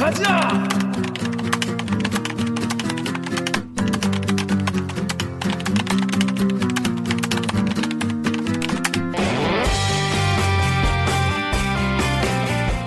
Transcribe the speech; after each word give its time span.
가자. 0.00 0.66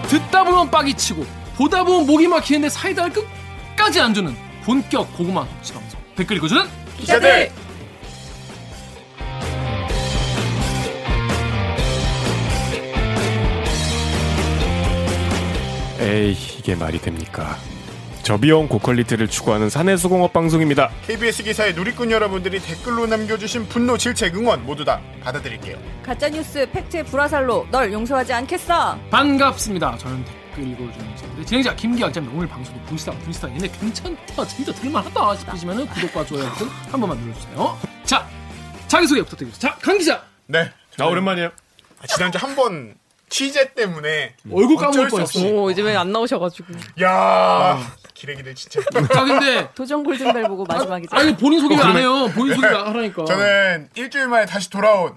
듣다 0.07 0.43
보면 0.43 0.71
빡이 0.71 0.95
치고 0.95 1.23
보다 1.55 1.83
보면 1.83 2.07
목이 2.07 2.27
막히는데 2.27 2.69
사이다를 2.69 3.13
끝까지 3.13 4.01
안 4.01 4.11
주는 4.15 4.35
본격 4.63 5.15
고구마 5.15 5.45
섭취 5.45 5.73
방송. 5.73 5.99
댓글 6.15 6.37
읽어주는 6.37 6.65
기자들! 6.97 7.51
에이 15.99 16.52
이게 16.63 16.75
말이 16.75 16.99
됩니까? 16.99 17.57
저비용 18.23 18.69
고퀄리티를 18.69 19.27
추구하는 19.27 19.69
사내수공업 19.69 20.31
방송입니다. 20.31 20.89
KBS 21.07 21.43
기사의 21.43 21.73
누리꾼 21.73 22.09
여러분들이 22.09 22.61
댓글로 22.61 23.05
남겨주신 23.05 23.67
분노, 23.67 23.97
질책, 23.97 24.37
응원 24.37 24.65
모두 24.65 24.85
다 24.85 25.01
받아드릴게요. 25.21 25.77
가짜뉴스 26.05 26.65
팩트의 26.71 27.03
불화살로 27.03 27.67
널 27.69 27.91
용서하지 27.91 28.31
않겠어. 28.31 28.97
반갑습니다. 29.11 29.97
저는 29.97 30.23
댓글 30.23 30.71
읽어주는 30.71 31.15
기자인데 31.15 31.45
진행자 31.45 31.75
김기학자입니다. 31.75 32.37
오늘 32.37 32.47
방송도 32.47 32.81
분시당 32.85 33.19
분시당 33.19 33.53
얘네 33.55 33.67
괜찮다 33.67 34.47
진짜 34.47 34.71
들만하다 34.71 35.35
싶으시면 35.35 35.85
구독과 35.87 36.25
좋아요 36.25 36.45
버튼 36.51 36.67
한 36.91 37.01
번만 37.01 37.17
눌러주세요. 37.17 37.77
자 38.05 38.25
자기소개 38.87 39.21
부탁드립니다. 39.23 39.59
자강 39.59 39.97
기자 39.97 40.23
네. 40.47 40.71
나 40.97 41.07
오랜만이에요. 41.07 41.49
아, 42.01 42.07
지난주 42.07 42.37
한 42.37 42.55
번 42.55 42.95
취재 43.29 43.73
때문에 43.73 44.35
얼굴 44.51 44.77
까먹을 44.77 45.09
수 45.09 45.15
뻔했어. 45.15 45.39
오 45.47 45.71
이제 45.71 45.81
왜 45.81 45.95
안 45.95 46.11
나오셔가지고 46.11 46.73
야 47.01 47.79
기레기들 48.13 48.53
진짜. 48.55 48.81
자 49.11 49.25
근데 49.25 49.69
도전 49.73 50.03
골든벨 50.03 50.43
보고 50.47 50.63
마지막이죠. 50.65 51.15
아니 51.15 51.35
본인 51.35 51.59
소개 51.59 51.75
안 51.75 51.97
해요. 51.97 52.29
본인 52.35 52.53
소개 52.55 52.67
하라니까. 52.67 53.25
저는 53.25 53.89
일주일 53.95 54.27
만에 54.27 54.45
다시 54.45 54.69
돌아온 54.69 55.15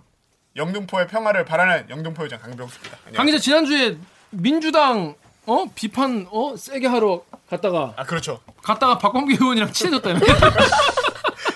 영등포의 0.57 1.09
평화를 1.09 1.45
바라는 1.45 1.91
영등포 1.91 2.25
요정 2.25 2.41
강병수입니다. 2.41 2.97
강 3.15 3.27
기자 3.27 3.39
지난주에 3.39 3.99
민주당 4.31 5.15
어 5.45 5.67
비판 5.75 6.27
어 6.31 6.57
세게 6.57 6.87
하러 6.87 7.23
갔다가 7.51 7.93
아 7.97 8.05
그렇죠. 8.05 8.41
갔다가 8.63 8.97
박범계 8.99 9.35
의원이랑 9.35 9.73
친해졌다며. 9.73 10.21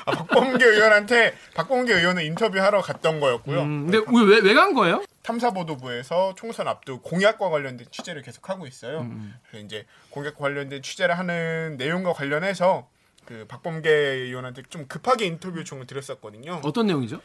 아, 0.07 0.13
박범계 0.13 0.65
의원한테 0.65 1.35
박범계 1.55 1.93
의원은 1.95 2.25
인터뷰하러 2.25 2.81
갔던 2.83 3.21
거였고요. 3.21 3.61
음, 3.63 3.89
근데 3.91 3.99
왜 4.13 4.41
왜 4.41 4.55
간 4.55 4.75
거예요? 4.75 5.03
탐사보도부에서 5.23 6.35
총선 6.35 6.69
앞두고 6.69 7.03
공약과 7.03 7.51
관련된 7.51 7.87
취재를 7.91 8.23
계속 8.23 8.49
하고 8.49 8.67
있어요. 8.67 9.01
음, 9.01 9.35
그래서 9.49 9.65
이제 9.65 9.87
공약과 10.11 10.39
관련된 10.39 10.83
취재를 10.83 11.19
하는 11.19 11.77
내용과 11.79 12.13
관련해서 12.13 12.89
그 13.27 13.45
박범계 13.47 13.91
의원한테 13.91 14.63
좀 14.71 14.87
급하게 14.89 15.27
인터뷰 15.27 15.59
요청을 15.59 15.87
드렸었거든요. 15.87 16.63
어떤 16.65 16.87
내용이죠? 16.87 17.21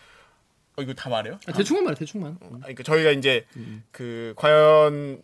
어, 0.77 0.81
이거 0.81 0.93
다 0.93 1.09
말해요? 1.09 1.39
아, 1.47 1.53
대충만 1.53 1.85
말해 1.85 1.97
대충만. 1.97 2.37
아, 2.41 2.57
그러니까 2.59 2.83
저희가 2.83 3.11
이제 3.11 3.45
음. 3.55 3.83
그 3.91 4.33
과연 4.35 5.23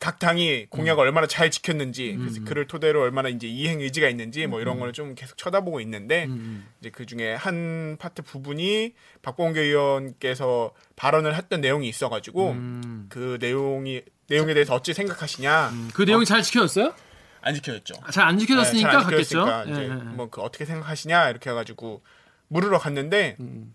각 0.00 0.18
당이 0.18 0.66
공약을 0.70 1.04
얼마나 1.04 1.26
잘 1.26 1.50
지켰는지 1.50 2.14
음. 2.14 2.18
그래서 2.20 2.44
그를 2.44 2.66
토대로 2.66 3.02
얼마나 3.02 3.28
이제 3.28 3.46
이행 3.46 3.80
의지가 3.80 4.08
있는지 4.08 4.46
뭐 4.46 4.60
이런 4.60 4.78
거를 4.78 4.92
좀 4.92 5.14
계속 5.14 5.36
쳐다보고 5.36 5.80
있는데 5.82 6.24
음, 6.24 6.66
이제 6.80 6.90
그 6.90 7.04
중에 7.06 7.34
한 7.34 7.96
파트 8.00 8.22
부분이 8.22 8.94
박봉계 9.22 9.60
의원께서 9.60 10.72
발언을 10.96 11.36
했던 11.36 11.60
내용이 11.60 11.86
있어가지고 11.88 12.50
음. 12.52 13.06
그 13.10 13.36
내용이 13.40 14.02
내용에 14.28 14.54
대해서 14.54 14.74
어찌 14.74 14.94
생각하시냐 14.94 15.72
그 15.92 16.02
내용이 16.02 16.24
잘 16.24 16.42
지켜졌어요? 16.42 16.94
안 17.42 17.54
지켜졌죠. 17.54 17.94
잘안 18.10 18.38
지켜졌으니까 18.38 18.88
네, 18.88 18.92
잘안 18.92 19.10
갔겠죠. 19.10 19.64
이제 19.70 19.80
예, 19.82 19.84
예. 19.84 19.94
뭐그 19.94 20.40
어떻게 20.40 20.64
생각하시냐 20.64 21.28
이렇게 21.30 21.50
해가지고 21.50 22.02
물으러 22.48 22.78
갔는데 22.78 23.36
음. 23.40 23.74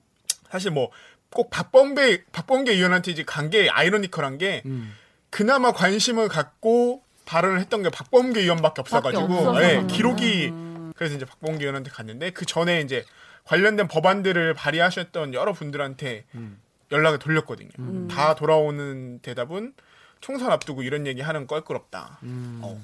사실 0.49 0.71
뭐 0.71 0.91
꼭 1.31 1.49
박범계 1.49 2.25
박범계 2.31 2.71
의원한테 2.71 3.11
이제 3.11 3.23
간 3.23 3.49
게 3.49 3.69
아이러니컬한 3.69 4.37
게 4.37 4.61
음. 4.65 4.93
그나마 5.35 5.73
관심을 5.73 6.29
갖고 6.29 7.03
발언을 7.25 7.59
했던 7.59 7.83
게 7.83 7.89
박범계 7.89 8.39
의원밖에 8.39 8.79
없어가지고. 8.79 9.61
예, 9.61 9.85
기록이 9.85 10.53
그래서 10.95 11.15
이제 11.15 11.25
박범계 11.25 11.59
의원한테 11.59 11.91
갔는데 11.91 12.29
그 12.29 12.45
전에 12.45 12.79
이제 12.79 13.03
관련된 13.43 13.89
법안들을 13.89 14.53
발의하셨던 14.53 15.33
여러 15.33 15.51
분들한테 15.51 16.23
음. 16.35 16.57
연락을 16.89 17.19
돌렸거든요. 17.19 18.07
다 18.07 18.35
돌아오는 18.35 19.19
대답은 19.19 19.73
총선 20.21 20.53
앞두고 20.53 20.83
이런 20.83 21.05
얘기 21.05 21.19
하는 21.19 21.47
껄끄럽다. 21.47 22.19
음. 22.23 22.61
어. 22.63 22.81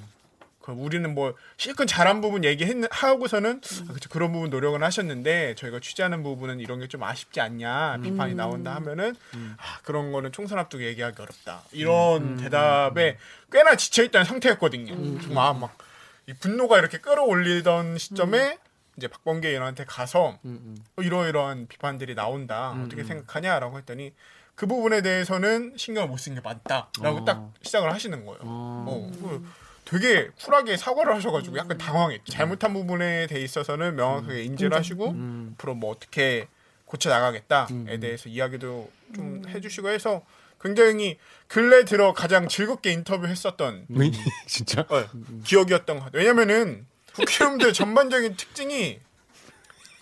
그럼 0.62 0.80
우리는 0.80 1.14
뭐 1.16 1.34
실컷 1.58 1.86
잘한 1.86 2.22
부분 2.22 2.44
얘기하고서는 2.44 3.62
아, 3.90 3.94
그쵸, 3.94 4.10
그런 4.10 4.32
부분 4.32 4.50
노력은 4.50 4.84
하셨는데 4.84 5.56
저희가 5.56 5.80
취재하는 5.80 6.22
부분은 6.24 6.60
이런 6.60 6.80
게 6.80 6.88
좀 6.88 7.04
아쉽지 7.04 7.40
않냐 7.40 7.98
비판이 8.04 8.36
나온다 8.36 8.76
하면은 8.76 9.16
아, 9.58 9.80
그런 9.84 10.12
거는 10.12 10.32
총선 10.32 10.60
앞두고 10.60 10.84
얘기하기 10.84 11.22
어렵다. 11.22 11.62
이런 11.72 12.38
대답에 12.38 13.18
꽤나 13.52 13.76
지쳐있던 13.76 14.26
상태였거든요. 14.26 15.22
정말 15.22 15.54
막이 15.56 16.40
분노가 16.40 16.78
이렇게 16.80 16.98
끌어올리던 17.00 17.98
시점에 17.98 18.58
이제 18.98 19.08
박범계 19.08 19.48
의원한테 19.50 19.86
가서 19.86 20.38
음, 20.46 20.78
어, 20.98 21.02
이러이러한 21.02 21.68
비판들이 21.68 22.14
나온다. 22.14 22.72
어떻게 22.86 23.04
생각하냐라고 23.04 23.78
했더니 23.78 24.14
그 24.56 24.68
부분에 24.68 25.02
대해서는 25.02 25.74
신경을 25.78 26.10
못 26.10 26.18
쓴 26.20 26.36
게 26.36 26.42
맞다라고 26.42 27.20
어. 27.22 27.26
딱 27.26 27.52
시작을 27.64 27.92
하시는 27.92 28.26
거예요. 28.26 28.40
어. 28.44 28.86
어, 28.88 29.12
그 29.22 29.48
되게 29.92 30.30
쿨하게 30.42 30.78
사과를 30.78 31.14
하셔가지고 31.16 31.58
약간 31.58 31.78
당황했죠. 31.78 32.32
잘못한 32.32 32.74
부분에 32.74 33.28
대 33.28 33.42
있어서는 33.42 33.98
명확하게 33.98 34.44
인지를 34.44 34.74
하시고 34.74 35.10
음. 35.10 35.56
앞으로 35.56 35.76
뭐 35.76 35.92
어떻게 35.92 36.48
고쳐 36.86 37.10
나가겠다에 37.10 38.00
대해서 38.00 38.30
이야기도 38.30 38.90
좀 39.14 39.44
해주시고 39.50 39.90
해서 39.90 40.22
굉장히 40.62 41.18
근래 41.48 41.84
들어 41.84 42.14
가장 42.14 42.48
즐겁게 42.48 42.94
인터뷰했었던 42.94 43.88
음. 43.90 44.12
진짜? 44.48 44.86
어, 44.88 45.10
기억이었던 45.44 46.00
것 46.00 46.06
같아요. 46.06 46.22
왜냐면은 46.22 46.88
국회의원들 47.14 47.74
전반적인 47.74 48.38
특징이 48.38 49.02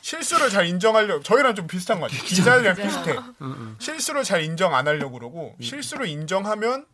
실수를 0.02 0.52
잘 0.52 0.68
인정하려고 0.68 1.24
저희랑 1.24 1.56
좀 1.56 1.66
비슷한 1.66 2.00
것 2.00 2.12
같아요. 2.12 2.28
기자들이랑 2.28 2.76
비슷해. 2.76 3.16
실수를 3.80 4.24
잘 4.24 4.44
인정 4.44 4.76
안 4.76 4.88
하려고 4.88 5.14
그러고 5.18 5.56
실수를 5.60 6.08
인정하면 6.08 6.86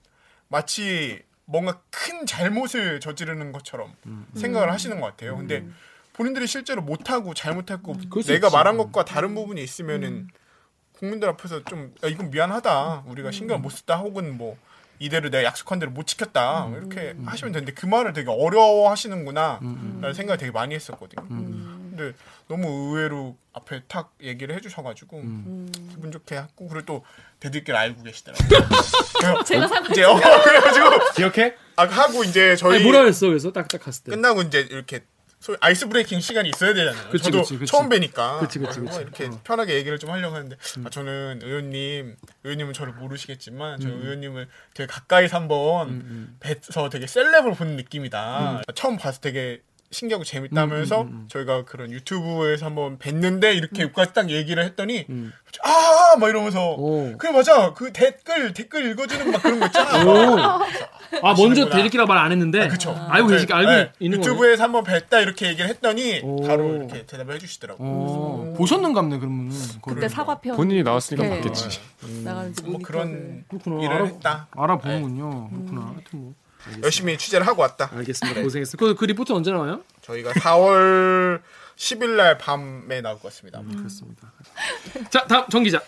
마치 0.47 1.21
뭔가 1.45 1.79
큰 1.91 2.25
잘못을 2.25 2.99
저지르는 2.99 3.51
것처럼 3.51 3.93
생각을 4.35 4.71
하시는 4.71 4.99
것 4.99 5.07
같아요. 5.07 5.37
근데 5.37 5.65
본인들이 6.13 6.47
실제로 6.47 6.81
못하고 6.81 7.33
잘못했고 7.33 7.93
수 8.23 8.31
내가 8.31 8.47
있지. 8.47 8.55
말한 8.55 8.77
것과 8.77 9.05
다른 9.05 9.35
부분이 9.35 9.61
있으면은 9.61 10.27
국민들 10.93 11.27
앞에서 11.29 11.63
좀 11.65 11.93
야, 12.03 12.07
이건 12.07 12.29
미안하다. 12.31 13.03
우리가 13.07 13.31
신경 13.31 13.61
못 13.61 13.69
썼다. 13.69 13.97
혹은 13.97 14.37
뭐 14.37 14.57
이대로 14.97 15.29
내가 15.29 15.43
약속한 15.43 15.77
대로 15.77 15.91
못 15.91 16.07
지켰다. 16.07 16.67
뭐 16.67 16.77
이렇게 16.77 17.15
하시면 17.25 17.51
되는데 17.51 17.73
그 17.73 17.85
말을 17.85 18.13
되게 18.13 18.29
어려워하시는구나. 18.29 19.59
라는 20.01 20.13
생각을 20.13 20.37
되게 20.37 20.51
많이 20.51 20.73
했었거든요. 20.73 21.27
근데 21.95 22.17
너무 22.47 22.67
의외로 22.67 23.37
앞에 23.53 23.83
탁 23.87 24.13
얘기를 24.21 24.55
해주셔가지고 24.55 25.21
기분 25.89 26.11
좋게 26.11 26.35
했고 26.35 26.67
그리고 26.67 26.85
또 26.85 27.05
대들기를 27.39 27.77
알고 27.77 28.03
계시더라고요. 28.03 29.43
제가 29.45 29.67
사 29.67 29.79
이제 29.89 30.03
어, 30.03 30.15
그래가지고 30.43 30.89
기억해? 31.15 31.55
아, 31.77 31.83
하고 31.85 32.23
이제 32.23 32.55
저희 32.55 32.75
아니, 32.75 32.83
뭐라 32.83 32.99
그랬어 32.99 33.27
그래서 33.27 33.51
딱딱 33.51 33.81
갔을 33.81 34.03
때. 34.03 34.11
끝나고 34.11 34.41
이제 34.43 34.59
이렇게 34.69 35.01
소위 35.39 35.57
아이스 35.61 35.87
브레이킹 35.87 36.19
시간이 36.21 36.49
있어야 36.49 36.73
되잖아요. 36.73 37.09
그치, 37.11 37.25
저도 37.25 37.39
그치, 37.41 37.57
그치. 37.57 37.71
처음 37.71 37.87
뵈니까 37.89 38.39
그치, 38.39 38.59
그치, 38.59 38.79
그치. 38.79 38.99
이렇게 38.99 39.25
어. 39.25 39.39
편하게 39.43 39.75
얘기를 39.75 39.99
좀 39.99 40.09
하려고 40.09 40.35
하는데 40.35 40.55
아, 40.83 40.89
저는 40.89 41.41
의원님 41.43 42.15
의원님은 42.43 42.73
저를 42.73 42.93
모르시겠지만 42.93 43.75
음. 43.75 43.79
저 43.79 43.89
의원님을 43.89 44.47
되게 44.73 44.87
가까이서 44.87 45.37
한번 45.37 46.35
뵈서 46.39 46.89
되게 46.89 47.05
셀럽을 47.07 47.53
보는 47.53 47.75
느낌이다. 47.77 48.51
음. 48.53 48.61
처음 48.73 48.97
봐서 48.97 49.19
되게 49.21 49.61
신기하고 49.91 50.23
재밌다면서 50.25 51.07
저희가 51.29 51.63
그런 51.65 51.91
유튜브에서 51.91 52.65
한번 52.65 52.97
뵀는데 52.97 53.55
이렇게 53.55 53.89
딱 54.13 54.29
얘기를 54.29 54.63
했더니 54.63 55.05
아! 55.63 56.17
막 56.19 56.27
이러면서 56.29 56.75
음. 56.75 56.79
오. 57.13 57.17
그래 57.17 57.31
맞아 57.31 57.73
그 57.73 57.93
댓글 57.93 58.53
댓글 58.53 58.89
읽어주는 58.91 59.31
막 59.31 59.41
그런 59.41 59.59
거 59.59 59.65
있잖아. 59.67 60.03
오. 60.05 60.37
아 61.21 61.33
먼저. 61.37 61.69
대리기라 61.69 62.05
말 62.05 62.17
안 62.17 62.31
했는데. 62.31 62.67
그쵸. 62.67 62.93
알고 63.09 63.27
계시 63.29 63.45
알고 63.51 63.71
네, 63.71 63.91
있는. 63.99 64.17
유튜브에서 64.19 64.63
한번 64.63 64.83
뵀다 64.83 65.21
이렇게 65.21 65.47
얘기를 65.47 65.69
했더니 65.69 66.19
오. 66.23 66.41
바로 66.41 66.75
이렇게 66.75 67.05
대답을 67.05 67.35
해주시더라고요. 67.35 67.87
어, 67.87 68.53
보셨는갑네 68.57 69.19
그러면은. 69.19 69.55
그때 69.81 70.09
사과편 70.09 70.55
본인이 70.57 70.83
나왔으니까 70.83 71.23
네. 71.27 71.35
맞겠지. 71.37 71.79
나가는지 72.23 72.63
뭐 72.63 72.79
그런 72.83 73.43
그렇구나. 73.47 73.81
일을 73.83 73.93
알아, 73.95 74.05
했다. 74.05 74.47
알아보는군요. 74.51 75.49
그렇구나. 75.51 75.81
하여튼 75.93 76.19
뭐. 76.19 76.33
열심히 76.83 77.17
취재를 77.17 77.45
하고 77.47 77.61
왔다. 77.61 77.89
알겠습니다. 77.93 78.41
고생했어. 78.41 78.77
그, 78.77 78.95
그 78.95 79.05
리포트 79.05 79.31
언제 79.33 79.51
나와요? 79.51 79.83
저희가 80.01 80.33
4월 80.33 81.41
10일 81.77 82.09
날 82.15 82.37
밤에 82.37 83.01
나올 83.01 83.15
것 83.19 83.23
같습니다. 83.23 83.61
그렇습니다. 83.61 84.31
자, 85.09 85.25
다음 85.27 85.47
정 85.49 85.63
기자. 85.63 85.81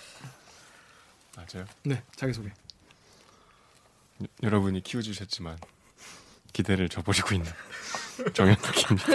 맞아요. 1.36 1.66
네, 1.84 2.02
자기 2.16 2.34
소개. 2.34 2.50
여러분이 4.42 4.82
키워 4.82 5.02
주셨지만 5.04 5.58
기대를 6.54 6.90
저버리고 6.90 7.36
있는 7.36 7.52
정현욱입니다. 8.34 9.06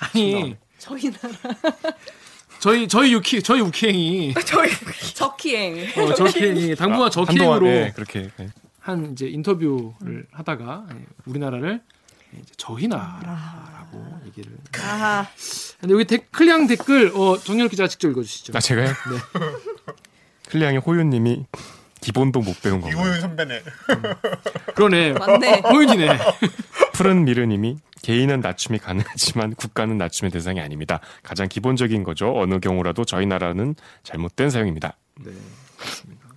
아니 0.00 0.56
저희 0.78 1.10
나라 1.12 1.34
저희 2.58 2.88
저희 2.88 3.12
유키 3.12 3.42
저희 3.42 3.60
우키행이 3.60 4.34
저희 4.44 4.70
적희행. 5.14 5.92
어, 5.96 6.14
저키행이 6.14 6.74
당분간 6.74 7.10
저키행으로 7.12 7.52
한동안 7.52 7.66
예, 7.86 7.92
그렇게 7.94 8.30
예. 8.40 8.48
한 8.84 9.12
이제 9.12 9.26
인터뷰를 9.26 10.26
하다가 10.30 10.84
예, 10.92 11.06
우리나라를 11.24 11.80
이제 12.34 12.52
저희 12.58 12.86
나라라고 12.86 14.20
얘기를. 14.26 14.52
아하. 14.78 15.26
근데 15.80 15.94
여기 15.94 16.04
댓, 16.04 16.30
클리앙 16.30 16.66
댓글 16.66 17.10
어, 17.14 17.38
정현욱 17.38 17.70
기자가 17.70 17.88
직접 17.88 18.10
읽어주시죠. 18.10 18.52
아 18.54 18.60
제가요? 18.60 18.92
클리앙의 20.50 20.80
호윤님이 20.80 21.46
기본도 22.02 22.40
못 22.42 22.60
배운 22.60 22.82
건가요? 22.82 23.00
이호윤 23.00 23.20
선배네. 23.22 23.62
그러네. 24.74 25.12
맞네. 25.14 25.60
호윤이네. 25.60 26.18
푸른 26.92 27.24
미르님이 27.24 27.78
개인은 28.02 28.40
낮춤이 28.40 28.80
가능하지만 28.80 29.54
국가는 29.54 29.96
낮춤의 29.96 30.30
대상이 30.30 30.60
아닙니다. 30.60 31.00
가장 31.22 31.48
기본적인 31.48 32.04
거죠. 32.04 32.34
어느 32.36 32.60
경우라도 32.60 33.06
저희 33.06 33.24
나라는 33.24 33.76
잘못된 34.02 34.50
사용입니다. 34.50 34.98
네, 35.24 35.32
그렇습니다. 35.78 36.28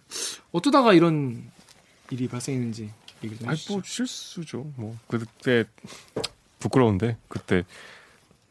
어쩌다가 0.54 0.94
이런 0.94 1.52
일이 2.12 2.28
발생했는지 2.28 2.92
얘기 3.24 3.38
좀 3.38 3.50
해주시죠. 3.50 3.74
뭐 3.74 3.82
실수죠. 3.86 4.72
뭐 4.76 4.98
그때 5.08 5.66
부끄러운데 6.60 7.18
그때 7.28 7.64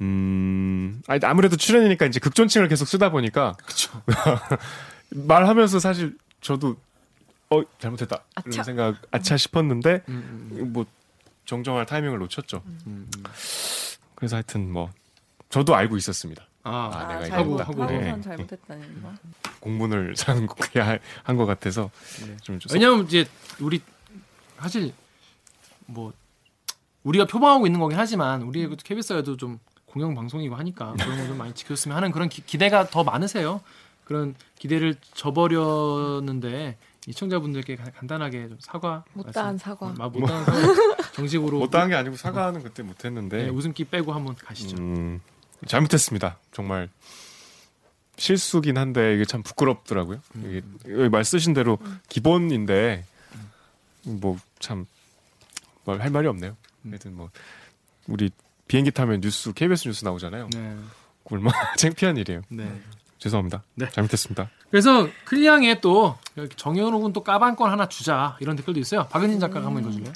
음 0.01 1.01
아니 1.07 1.21
아무래도 1.25 1.57
출연이니까 1.57 2.07
이제 2.07 2.21
극존칭을 2.21 2.69
계속 2.69 2.87
쓰다 2.87 3.11
보니까 3.11 3.55
그쵸. 3.65 4.03
말하면서 5.11 5.79
사실 5.79 6.17
저도 6.41 6.77
어 7.51 7.63
잘못했다 7.79 8.25
아차. 8.35 8.49
이런 8.51 8.65
생각 8.65 9.03
아차 9.11 9.37
싶었는데 9.37 10.03
음, 10.09 10.71
뭐 10.73 10.85
정정할 11.47 11.87
타이밍을 11.87 12.19
놓쳤죠. 12.19 12.63
음, 12.67 12.79
음. 12.87 13.11
그래서 14.17 14.37
하여튼 14.37 14.71
뭐 14.71 14.91
저도 15.49 15.75
알고 15.75 15.97
있었습니다. 15.97 16.47
아, 16.67 16.91
아, 16.93 17.07
내가 17.21 17.25
잘못- 17.37 17.55
이거 17.55 17.63
하고, 17.63 17.87
네. 17.87 18.21
잘못했다는 18.21 19.03
거. 19.03 19.13
공문을 19.61 20.15
한것 21.25 21.47
같아서 21.47 21.91
좀, 22.43 22.59
좀 22.59 22.73
왜냐면 22.73 23.05
이제 23.07 23.25
우리 23.61 23.81
사실 24.59 24.93
뭐 25.87 26.13
우리가 27.05 27.27
표방하고 27.27 27.67
있는 27.67 27.79
거긴 27.81 27.99
하지만 27.99 28.43
우리 28.43 28.69
KBS에도 28.77 29.37
좀 29.37 29.59
공영 29.87 30.15
방송이고 30.15 30.55
하니까 30.57 30.95
그런 30.95 31.17
거좀 31.19 31.39
많이 31.39 31.53
지켰으면 31.55 31.97
하는 31.97 32.11
그런 32.13 32.29
기, 32.29 32.45
기대가 32.45 32.87
더 32.89 33.03
많으세요. 33.05 33.61
그런 34.05 34.35
기대를 34.59 34.97
저버렸는데 35.15 36.77
시청자분들께 37.09 37.77
가- 37.77 37.91
간단하게 37.91 38.49
좀 38.49 38.59
사과 38.61 39.05
못다한 39.13 39.55
말씀- 39.55 39.59
사과. 39.59 39.95
마- 39.97 40.09
못다한 40.09 40.45
사과 40.45 40.59
정식으로 41.15 41.59
못다한 41.61 41.89
게 41.89 41.95
아니고 41.95 42.17
사과는 42.17 42.63
그때 42.63 42.83
못했는데 42.83 43.45
네, 43.45 43.49
웃음기 43.49 43.85
빼고 43.85 44.13
한번 44.13 44.35
가시죠. 44.35 44.77
음, 44.79 45.21
잘못했습니다. 45.67 46.39
정말 46.53 46.89
실수긴 48.19 48.79
한데 48.79 49.15
이게 49.15 49.25
참 49.25 49.43
부끄럽더라고요. 49.43 50.21
이게 50.45 50.63
여기 50.89 51.09
말 51.09 51.25
쓰신 51.25 51.53
대로 51.55 51.79
기본인데 52.09 53.05
뭐 54.05 54.39
참 54.59 54.87
말 55.85 56.01
할 56.01 56.11
말이 56.11 56.27
없네요. 56.27 56.57
하여튼 56.85 57.15
뭐 57.15 57.31
우리 58.09 58.31
비행기 58.69 58.91
타면 58.91 59.21
뉴스 59.21 59.53
KBS 59.53 59.87
뉴스 59.87 60.05
나오잖아요. 60.05 60.49
네. 60.53 60.77
얼마나 61.31 61.57
창피한 61.77 62.17
일이에요. 62.17 62.43
네. 62.49 62.81
죄송합니다. 63.19 63.63
네. 63.75 63.89
잘못했습니다. 63.91 64.51
그래서 64.71 65.09
클리앙에 65.27 65.81
또 65.81 66.19
정현욱은 66.57 67.13
또 67.13 67.23
까방권 67.23 67.71
하나 67.71 67.89
주자 67.89 68.37
이런 68.41 68.57
댓글도 68.57 68.81
있어요. 68.81 69.07
박은진 69.09 69.39
작가가 69.39 69.67
한번 69.67 69.83
읽어줄래요? 69.85 70.13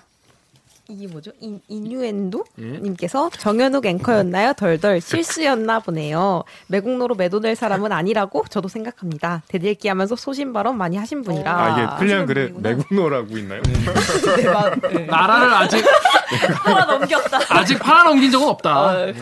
이게 0.91 1.07
뭐죠? 1.07 1.31
인, 1.41 1.61
인유엔도? 1.69 2.45
예. 2.59 2.63
님께서 2.65 3.31
정현욱 3.31 3.87
앵커였나요? 3.87 4.55
덜덜 4.55 5.01
실수였나 5.01 5.81
보네요. 5.81 6.43
매국노로 6.67 7.15
매도될 7.15 7.55
사람은 7.55 7.93
아니라고 7.93 8.45
저도 8.51 8.69
생각합니다. 8.69 9.43
대들기 9.49 9.87
하면서 9.89 10.17
소신 10.17 10.53
발언 10.53 10.77
많이 10.77 10.97
하신 10.97 11.23
분이라. 11.23 11.53
아, 11.53 11.97
이게 11.99 12.25
글에 12.25 12.25
분이구나. 12.53 12.69
매국노라고 12.69 13.39
있나요? 13.39 13.63
대박. 14.37 14.81
네. 14.93 15.07
나라를 15.07 15.55
아직 15.55 15.85
하나 16.65 16.85
넘겼다. 16.87 17.39
아직 17.49 17.79
팔아 17.79 18.05
넘긴 18.05 18.31
적은 18.31 18.49
없다. 18.49 18.71
아, 18.77 18.95
네. 19.07 19.13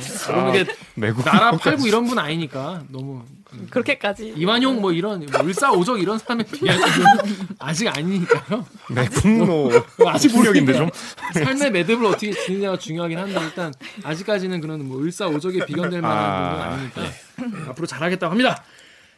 이게 0.51 0.73
매국 0.95 1.25
나라 1.25 1.51
팔고 1.53 1.87
이런 1.87 2.07
분 2.07 2.19
아니니까 2.19 2.83
너무 2.89 3.23
그렇게까지. 3.71 4.35
이완용 4.37 4.81
뭐 4.81 4.93
이런 4.93 5.25
뭐 5.27 5.43
일사오적 5.43 6.01
이런 6.01 6.19
사람에 6.19 6.45
비하면 6.45 6.83
아직 7.59 7.89
아니니까요. 7.89 8.67
매국노 8.91 9.71
아직 10.07 10.33
폭력인데 10.33 10.75
좀. 10.75 10.91
삶의 11.33 11.71
매듭을 11.73 12.07
어떻게 12.07 12.33
지느냐가 12.33 12.77
중요하긴 12.79 13.19
한데 13.19 13.41
일단 13.43 13.73
아직까지는 14.05 14.61
그런 14.61 14.87
뭐 14.87 15.03
일사오적에 15.03 15.65
비견될 15.67 16.01
만한 16.03 16.25
아, 16.25 16.51
분은 16.51 16.65
아니니까 16.73 17.01
네, 17.03 17.71
앞으로 17.71 17.87
잘하겠다고 17.87 18.31
합니다. 18.31 18.63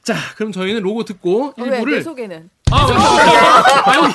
자, 0.03 0.15
그럼 0.37 0.53
저희는 0.53 0.83
로고 0.83 1.05
듣고 1.05 1.53
일부를 1.59 2.03
소개는? 2.03 2.49
아, 2.71 2.87
맞다. 2.87 3.91
아니, 3.91 4.15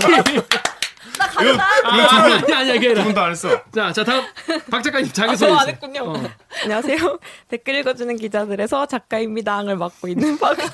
나 1.17 1.27
가졌다. 1.27 1.63
아, 1.63 1.91
아니 1.91 2.01
아니 2.01 2.53
아니 2.53 2.71
아니라. 2.71 2.93
두분도 2.95 3.21
안 3.21 3.31
했어. 3.31 3.49
자, 3.71 3.91
자 3.93 4.03
다음 4.03 4.23
박 4.69 4.83
작가님 4.83 5.11
자기 5.11 5.31
아, 5.31 5.35
소개. 5.35 5.49
저안 5.51 5.67
해주세요. 5.69 5.73
했군요. 5.75 6.11
어. 6.11 6.31
안녕하세요. 6.63 7.19
댓글 7.49 7.75
읽어주는 7.75 8.15
기자들에서 8.17 8.85
작가입니다를 8.87 9.75
맡고 9.77 10.07
있는 10.07 10.37
박진 10.39 10.71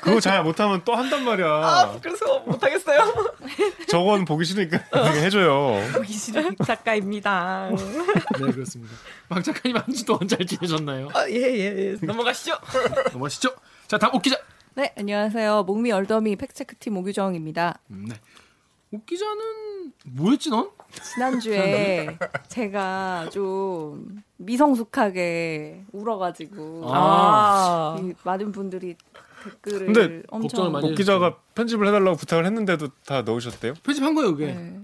그거 0.00 0.20
잘 0.20 0.42
못하면 0.42 0.82
또 0.84 0.94
한단 0.94 1.24
말이야. 1.24 1.46
아, 1.46 1.98
그래서 2.02 2.40
못하겠어요. 2.40 3.14
저건 3.88 4.24
보기 4.24 4.44
싫으니까 4.44 4.78
그냥 4.90 5.14
해줘요. 5.16 5.76
작가입니다. 6.64 7.68
네 7.70 8.52
그렇습니다. 8.52 8.94
박 9.28 9.42
작가님 9.42 9.76
한 9.76 9.84
주 9.96 10.04
동안 10.04 10.28
잘 10.28 10.44
지내셨나요? 10.46 11.08
아, 11.14 11.26
예, 11.28 11.34
예, 11.34 11.92
예. 11.92 11.96
넘어가시죠. 12.06 12.54
넘어가시죠. 13.12 13.50
자, 13.88 13.96
다음 13.98 14.14
옥 14.14 14.22
기자. 14.22 14.36
네, 14.74 14.92
안녕하세요. 14.98 15.62
목미 15.62 15.90
얼더미 15.90 16.36
팩트체크팀 16.36 16.96
오규정입니다. 16.98 17.78
음, 17.90 18.06
네. 18.10 18.16
옥 18.92 19.04
기자는 19.06 19.92
뭐였지 20.06 20.50
넌? 20.50 20.70
지난주에 21.14 22.16
제가 22.48 23.28
좀 23.30 24.22
미성숙하게 24.36 25.84
울어가지고 25.92 26.84
아. 26.92 27.96
이 28.00 28.12
많은 28.22 28.52
분들이 28.52 28.96
댓글을 29.44 29.86
근데 29.86 30.22
엄청 30.28 30.48
걱정을 30.48 30.70
많이 30.70 30.88
목 30.88 30.94
기자가 30.96 31.36
편집을 31.54 31.86
해달라고 31.88 32.16
부탁을 32.16 32.46
했는데도 32.46 32.88
다 33.04 33.22
넣으셨대요? 33.22 33.74
편집한 33.82 34.14
거예요, 34.14 34.32
그게. 34.32 34.46
네. 34.52 34.80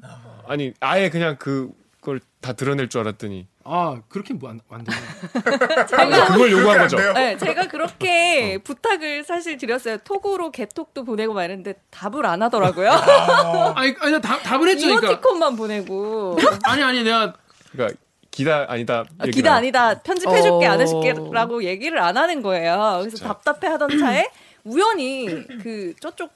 아니 0.46 0.72
아예 0.80 1.08
그냥 1.10 1.36
그걸 1.38 2.20
다 2.40 2.52
드러낼 2.52 2.88
줄 2.88 3.00
알았더니 3.00 3.46
아, 3.64 4.00
그렇게 4.08 4.34
뭐안 4.34 4.60
안 4.70 4.84
되네. 4.84 4.98
그걸 6.28 6.52
요구한 6.52 6.78
거죠. 6.78 6.96
네, 7.14 7.36
제가 7.36 7.68
그렇게 7.68 8.58
부탁을 8.58 9.24
사실 9.24 9.56
드렸어요. 9.56 9.98
톡으로 9.98 10.50
개톡도 10.50 11.04
보내고 11.04 11.34
막 11.34 11.44
이랬는데 11.44 11.74
답을 11.90 12.26
안 12.26 12.42
하더라고요. 12.42 12.90
아니, 13.74 13.94
아니 14.00 14.20
답, 14.20 14.42
답을 14.42 14.68
했죠. 14.68 14.86
그러니까. 14.86 15.08
이모티콘만 15.12 15.56
보내고 15.56 16.38
아니, 16.64 16.82
아니, 16.82 17.02
내가 17.02 17.34
그러니까 17.70 17.98
기다 18.30 18.66
아니다. 18.68 19.04
아, 19.18 19.26
기다 19.26 19.54
아니다 19.54 20.00
편집해줄게 20.00 20.66
어. 20.66 20.72
안 20.72 20.80
해줄게라고 20.80 21.64
얘기를 21.64 21.98
안 21.98 22.16
하는 22.16 22.42
거예요. 22.42 22.98
그래서 23.00 23.16
진짜. 23.16 23.28
답답해하던 23.28 23.98
차에 23.98 24.28
우연히 24.64 25.26
그 25.62 25.94
저쪽 26.00 26.32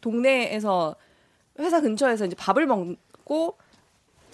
동네에서 0.00 0.96
회사 1.58 1.80
근처에서 1.80 2.26
이제 2.26 2.36
밥을 2.36 2.66
먹고 2.66 3.56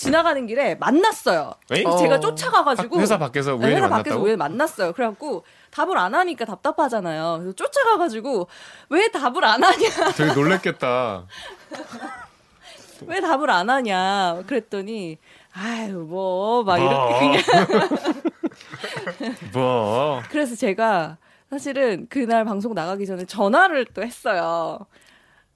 지나가는 0.03 0.47
길에 0.47 0.75
만났어요. 0.77 1.55
에이? 1.71 1.85
제가 1.99 2.21
쫓아가가지고 2.21 3.01
회사 3.01 3.19
밖에서 3.19 3.53
네, 3.53 3.57
우연히 3.67 3.77
회사 3.77 3.89
밖에서? 3.89 4.19
우연히 4.19 4.37
만났어요. 4.37 4.93
그래갖고 4.93 5.45
답을 5.71 5.97
안 5.99 6.15
하니까 6.15 6.45
답답하잖아요. 6.45 7.39
그래서 7.41 7.55
쫓아가가지고 7.55 8.49
왜 8.91 9.09
답을 9.09 9.45
안 9.45 9.63
하냐, 9.63 9.89
되게 10.17 10.33
놀랬겠다. 10.35 11.25
왜 13.07 13.21
답을 13.21 13.51
안 13.51 13.69
하냐 13.69 14.43
그랬더니 14.47 15.19
아유 15.55 15.99
뭐 16.09 16.63
막 16.63 16.79
이렇게 16.79 17.43
뭐. 17.59 19.17
그냥 19.19 19.37
뭐 19.53 20.23
그래서 20.31 20.55
제가 20.55 21.17
사실은 21.51 22.07
그날 22.09 22.45
방송 22.45 22.75
나가기 22.75 23.05
전에 23.07 23.25
전화를 23.25 23.87
또 23.87 24.03
했어요. 24.03 24.79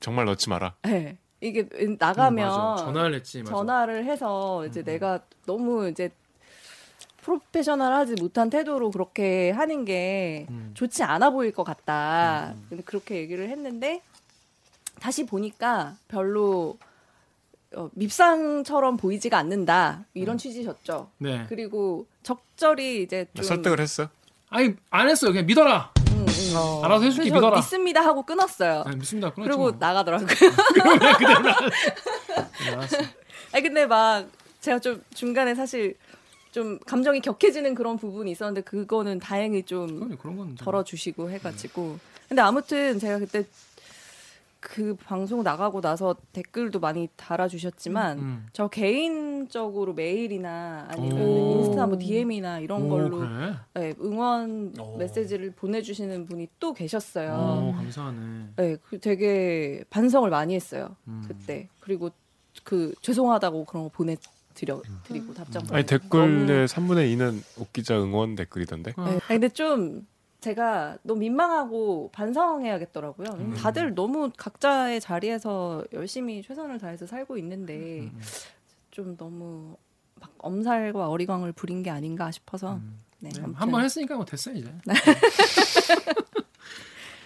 정말 0.01 0.25
넣지 0.27 0.49
마라. 0.51 0.75
네. 0.83 1.19
이게 1.49 1.69
나가면 1.99 2.49
음, 2.51 2.57
맞아. 2.57 2.85
전화를 2.85 3.15
했지. 3.15 3.39
맞아. 3.41 3.51
전화를 3.53 4.05
해서 4.05 4.67
이제 4.67 4.83
내가 4.83 5.21
너무 5.47 5.89
이제 5.89 6.11
프로페셔널하지 7.23 8.15
못한 8.21 8.51
태도로 8.51 8.91
그렇게 8.91 9.51
하는 9.51 9.85
게 9.85 10.47
음. 10.51 10.71
좋지 10.75 11.03
않아 11.03 11.31
보일 11.31 11.53
것 11.53 11.65
같다. 11.65 12.55
그렇게 12.85 13.17
얘기를 13.17 13.49
했는데 13.49 14.03
다시 15.01 15.27
보니까 15.27 15.97
별로 16.09 16.79
어, 17.75 17.91
밉상처럼 17.95 18.97
보이지가 18.97 19.37
않는다. 19.37 20.05
이런 20.15 20.39
취지셨죠. 20.39 21.11
네. 21.19 21.47
그리고 21.49 22.07
적절히 22.23 23.03
이제 23.03 23.27
좀 23.35 23.45
설득을 23.45 23.81
했어. 23.81 24.09
아니, 24.49 24.75
안 24.91 25.09
했어요. 25.09 25.33
그냥 25.33 25.47
믿어라. 25.47 25.93
음, 26.61 26.79
음. 26.81 26.85
알아서 26.85 27.05
해줄게, 27.05 27.31
믿어라. 27.31 27.57
믿습니다 27.57 28.01
하고 28.01 28.23
끊었어요. 28.25 28.83
아니, 28.87 28.97
믿습니다. 28.97 29.31
그리고 29.33 29.65
그렇죠. 29.65 29.79
나가더라고요. 29.79 30.29
알았어. 32.73 32.97
아니 33.53 33.63
근데 33.63 33.87
막 33.87 34.27
제가 34.61 34.79
좀 34.79 35.03
중간에 35.15 35.55
사실 35.55 35.97
좀 36.53 36.79
감정이 36.87 37.21
격해지는 37.21 37.75
그런 37.75 37.97
부분이 37.99 38.31
있었는데 38.31 38.63
그거는 38.63 39.19
다행히 39.19 39.63
좀 39.63 40.17
덜어주시고 40.59 41.31
해가지고 41.31 41.99
근데 42.29 42.43
아무튼 42.43 42.99
제가 42.99 43.19
그때 43.19 43.45
그 44.69 44.97
방송 44.97 45.45
나가고 45.45 45.81
나서 45.81 46.17
댓글도 46.33 46.81
많이 46.81 47.09
달아주셨지만 47.15 48.19
음. 48.19 48.47
저 48.53 48.67
개인적으로 48.67 49.95
메일이나 49.95 50.89
아니면 50.91 51.23
오. 51.23 51.53
인스타 51.53 51.87
뭐 51.87 51.97
DM이나 51.97 52.59
이런 52.59 52.83
오, 52.83 52.89
걸로 52.89 53.19
그래? 53.21 53.55
네, 53.75 53.95
응원 54.01 54.75
오. 54.81 54.97
메시지를 54.97 55.53
보내주시는 55.53 56.27
분이 56.27 56.49
또 56.59 56.75
계셨어요. 56.75 57.31
오, 57.31 57.77
감사하네. 57.77 58.47
네, 58.57 58.77
그 58.83 58.99
되게 58.99 59.85
반성을 59.89 60.29
많이 60.31 60.57
했어요 60.57 60.97
음. 61.07 61.25
그때. 61.29 61.69
그리고 61.79 62.11
그 62.65 62.93
죄송하다고 63.03 63.67
그런 63.67 63.85
거 63.85 63.91
보내드려 63.91 64.83
드리고 65.05 65.33
답장. 65.33 65.63
아니. 65.71 65.87
댓글의 65.87 66.67
3분의 66.67 67.17
2는 67.17 67.41
옥기자 67.61 68.03
응원 68.03 68.35
댓글이던데. 68.35 68.95
어. 68.97 69.05
네. 69.05 69.11
아니, 69.11 69.21
근데 69.29 69.49
좀 69.49 70.05
제가 70.41 70.99
너무 71.03 71.21
민망하고 71.21 72.11
반성해야겠더라고요. 72.13 73.29
음. 73.39 73.55
다들 73.55 73.95
너무 73.95 74.31
각자의 74.37 75.01
자리에서 75.01 75.85
열심히 75.93 76.43
최선을 76.43 76.79
다해서 76.79 77.07
살고 77.07 77.37
있는데 77.39 78.01
음. 78.01 78.21
좀 78.91 79.17
너무 79.17 79.77
막 80.21 80.31
엄살과 80.39 81.09
어리광을 81.09 81.53
부린 81.53 81.83
게 81.83 81.91
아닌가 81.91 82.31
싶어서 82.31 82.81
네, 83.19 83.31
네, 83.31 83.41
아무튼. 83.43 83.55
한번 83.61 83.83
했으니까 83.85 84.17
뭐 84.17 84.25
됐어요 84.25 84.55
이제. 84.57 84.73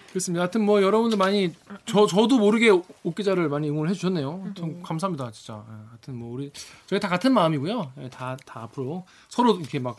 그렇습니다. 0.09 0.41
하여튼 0.41 0.65
뭐 0.65 0.81
여러분들 0.81 1.17
많이 1.17 1.53
저 1.85 2.05
저도 2.05 2.37
모르게 2.37 2.69
옥 2.69 3.15
기자를 3.15 3.47
많이 3.47 3.69
응원해 3.69 3.93
주셨네요. 3.93 4.41
하여튼 4.43 4.83
감사합니다 4.83 5.31
진짜. 5.31 5.63
예, 5.69 5.73
하여튼 5.89 6.15
뭐 6.17 6.33
우리 6.33 6.51
저희 6.85 6.99
다 6.99 7.07
같은 7.07 7.33
마음이고요. 7.33 7.93
다 8.11 8.35
다 8.45 8.63
앞으로 8.63 9.05
서로 9.29 9.55
이렇게 9.55 9.79
막 9.79 9.95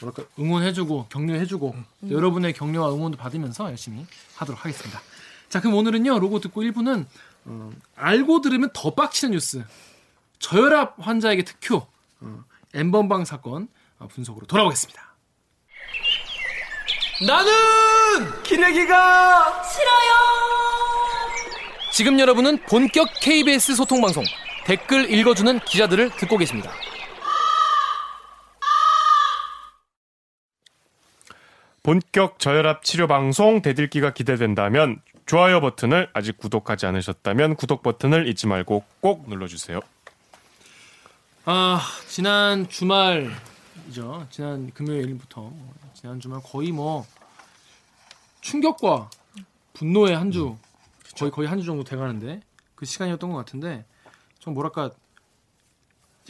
뭐랄까 0.00 0.24
응원해주고 0.38 1.06
격려해주고 1.08 1.76
또 2.02 2.10
여러분의 2.10 2.52
격려와 2.52 2.92
응원도 2.92 3.18
받으면서 3.18 3.68
열심히 3.70 4.06
하도록 4.36 4.62
하겠습니다. 4.64 5.00
자 5.48 5.60
그럼 5.60 5.74
오늘은요 5.76 6.18
로고 6.18 6.40
듣고 6.40 6.62
1부는 6.62 7.06
어, 7.46 7.70
알고 7.96 8.40
들으면 8.40 8.70
더 8.72 8.94
빡치는 8.94 9.32
뉴스 9.32 9.64
저혈압 10.38 10.96
환자에게 10.98 11.44
특효 11.44 11.86
어, 12.20 12.44
엠번방 12.74 13.24
사건 13.24 13.68
어, 13.98 14.08
분석으로 14.08 14.46
돌아오겠습니다. 14.46 15.14
나는 17.26 18.42
기레기가 18.42 19.62
싫어요. 19.62 20.14
지금 21.92 22.18
여러분은 22.18 22.58
본격 22.64 23.08
KBS 23.20 23.76
소통 23.76 24.00
방송 24.00 24.24
댓글 24.64 25.10
읽어주는 25.12 25.60
기자들을 25.60 26.10
듣고 26.16 26.38
계십니다. 26.38 26.72
본격 31.84 32.38
저혈압 32.38 32.82
치료 32.82 33.06
방송 33.06 33.60
대들기가 33.60 34.14
기대된다면 34.14 35.02
좋아요 35.26 35.60
버튼을 35.60 36.08
아직 36.14 36.38
구독하지 36.38 36.86
않으셨다면 36.86 37.56
구독 37.56 37.82
버튼을 37.82 38.26
잊지 38.26 38.46
말고 38.46 38.84
꼭 39.00 39.28
눌러주세요. 39.28 39.80
아 41.44 41.82
지난 42.08 42.66
주말이죠. 42.70 44.26
지난 44.30 44.70
금요일부터 44.72 45.52
지난 45.92 46.18
주말 46.20 46.40
거의 46.42 46.72
뭐 46.72 47.04
충격과 48.40 49.10
분노의 49.74 50.16
한주 50.16 50.56
거의 51.18 51.30
거의 51.30 51.48
한 51.48 51.58
주 51.58 51.66
정도 51.66 51.84
돼가는데 51.84 52.40
그 52.74 52.86
시간이었던 52.86 53.30
것 53.30 53.36
같은데 53.36 53.84
좀 54.38 54.54
뭐랄까 54.54 54.90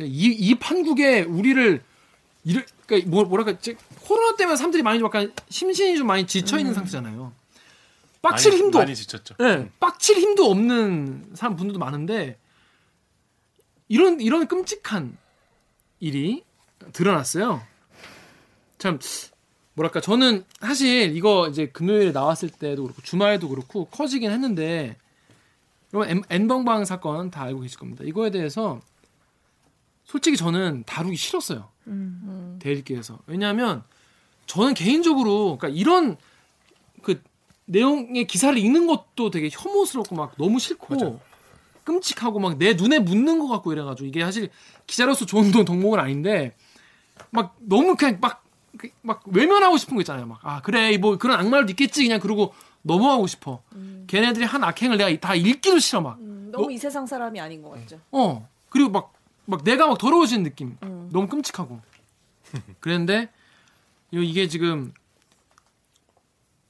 이, 0.00 0.04
이 0.36 0.54
판국에 0.56 1.22
우리를 1.22 1.80
이를 2.42 2.66
그러니까 2.86 3.10
뭐 3.10 3.24
뭐랄까 3.24 3.54
코로나 4.02 4.36
때문에 4.36 4.56
사람들이 4.56 4.82
많이 4.82 4.98
좀 4.98 5.06
약간 5.06 5.32
심신이 5.48 5.96
좀 5.96 6.06
많이 6.06 6.26
지쳐 6.26 6.58
있는 6.58 6.74
상태잖아요. 6.74 7.32
빡칠 8.22 8.52
많이- 8.52 8.62
힘도 8.62 8.78
많이 8.78 8.94
지쳤죠. 8.96 9.34
예, 9.40 9.68
빡칠 9.80 10.16
힘도 10.18 10.50
없는 10.50 11.30
사람 11.34 11.56
분들도 11.56 11.78
많은데 11.78 12.38
이런 13.88 14.20
이런 14.20 14.46
끔찍한 14.46 15.16
일이 16.00 16.42
드러났어요. 16.92 17.62
참 18.78 18.98
뭐랄까 19.74 20.00
저는 20.00 20.44
사실 20.60 21.16
이거 21.16 21.48
이제 21.48 21.66
금요일에 21.68 22.12
나왔을 22.12 22.48
때도 22.50 22.82
그렇고 22.84 23.02
주말에도 23.02 23.48
그렇고 23.48 23.86
커지긴 23.86 24.30
했는데 24.30 24.96
여러분 25.92 26.22
N번방 26.28 26.84
사건 26.84 27.30
다 27.30 27.42
알고 27.42 27.60
계실 27.60 27.78
겁니다. 27.78 28.04
이거에 28.04 28.30
대해서 28.30 28.80
솔직히 30.04 30.36
저는 30.36 30.84
다루기 30.86 31.16
싫었어요. 31.16 31.68
음. 31.86 32.58
대일기에서 32.62 33.18
왜냐하면 33.26 33.82
저는 34.46 34.74
개인적으로 34.74 35.56
그러니까 35.58 35.68
이런 35.68 36.16
그 37.02 37.22
내용의 37.66 38.26
기사를 38.26 38.56
읽는 38.58 38.86
것도 38.86 39.30
되게 39.30 39.48
혐오스럽고 39.50 40.14
막 40.14 40.34
너무 40.36 40.58
싫고 40.58 41.20
끔찍하고 41.84 42.38
막 42.40 42.58
내 42.58 42.74
눈에 42.74 42.98
묻는 42.98 43.38
것 43.38 43.48
같고 43.48 43.72
이래가지고 43.72 44.06
이게 44.06 44.24
사실 44.24 44.50
기자로서 44.86 45.26
좋은 45.26 45.50
동- 45.50 45.64
덕목은 45.64 45.98
아닌데 45.98 46.54
막 47.30 47.56
너무 47.60 47.96
그냥 47.96 48.18
막 48.20 48.42
막 49.02 49.22
외면하고 49.28 49.76
싶은 49.76 49.94
거 49.94 50.00
있잖아요. 50.02 50.26
막 50.26 50.40
아 50.42 50.60
그래 50.60 50.98
뭐 50.98 51.16
그런 51.16 51.38
악말도 51.38 51.70
있겠지 51.70 52.02
그냥 52.02 52.18
그러고 52.18 52.52
넘어가고 52.82 53.26
싶어. 53.28 53.62
걔네들이 54.08 54.44
한 54.44 54.64
악행을 54.64 54.96
내가 54.98 55.16
다 55.20 55.34
읽기도 55.36 55.78
싫어 55.78 56.00
막. 56.00 56.18
음, 56.18 56.48
너무 56.50 56.72
이 56.72 56.76
세상 56.76 57.06
사람이 57.06 57.38
아닌 57.40 57.62
것 57.62 57.70
같죠. 57.70 58.00
어 58.10 58.46
그리고 58.70 58.90
막 58.90 59.12
막 59.46 59.62
내가 59.64 59.86
막 59.86 59.98
더러워지는 59.98 60.42
느낌. 60.44 60.76
음. 60.82 61.08
너무 61.12 61.28
끔찍하고. 61.28 61.80
그랬는데 62.80 63.30
이- 64.12 64.24
이게 64.24 64.48
지금 64.48 64.92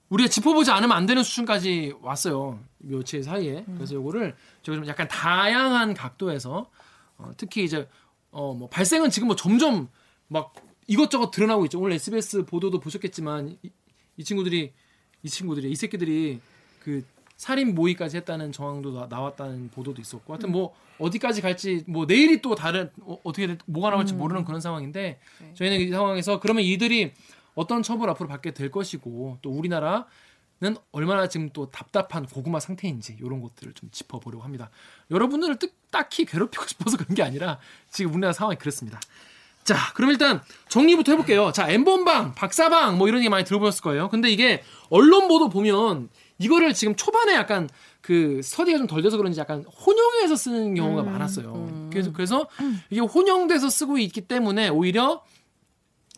우리가 0.08 0.28
짚어보지 0.28 0.70
않으면 0.70 0.96
안 0.96 1.06
되는 1.06 1.22
수준까지 1.22 1.94
왔어요. 2.00 2.60
며칠 2.78 3.22
사이에. 3.24 3.64
그래서 3.74 3.94
요거를 3.94 4.36
제가 4.62 4.76
좀 4.76 4.86
약간 4.86 5.08
다양한 5.08 5.94
각도에서 5.94 6.70
어, 7.16 7.30
특히 7.36 7.64
이제 7.64 7.88
어 8.30 8.52
뭐 8.54 8.68
발생은 8.68 9.10
지금 9.10 9.28
뭐 9.28 9.36
점점 9.36 9.88
막 10.28 10.54
이것저것 10.86 11.30
드러나고 11.30 11.64
있죠. 11.66 11.80
오늘 11.80 11.92
SBS 11.92 12.44
보도도 12.44 12.80
보셨겠지만 12.80 13.56
이, 13.62 13.70
이 14.16 14.24
친구들이 14.24 14.72
이 15.22 15.28
친구들이 15.28 15.70
이 15.70 15.74
새끼들이 15.76 16.40
그 16.80 17.04
살인 17.44 17.74
모의까지 17.74 18.16
했다는 18.16 18.52
정황도 18.52 18.98
나, 18.98 19.06
나왔다는 19.06 19.68
보도도 19.68 20.00
있었고 20.00 20.32
하여튼 20.32 20.50
뭐 20.50 20.74
어디까지 20.98 21.42
갈지 21.42 21.84
뭐 21.86 22.06
내일이 22.06 22.40
또 22.40 22.54
다른 22.54 22.90
어, 23.02 23.18
떻게 23.22 23.58
뭐가 23.66 23.90
나올지 23.90 24.14
모르는 24.14 24.46
그런 24.46 24.62
상황인데 24.62 25.20
네. 25.40 25.52
저희는 25.52 25.80
이 25.80 25.90
상황에서 25.90 26.40
그러면 26.40 26.64
이들이 26.64 27.12
어떤 27.54 27.82
처벌 27.82 28.08
앞으로 28.08 28.30
받게 28.30 28.52
될 28.52 28.70
것이고 28.70 29.40
또 29.42 29.50
우리나라 29.50 30.06
는 30.60 30.76
얼마나 30.92 31.28
지금 31.28 31.50
또 31.52 31.70
답답한 31.70 32.24
고구마 32.24 32.60
상태인지 32.60 33.18
이런 33.20 33.42
것들을 33.42 33.74
좀 33.74 33.90
짚어보려고 33.90 34.44
합니다. 34.44 34.70
여러분들을 35.10 35.58
뜻, 35.58 35.74
딱히 35.90 36.24
괴롭히고 36.24 36.64
싶어서 36.68 36.96
그런 36.96 37.14
게 37.14 37.22
아니라 37.22 37.58
지금 37.90 38.12
우리나라 38.12 38.32
상황이 38.32 38.56
그렇습니다. 38.56 39.00
자, 39.64 39.76
그럼 39.94 40.10
일단 40.10 40.40
정리부터 40.68 41.12
해볼게요. 41.12 41.52
자, 41.52 41.68
엠번방, 41.68 42.34
박사방 42.34 42.96
뭐 42.96 43.08
이런 43.08 43.20
얘기 43.20 43.28
많이 43.28 43.44
들어보셨을 43.44 43.82
거예요. 43.82 44.08
근데 44.08 44.30
이게 44.30 44.62
언론 44.90 45.26
보도 45.26 45.50
보면 45.50 46.08
이거를 46.38 46.74
지금 46.74 46.96
초반에 46.96 47.34
약간 47.34 47.68
그 48.00 48.40
스터디가 48.42 48.78
좀 48.78 48.86
덜 48.86 49.02
돼서 49.02 49.16
그런지 49.16 49.38
약간 49.40 49.64
혼용해서 49.64 50.36
쓰는 50.36 50.74
경우가 50.74 51.02
많았어요. 51.02 51.88
그래서 51.90 52.12
그래서 52.12 52.48
이게 52.90 53.00
혼용돼서 53.00 53.70
쓰고 53.70 53.98
있기 53.98 54.22
때문에 54.22 54.68
오히려 54.68 55.24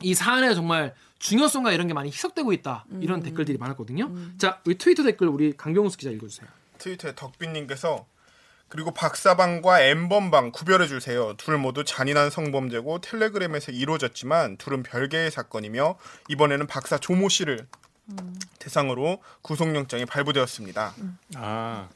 이 0.03 0.15
사안에 0.15 0.55
정말 0.55 0.95
중요성과 1.19 1.73
이런 1.73 1.87
게 1.87 1.95
많이 1.95 2.09
희석되고 2.11 2.53
있다 2.53 2.87
이런 3.01 3.23
댓글들이 3.23 3.57
많았거든요. 3.59 4.13
자, 4.39 4.61
우리 4.67 4.77
트위터 4.77 5.03
댓글 5.03 5.29
우리 5.29 5.57
강경수 5.57 5.97
기자 5.97 6.11
읽어주세요. 6.11 6.49
트위터에 6.79 7.15
덕빈님께서 7.15 8.07
그리고 8.69 8.91
박사방과 8.91 9.81
엠번방 9.83 10.51
구별해 10.51 10.89
주세요. 10.89 11.35
둘 11.37 11.57
모두 11.57 11.85
잔인한 11.85 12.31
성범죄고 12.31 13.01
텔레그램에서 13.01 13.71
이루어졌지만 13.71 14.57
둘은 14.57 14.83
별개의 14.83 15.31
사건이며 15.31 15.97
이번에는 16.29 16.67
박사 16.67 16.99
조모 16.99 17.29
씨를 17.29 17.69
대상으로 18.59 19.19
구속영장이 19.43 20.07
발부되었습니다. 20.07 20.95
아, 21.37 21.89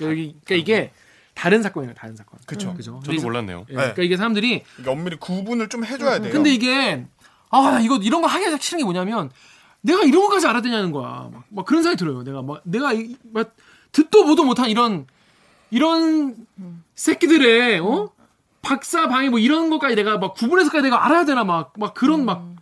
여기 0.00 0.36
그러니까 0.44 0.54
이게 0.54 0.92
다른 1.34 1.62
사건이에요, 1.62 1.94
다른 1.94 2.16
사건. 2.16 2.38
그쵸. 2.46 2.74
그죠. 2.74 3.00
저도 3.04 3.20
몰랐네요. 3.22 3.66
예, 3.70 3.74
그러니까 3.74 4.02
이게 4.02 4.16
사람들이 4.16 4.64
엄밀히 4.86 5.16
구분을 5.18 5.68
좀 5.68 5.84
해줘야 5.84 6.18
돼요. 6.20 6.32
근데 6.32 6.52
이게 6.52 7.04
아, 7.50 7.60
나 7.70 7.80
이거 7.80 7.96
이런 7.96 8.20
거 8.20 8.26
하기 8.28 8.44
싫은 8.60 8.78
게 8.78 8.84
뭐냐면 8.84 9.30
내가 9.80 10.02
이런 10.02 10.22
거까지 10.22 10.46
알아야 10.46 10.62
되냐는 10.62 10.92
거야. 10.92 11.28
막, 11.32 11.44
막 11.50 11.64
그런 11.66 11.82
생각이 11.82 11.98
들어요. 11.98 12.22
내가 12.22 12.42
막 12.42 12.60
내가 12.64 12.92
이- 12.92 13.16
막 13.32 13.54
듣도 13.92 14.24
보도 14.24 14.44
못한 14.44 14.68
이런 14.70 15.06
이런 15.70 16.36
새끼들의 16.94 17.80
어 17.80 18.10
박사 18.62 19.08
방해 19.08 19.28
뭐 19.28 19.38
이런 19.38 19.68
것까지 19.70 19.94
내가 19.94 20.18
막 20.18 20.34
구분해서까지 20.34 20.82
내가 20.84 21.04
알아야 21.04 21.24
되나 21.24 21.44
막 21.44 21.72
막 21.76 21.94
그런 21.94 22.24
막막 22.24 22.53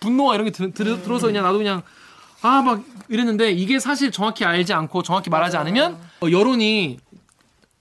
분노가 0.00 0.34
이런 0.34 0.44
게 0.46 0.50
들, 0.52 0.72
들, 0.72 1.02
들어서 1.02 1.26
그냥 1.26 1.44
나도 1.44 1.58
그냥 1.58 1.82
아 2.42 2.62
막 2.62 2.84
이랬는데 3.08 3.52
이게 3.52 3.78
사실 3.78 4.10
정확히 4.10 4.44
알지 4.44 4.72
않고 4.72 5.02
정확히 5.02 5.30
말하지 5.30 5.56
않으면 5.56 5.98
어, 6.22 6.30
여론이 6.30 6.98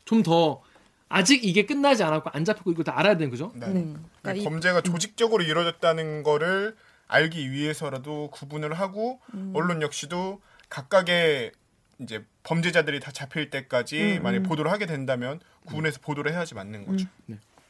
좀 0.05 0.23
더 0.23 0.61
아직 1.09 1.43
이게 1.45 1.65
끝나지 1.65 2.03
않았고 2.03 2.29
안 2.33 2.45
잡혔고 2.45 2.71
이거 2.71 2.83
다 2.83 2.97
알아야 2.97 3.15
되는 3.17 3.29
거죠. 3.29 3.51
네. 3.55 3.67
음. 3.67 4.05
그러니까 4.21 4.41
이- 4.41 4.43
범죄가 4.45 4.81
조직적으로 4.81 5.43
이루어졌다는 5.43 6.23
거를 6.23 6.75
알기 7.07 7.51
위해서라도 7.51 8.29
구분을 8.31 8.73
하고 8.73 9.19
음. 9.33 9.51
언론 9.55 9.81
역시도 9.81 10.41
각각의 10.69 11.51
이제 11.99 12.23
범죄자들이 12.43 12.99
다 12.99 13.11
잡힐 13.11 13.49
때까지 13.49 14.17
음, 14.17 14.23
만약 14.23 14.37
에 14.39 14.43
보도를 14.43 14.71
하게 14.71 14.85
된다면 14.87 15.39
구분해서 15.65 15.99
보도를 16.01 16.31
해야지 16.33 16.53
맞는 16.55 16.85
거죠. 16.85 17.07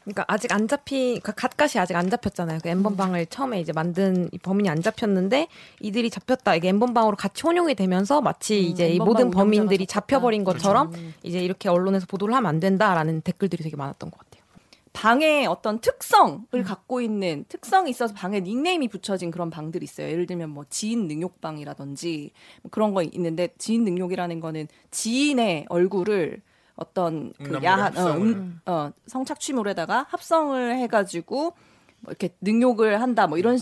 그러니까 0.05 0.23
아직 0.27 0.53
안 0.53 0.67
잡힌 0.67 1.19
그러니까 1.19 1.31
갓갓이 1.33 1.81
아직 1.81 1.95
안 1.95 2.09
잡혔잖아요. 2.09 2.59
그 2.61 2.69
엠번방을 2.69 3.25
처음에 3.25 3.59
이제 3.59 3.73
만든 3.73 4.29
이 4.31 4.37
범인이 4.37 4.69
안 4.69 4.81
잡혔는데 4.81 5.47
이들이 5.81 6.11
잡혔다. 6.11 6.55
이게 6.55 6.69
엠번방으로 6.69 7.17
같이 7.17 7.41
혼용이 7.41 7.73
되면서 7.73 8.21
마치 8.21 8.59
음, 8.59 8.65
이제 8.65 8.89
이 8.89 8.99
모든 8.99 9.31
범인들이. 9.31 9.87
잡혀버린 9.87 10.43
것처럼 10.43 10.93
음. 10.93 11.13
이제 11.23 11.39
이렇게 11.39 11.69
언론에서 11.69 12.05
보도를 12.05 12.35
하면 12.35 12.47
안 12.47 12.59
된다라는 12.59 13.21
댓글들이 13.21 13.63
되게 13.63 13.75
많았던 13.75 14.11
것 14.11 14.19
같아요. 14.19 14.35
방에 14.93 15.45
어떤 15.45 15.79
특성을 15.79 16.63
갖고 16.63 17.01
있는 17.01 17.43
특성이 17.49 17.89
있어서 17.89 18.13
방에 18.13 18.39
닉네임이 18.39 18.87
붙여진 18.87 19.31
그런 19.31 19.49
방들이 19.49 19.83
있어요. 19.83 20.07
예를 20.07 20.25
들면 20.25 20.51
뭐 20.51 20.65
지인 20.69 21.07
능욕방이라든지 21.07 22.31
뭐 22.61 22.69
그런 22.71 22.93
거 22.93 23.01
있는데 23.03 23.49
지인 23.57 23.83
능욕이라는 23.83 24.39
거는 24.39 24.67
지인의 24.91 25.65
얼굴을 25.69 26.41
어떤 26.75 27.33
그 27.41 27.59
야한 27.63 27.79
어, 27.79 27.83
합성을. 27.85 28.27
음, 28.27 28.61
어, 28.65 28.91
성착취물에다가 29.07 30.07
합성을 30.09 30.77
해가지고 30.77 31.53
뭐 32.01 32.11
이렇게 32.11 32.29
능욕을 32.41 33.01
한다 33.01 33.27
뭐 33.27 33.37
이런 33.37 33.59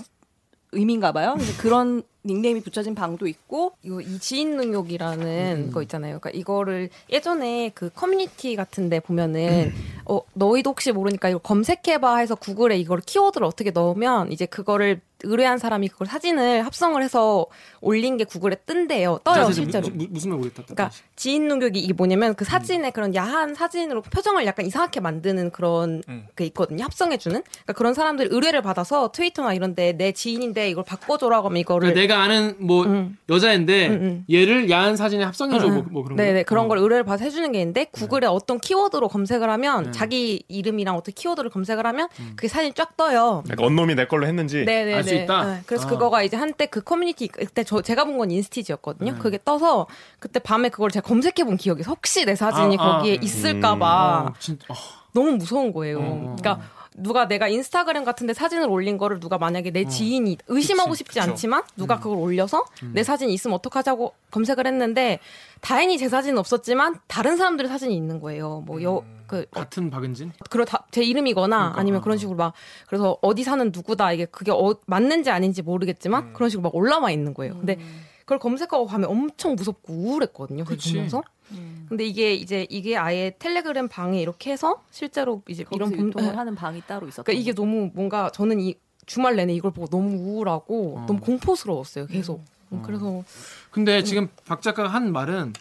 의미인가 0.72 1.12
봐요. 1.12 1.34
그래서 1.36 1.62
그런 1.62 2.04
닉네임이 2.26 2.62
붙여진 2.62 2.96
방도 2.96 3.28
있고 3.28 3.74
이거 3.84 4.02
이 4.02 4.18
지인 4.20 4.56
능욕이라는 4.58 5.72
거 5.72 5.82
있잖아요. 5.84 6.20
그러니까 6.20 6.30
이거를 6.32 6.90
예전에 7.12 7.72
그 7.76 7.90
커뮤니티 7.94 8.56
같은데 8.56 9.00
보면은 9.00 9.72
어 10.06 10.22
너희도 10.34 10.72
혹시 10.72 10.92
모르니까 10.92 11.30
이거 11.30 11.40
검색해봐 11.40 12.18
해서 12.18 12.36
구글에 12.36 12.78
이걸 12.78 13.02
키워드를 13.02 13.46
어떻게 13.46 13.72
넣으면 13.72 14.32
이제 14.32 14.46
그거를 14.46 15.02
의뢰한 15.24 15.58
사람이 15.58 15.88
그걸 15.90 16.08
사진을 16.08 16.66
합성을 16.66 17.02
해서 17.02 17.46
올린 17.82 18.18
게 18.18 18.24
구글에 18.24 18.56
뜬대요. 18.66 19.20
떠요 19.24 19.46
자, 19.46 19.52
실제로. 19.52 19.90
무, 19.90 20.06
무슨 20.10 20.30
말 20.30 20.40
모르겠다. 20.40 20.64
그러니까 20.64 20.92
지인 21.16 21.48
능욕이 21.48 21.80
이게 21.80 21.94
뭐냐면 21.94 22.36
그 22.36 22.46
사진에 22.46 22.92
그런 22.92 23.16
야한 23.16 23.56
사진으로 23.56 24.02
표정을 24.02 24.46
약간 24.46 24.66
이상하게 24.66 25.00
만드는 25.00 25.52
그런 25.52 26.04
음. 26.08 26.28
게 26.36 26.46
있거든요. 26.48 26.84
합성해주는. 26.84 27.42
그러니까 27.44 27.74
그런 27.74 27.94
사람들이 27.94 28.30
의뢰를 28.32 28.62
받아서 28.62 29.12
트위터나 29.12 29.54
이런데 29.54 29.94
내 29.94 30.12
지인인데 30.12 30.70
이걸 30.70 30.84
바꿔줘라고 30.84 31.48
하면 31.50 31.58
이거를 31.60 31.94
그러니까 31.94 32.02
내가 32.02 32.24
아는 32.24 32.56
뭐 32.60 32.86
음. 32.86 33.18
여자인데 33.30 33.88
음, 33.88 33.94
음. 33.94 34.26
얘를 34.32 34.70
야한 34.70 34.96
사진에 34.96 35.24
합성해줘 35.24 35.68
뭐, 35.68 35.86
뭐 35.90 36.04
그런 36.04 36.18
거. 36.18 36.24
네네 36.24 36.44
그런 36.44 36.66
어. 36.66 36.68
걸 36.68 36.78
의뢰를 36.80 37.04
받아서 37.04 37.26
해주는 37.26 37.52
게 37.52 37.60
있는데 37.60 37.86
구글에 37.86 38.28
어떤 38.28 38.60
키워드로 38.60 39.08
검색을 39.08 39.50
하면 39.50 39.84
네. 39.86 39.92
자기 39.92 40.44
이름이랑 40.48 40.96
어떤 40.96 41.14
키워드를 41.14 41.50
검색을 41.50 41.86
하면 41.86 42.08
그게 42.36 42.48
사진 42.48 42.74
쫙 42.74 42.96
떠요. 42.98 43.42
그러니까 43.46 43.66
언놈이 43.66 43.96
내 43.96 44.06
걸로 44.06 44.26
했는지 44.26 44.64
네네네. 44.66 45.13
알수 45.14 45.24
있다? 45.24 45.46
네, 45.46 45.62
그래서 45.66 45.86
아. 45.86 45.90
그거가 45.90 46.24
이제 46.24 46.38
한때 46.38 46.66
그 46.66 46.82
커뮤니티 46.82 47.28
그때 47.28 47.64
저 47.64 47.82
제가 47.82 48.06
본 48.06 48.18
건 48.18 48.32
인스티즈였거든요. 48.32 49.14
네. 49.14 49.18
그게 49.20 49.40
떠서 49.44 49.88
그때 50.20 50.40
밤에 50.40 50.70
그걸 50.70 50.92
제가 50.92 51.08
검색해 51.08 51.44
본 51.46 51.58
기억이. 51.58 51.84
혹시 51.84 52.26
내 52.26 52.36
사진이 52.36 52.78
아, 52.80 52.84
아. 52.84 52.98
거기에 52.98 53.18
음. 53.18 53.24
있을까봐 53.24 54.26
어, 54.30 54.34
진짜 54.40 54.66
어. 54.70 54.76
너무 55.14 55.32
무서운 55.34 55.74
거예요. 55.74 56.00
어. 56.00 56.36
그러니까 56.38 56.60
누가 56.96 57.28
내가 57.28 57.48
인스타그램 57.48 58.04
같은데 58.04 58.34
사진을 58.36 58.70
올린 58.70 59.00
거를 59.00 59.20
누가 59.20 59.40
만약에 59.40 59.72
내 59.72 59.86
지인이 59.86 60.38
의심하고 60.48 60.92
그치, 60.92 61.00
싶지 61.00 61.20
그쵸. 61.20 61.32
않지만 61.32 61.64
누가 61.76 61.98
그걸 62.00 62.20
올려서 62.20 62.66
음. 62.84 62.92
내 62.94 63.04
사진이 63.04 63.34
있으면 63.34 63.56
어떡하자고 63.56 64.14
검색을 64.30 64.68
했는데 64.68 65.18
다행히 65.62 65.98
제 65.98 66.08
사진은 66.08 66.38
없었지만 66.38 67.00
다른 67.08 67.36
사람들의 67.38 67.68
사진이 67.70 67.96
있는 67.96 68.20
거예요. 68.20 68.62
뭐 68.68 68.84
여 68.84 69.02
그 69.34 69.46
같은 69.52 69.90
박은진. 69.90 70.32
그러 70.50 70.66
제 70.92 71.04
이름이거나 71.04 71.58
그러니까, 71.58 71.80
아니면 71.80 72.00
어, 72.00 72.04
그런 72.04 72.16
어. 72.16 72.18
식으로 72.20 72.38
막 72.38 72.54
그래서 72.88 73.18
어디 73.22 73.44
사는 73.44 73.72
누구다 73.74 74.14
이게 74.14 74.26
그게 74.26 74.52
어, 74.52 74.76
맞는지 74.86 75.30
아닌지 75.32 75.62
모르겠지만 75.62 76.24
음. 76.28 76.34
그런 76.34 76.50
식으로 76.50 76.64
막 76.64 76.76
올라와 76.76 77.12
있는 77.12 77.34
거예요. 77.34 77.56
근데 77.58 77.78
음. 77.80 78.02
그걸 78.22 78.40
검색하고 78.40 78.86
가면 78.86 79.10
엄청 79.10 79.56
무섭고 79.56 79.92
우울했거든요. 79.94 80.64
보면서. 80.64 81.24
음. 81.52 81.86
근데 81.90 82.06
이게 82.06 82.34
이제 82.34 82.66
이게 82.70 82.96
아예 82.96 83.36
텔레그램 83.38 83.88
방에 83.90 84.22
이렇게 84.22 84.52
해서 84.52 84.82
실제로 84.92 85.42
이제 85.50 85.66
이런 85.72 85.90
범- 85.92 86.08
유통을 86.08 86.32
네. 86.32 86.36
하는 86.38 86.56
방이 86.56 86.82
따로 86.88 87.08
있었던 87.08 87.26
그러니까 87.26 87.42
이게 87.42 87.54
너무 87.54 87.92
뭔가 87.94 88.30
저는 88.30 88.60
이 88.62 88.76
주말 89.06 89.36
내내 89.36 89.54
이걸 89.54 89.72
보고 89.72 89.88
너무 89.88 90.16
우울하고 90.16 90.98
어. 91.00 91.06
너무 91.06 91.20
공포스러웠어요. 91.20 92.08
계속. 92.08 92.44
음, 92.72 92.82
그래서 92.86 93.24
근데 93.72 94.02
지금 94.04 94.30
박 94.48 94.62
작가가 94.62 94.88
한 94.90 95.12
말은 95.12 95.54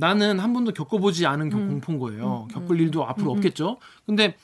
나는 0.00 0.40
한 0.40 0.52
번도 0.52 0.72
겪어보지 0.72 1.26
않은 1.26 1.50
겨- 1.50 1.58
음. 1.58 1.68
공포인 1.80 1.98
거예요. 1.98 2.48
겪을 2.52 2.80
일도 2.80 3.04
앞으로 3.06 3.30
없겠죠. 3.32 3.76
근데 4.06 4.34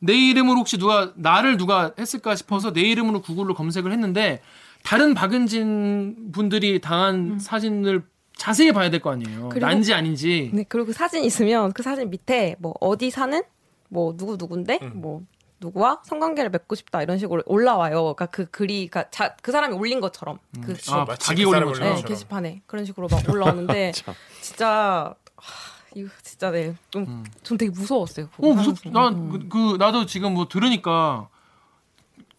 내 0.00 0.14
이름으로 0.14 0.58
혹시 0.58 0.78
누가 0.78 1.12
나를 1.16 1.56
누가 1.58 1.92
했을까 1.98 2.34
싶어서 2.34 2.72
내 2.72 2.80
이름으로 2.80 3.20
구글로 3.22 3.54
검색을 3.54 3.92
했는데 3.92 4.40
다른 4.82 5.14
박은진 5.14 6.32
분들이 6.32 6.80
당한 6.80 7.38
사진을 7.38 8.02
자세히 8.36 8.72
봐야 8.72 8.90
될 8.90 9.00
거 9.00 9.10
아니에요. 9.12 9.44
음. 9.44 9.48
그리고- 9.50 9.66
난지 9.66 9.94
아닌지. 9.94 10.50
네, 10.52 10.64
그리고 10.68 10.86
그 10.86 10.92
사진 10.92 11.22
있으면 11.22 11.72
그 11.72 11.82
사진 11.82 12.10
밑에 12.10 12.56
뭐 12.58 12.74
어디 12.80 13.10
사는 13.10 13.40
뭐 13.88 14.16
누구 14.16 14.36
누군데 14.36 14.78
음. 14.82 14.92
뭐 14.94 15.22
누구와 15.62 16.00
성관계를 16.04 16.50
맺고 16.50 16.74
싶다 16.74 17.02
이런 17.02 17.18
식으로 17.18 17.42
올라와요. 17.46 18.02
그러니까 18.02 18.26
그 18.26 18.46
글이 18.46 18.88
그러니까 18.88 19.10
자, 19.10 19.36
그 19.40 19.52
사람이 19.52 19.74
올린 19.74 20.00
것처럼 20.00 20.38
그 20.54 20.74
그쵸, 20.74 20.94
아, 20.94 21.04
마치 21.04 21.26
자기 21.26 21.44
그 21.44 21.50
올린 21.50 21.64
것처럼. 21.64 21.94
네. 21.94 22.02
게시판에 22.02 22.62
그런 22.66 22.84
식으로 22.84 23.08
막 23.08 23.28
올라오는데 23.28 23.92
참. 23.96 24.14
진짜 24.40 25.14
하, 25.36 25.72
이거 25.94 26.10
진짜 26.22 26.50
네. 26.50 26.74
좀, 26.90 27.04
음. 27.04 27.24
좀 27.42 27.56
되게 27.56 27.70
무서웠어요. 27.70 28.28
그거 28.30 28.48
어, 28.48 28.52
무섭, 28.52 28.76
하면서. 28.84 28.90
난, 28.90 29.14
음. 29.14 29.30
그, 29.30 29.48
그, 29.48 29.76
나도 29.78 30.06
지금 30.06 30.34
뭐 30.34 30.48
들으니까 30.48 31.28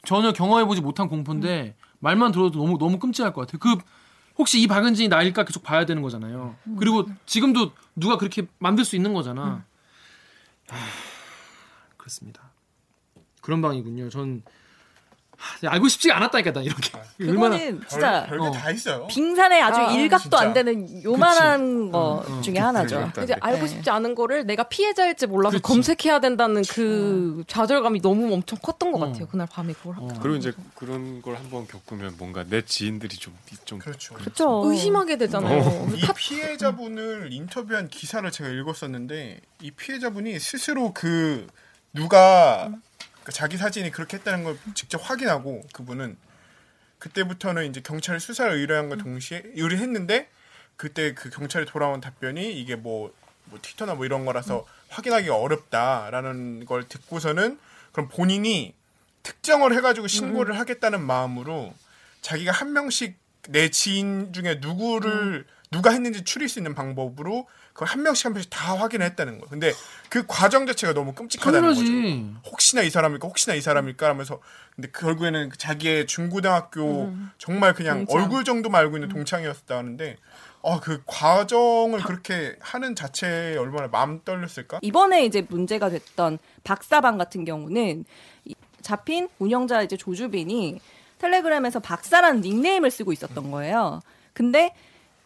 전혀 0.05 0.33
경험해보지 0.33 0.81
못한 0.81 1.07
공포인데 1.07 1.75
말만 1.99 2.33
들어도 2.33 2.59
너무, 2.59 2.77
너무 2.77 2.99
끔찍할 2.99 3.31
것 3.33 3.47
같아요. 3.47 3.59
그, 3.59 3.81
혹시 4.38 4.62
이 4.62 4.67
박은진이 4.67 5.09
나일까 5.09 5.45
계속 5.45 5.63
봐야 5.63 5.86
되는 5.86 6.01
거잖아요. 6.01 6.55
그리고 6.79 7.05
지금도 7.25 7.71
누가 7.95 8.17
그렇게 8.17 8.47
만들 8.57 8.83
수 8.83 8.95
있는 8.95 9.13
거잖아. 9.13 9.63
아, 10.69 10.75
그렇습니다. 11.97 12.42
그런 13.43 13.62
방이군요. 13.62 14.10
전, 14.10 14.41
하, 15.38 15.69
알고 15.71 15.89
싶지가 15.89 16.15
않았다니까, 16.15 16.53
난 16.53 16.63
이렇게. 16.63 16.91
얼마나. 17.19 17.58
그거는 17.58 17.82
진짜 17.89 18.25
별, 18.27 18.38
별게 18.38 18.58
어. 18.58 18.62
다 18.62 18.71
있어요. 18.71 19.08
빙산의 19.08 19.62
아주 19.62 19.79
아, 19.82 19.91
일각도 19.91 20.38
안 20.38 20.53
진짜. 20.53 20.63
되는 20.63 21.03
요만한 21.03 21.91
거 21.91 21.99
어, 21.99 22.23
어. 22.25 22.41
중에 22.41 22.58
하나죠. 22.58 23.12
이제 23.21 23.36
알고 23.41 23.60
네. 23.60 23.67
싶지 23.67 23.89
않은 23.89 24.15
거를 24.15 24.45
내가 24.45 24.63
피해자일지 24.63 25.27
몰라서 25.27 25.58
그치. 25.58 25.63
검색해야 25.63 26.21
된다는 26.21 26.62
그 26.69 27.43
좌절감이 27.47 28.01
너무 28.01 28.34
엄청 28.34 28.58
컸던 28.62 28.93
것 28.93 29.01
어. 29.01 29.08
같아요. 29.08 29.27
그날 29.27 29.45
밤에 29.51 29.73
그걸 29.73 29.95
어. 29.97 30.08
그리고 30.21 30.38
이제 30.38 30.53
그런 30.75 31.21
걸 31.21 31.36
한번 31.36 31.67
겪으면 31.67 32.15
뭔가 32.17 32.45
내 32.45 32.63
지인들이 32.63 33.17
좀, 33.17 33.36
좀 33.65 33.79
그렇죠. 33.79 34.13
그렇죠. 34.13 34.62
의심하게 34.65 35.17
되잖아요. 35.17 35.89
이 35.93 36.01
피해자분을 36.15 37.34
인터뷰한 37.34 37.89
기사를 37.89 38.29
제가 38.32 38.49
읽었었는데 38.49 39.41
이 39.62 39.71
피해자분이 39.71 40.39
스스로 40.39 40.93
그 40.93 41.47
누가 41.91 42.71
그 43.23 43.31
자기 43.31 43.57
사진이 43.57 43.91
그렇게 43.91 44.17
했다는 44.17 44.43
걸 44.43 44.57
직접 44.73 44.97
확인하고 44.97 45.63
그분은 45.73 46.17
그때부터는 46.99 47.69
이제 47.69 47.81
경찰에 47.81 48.19
수사를 48.19 48.51
의뢰한과 48.51 48.97
동시에 48.97 49.43
의뢰했는데 49.55 50.29
그때 50.77 51.13
그 51.13 51.29
경찰이 51.29 51.65
돌아온 51.65 52.01
답변이 52.01 52.59
이게 52.59 52.75
뭐, 52.75 53.13
뭐 53.45 53.59
트위터나 53.62 53.95
뭐 53.95 54.05
이런 54.05 54.25
거라서 54.25 54.65
확인하기가 54.89 55.36
어렵다라는 55.36 56.65
걸 56.65 56.88
듣고서는 56.88 57.59
그럼 57.91 58.09
본인이 58.09 58.73
특정을 59.23 59.75
해가지고 59.75 60.07
신고를 60.07 60.59
하겠다는 60.59 61.01
마음으로 61.01 61.73
자기가 62.21 62.51
한 62.51 62.73
명씩 62.73 63.17
내 63.49 63.69
지인 63.69 64.31
중에 64.33 64.59
누구를 64.62 65.45
누가 65.73 65.91
했는지 65.91 66.23
추릴 66.23 66.47
수 66.47 66.59
있는 66.59 66.73
방법으로 66.75 67.47
그걸 67.73 67.88
한 67.89 68.03
명씩 68.03 68.25
한 68.25 68.33
명씩 68.33 68.49
다 68.51 68.77
확인을 68.77 69.05
했다는 69.07 69.33
거예요. 69.39 69.49
근데 69.49 69.73
그 70.09 70.23
과정 70.27 70.65
자체가 70.65 70.93
너무 70.93 71.13
끔찍하다는 71.13 71.69
거죠. 71.69 71.81
당연하지. 71.83 72.36
혹시나 72.45 72.81
이 72.83 72.89
사람일까 72.89 73.27
혹시나 73.27 73.55
이 73.55 73.62
사람일까 73.62 74.07
하면서 74.07 74.39
근데 74.75 74.89
결국에는 74.91 75.49
그 75.49 75.57
자기의 75.57 76.05
중고등학교 76.07 77.12
정말 77.38 77.73
그냥 77.73 78.05
동창. 78.05 78.21
얼굴 78.23 78.43
정도만 78.45 78.79
알고 78.81 78.97
있는 78.97 79.09
동창이었다 79.09 79.77
하는데 79.77 80.17
아 80.65 80.79
그 80.79 81.03
과정을 81.05 81.99
그렇게 82.03 82.55
하는 82.62 82.95
자체에 82.95 83.57
얼마나 83.57 83.88
마음 83.89 84.21
떨렸을까? 84.23 84.79
이번에 84.81 85.25
이제 85.25 85.45
문제가 85.49 85.89
됐던 85.89 86.38
박사방 86.63 87.17
같은 87.17 87.43
경우는 87.43 88.05
이- 88.45 88.55
잡힌 88.81 89.27
운영자 89.39 89.81
이제 89.81 89.97
조주빈이 89.97 90.79
텔레그램에서 91.19 91.79
박사라는 91.79 92.41
닉네임을 92.41 92.91
쓰고 92.91 93.12
있었던 93.13 93.51
거예요. 93.51 94.01
근데 94.33 94.73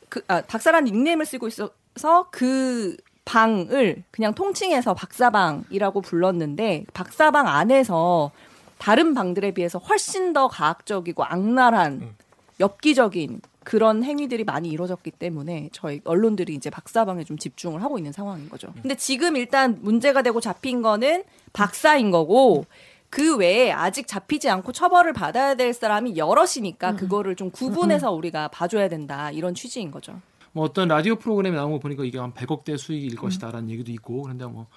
그 0.10 0.22
아, 0.28 0.42
박사라는 0.42 0.86
닉네임을 0.86 1.26
쓰고 1.26 1.48
있어서 1.48 2.28
그 2.32 2.96
방을 3.26 4.04
그냥 4.10 4.34
통칭해서 4.34 4.94
박사방이라고 4.94 6.02
불렀는데 6.02 6.86
박사방 6.94 7.48
안에서 7.48 8.32
다른 8.78 9.14
방들에 9.14 9.52
비해서 9.52 9.80
훨씬 9.80 10.34
더 10.34 10.48
과학적이고 10.48 11.24
악랄한 11.24 12.16
엽기적인 12.60 13.42
그런 13.64 14.02
행위들이 14.02 14.46
많이 14.46 14.70
이루어졌기 14.70 15.12
때문에 15.12 15.70
저희 15.74 16.00
언론들이 16.06 16.56
이제 16.56 16.70
박사방에 16.70 17.26
좀 17.26 17.38
집중을 17.38 17.84
하고 17.84 17.98
있는 17.98 18.14
상황인 18.14 18.48
거죠. 18.50 18.72
근데 18.82 18.96
지금 18.96 19.36
일단 19.36 19.80
문제가 19.82 20.22
되고 20.22 20.40
잡힌 20.40 20.82
거는 20.82 21.26
박사인 21.52 22.10
거고 22.10 22.66
그 23.10 23.38
외에 23.38 23.72
아직 23.72 24.08
잡히지 24.08 24.50
않고 24.50 24.72
처벌을 24.74 25.14
받아야 25.14 25.56
될 25.56 25.74
사람이 25.74 26.18
여럿이니까 26.18 26.96
그거를 26.96 27.36
좀 27.36 27.52
구분해서 27.52 28.12
우리가 28.12 28.50
봐줘야 28.50 28.90
된다 28.90 29.32
이런 29.32 29.54
취지인 29.56 29.92
거죠. 29.92 30.22
뭐 30.52 30.66
어떤 30.66 30.88
라디오 30.88 31.16
프로그램에 31.16 31.56
나온 31.56 31.72
거 31.72 31.80
보니까 31.80 32.04
이게 32.04 32.18
한 32.18 32.34
100억대 32.34 32.78
수익일 32.78 33.16
것이다라는 33.16 33.70
얘기도 33.70 33.92
있고 33.92 34.24
그런데 34.24 34.46
뭐 34.46 34.68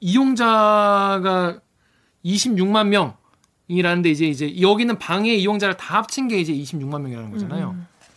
이용자가 0.00 1.60
26만 2.24 2.88
명 2.88 3.16
이라는데 3.68 4.10
이제 4.10 4.26
이제 4.26 4.60
여기는 4.60 4.98
방해 4.98 5.34
이용자를 5.34 5.76
다 5.76 5.98
합친 5.98 6.28
게 6.28 6.38
이제 6.38 6.52
26만 6.52 7.02
명이라는 7.02 7.30
거잖아요. 7.30 7.76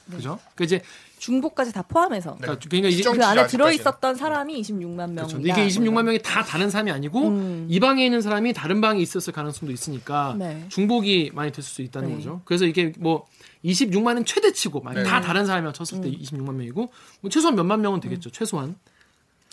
그죠? 0.09 0.39
그 0.55 0.63
이제 0.63 0.81
중복까지 1.17 1.71
다 1.73 1.81
포함해서 1.81 2.35
그러니까 2.35 2.59
그러니까 2.67 2.91
수정- 2.91 3.13
그 3.17 3.23
안에 3.25 3.41
아직까지는. 3.41 3.49
들어 3.65 3.71
있었던 3.71 4.15
사람이 4.15 4.61
26만 4.61 4.95
명. 5.11 5.15
그렇죠. 5.27 5.39
이게 5.39 5.67
26만 5.67 6.03
명이 6.03 6.19
다 6.21 6.43
다른 6.43 6.69
사람이 6.69 6.91
아니고 6.91 7.27
음. 7.29 7.67
이 7.69 7.79
방에 7.79 8.03
있는 8.05 8.21
사람이 8.21 8.53
다른 8.53 8.81
방에 8.81 8.99
있었을 9.01 9.31
가능성도 9.33 9.71
있으니까 9.73 10.35
네. 10.37 10.65
중복이 10.69 11.31
많이 11.33 11.51
됐을 11.51 11.63
수 11.63 11.81
있다는 11.81 12.09
네. 12.09 12.15
거죠. 12.15 12.41
그래서 12.45 12.65
이게 12.65 12.91
뭐 12.99 13.25
26만은 13.63 14.25
최대치고 14.25 14.81
만약 14.81 15.03
네. 15.03 15.09
다 15.09 15.21
다른 15.21 15.45
사람이랑 15.45 15.73
쳤을 15.73 16.01
때 16.01 16.11
26만 16.11 16.53
명이고 16.55 16.91
뭐 17.21 17.29
최소한 17.31 17.55
몇만 17.55 17.81
명은 17.81 17.99
되겠죠. 18.01 18.29
최소한 18.29 18.75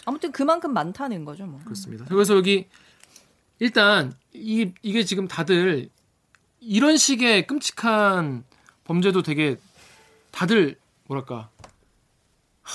아무튼 0.04 0.32
그만큼 0.32 0.74
많다는 0.74 1.24
거죠, 1.24 1.46
뭐. 1.46 1.60
그렇습니다. 1.64 2.04
그래서 2.06 2.34
여기 2.36 2.66
일단 3.60 4.12
이 4.34 4.72
이게 4.82 5.04
지금 5.04 5.28
다들 5.28 5.88
이런 6.60 6.96
식의 6.96 7.46
끔찍한 7.46 8.44
범죄도 8.84 9.22
되게 9.22 9.56
다들 10.32 10.76
뭐랄까 11.12 11.50
하, 12.62 12.72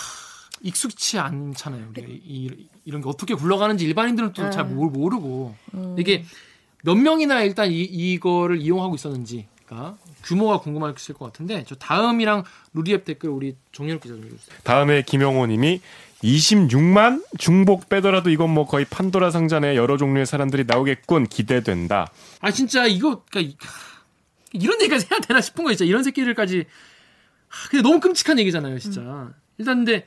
익숙치 0.61 1.17
않잖아요. 1.19 1.87
우리가 1.89 2.07
이, 2.09 2.67
이런 2.85 3.01
게 3.01 3.09
어떻게 3.09 3.33
굴러가는지 3.33 3.85
일반인들은 3.85 4.33
또 4.33 4.49
잘 4.51 4.65
모르고 4.65 5.55
이게 5.97 6.23
몇 6.83 6.95
명이나 6.95 7.41
일단 7.41 7.71
이, 7.71 7.81
이거를 7.81 8.61
이용하고 8.61 8.95
있었는지가 8.95 9.97
규모가 10.23 10.59
궁금하실 10.59 11.15
것 11.15 11.25
같은데 11.25 11.63
저 11.67 11.75
다음이랑 11.75 12.43
루리앱 12.73 13.05
댓글 13.05 13.29
우리 13.29 13.55
정렬 13.71 13.99
기자 13.99 14.13
좀 14.15 14.23
해주세요. 14.25 14.57
다음에 14.63 15.01
김영호님이 15.01 15.81
26만 16.23 17.23
중복 17.37 17.89
빼더라도 17.89 18.29
이건 18.31 18.49
뭐 18.51 18.65
거의 18.65 18.85
판도라 18.85 19.29
상자 19.31 19.59
내 19.59 19.75
여러 19.75 19.97
종류의 19.97 20.25
사람들이 20.25 20.63
나오겠군 20.65 21.27
기대된다. 21.27 22.11
아 22.41 22.51
진짜 22.51 22.85
이거 22.87 23.23
그러니까 23.29 23.41
이- 23.53 23.57
이런 24.53 24.79
얘기까지 24.81 25.07
해야 25.11 25.19
되나 25.19 25.41
싶은 25.41 25.63
거 25.63 25.71
있죠. 25.71 25.83
이런 25.85 26.03
새끼들까지. 26.03 26.65
하, 27.47 27.69
근데 27.69 27.81
너무 27.81 27.99
끔찍한 27.99 28.39
얘기잖아요, 28.39 28.77
진짜. 28.79 29.33
일단 29.57 29.77
근데 29.85 30.03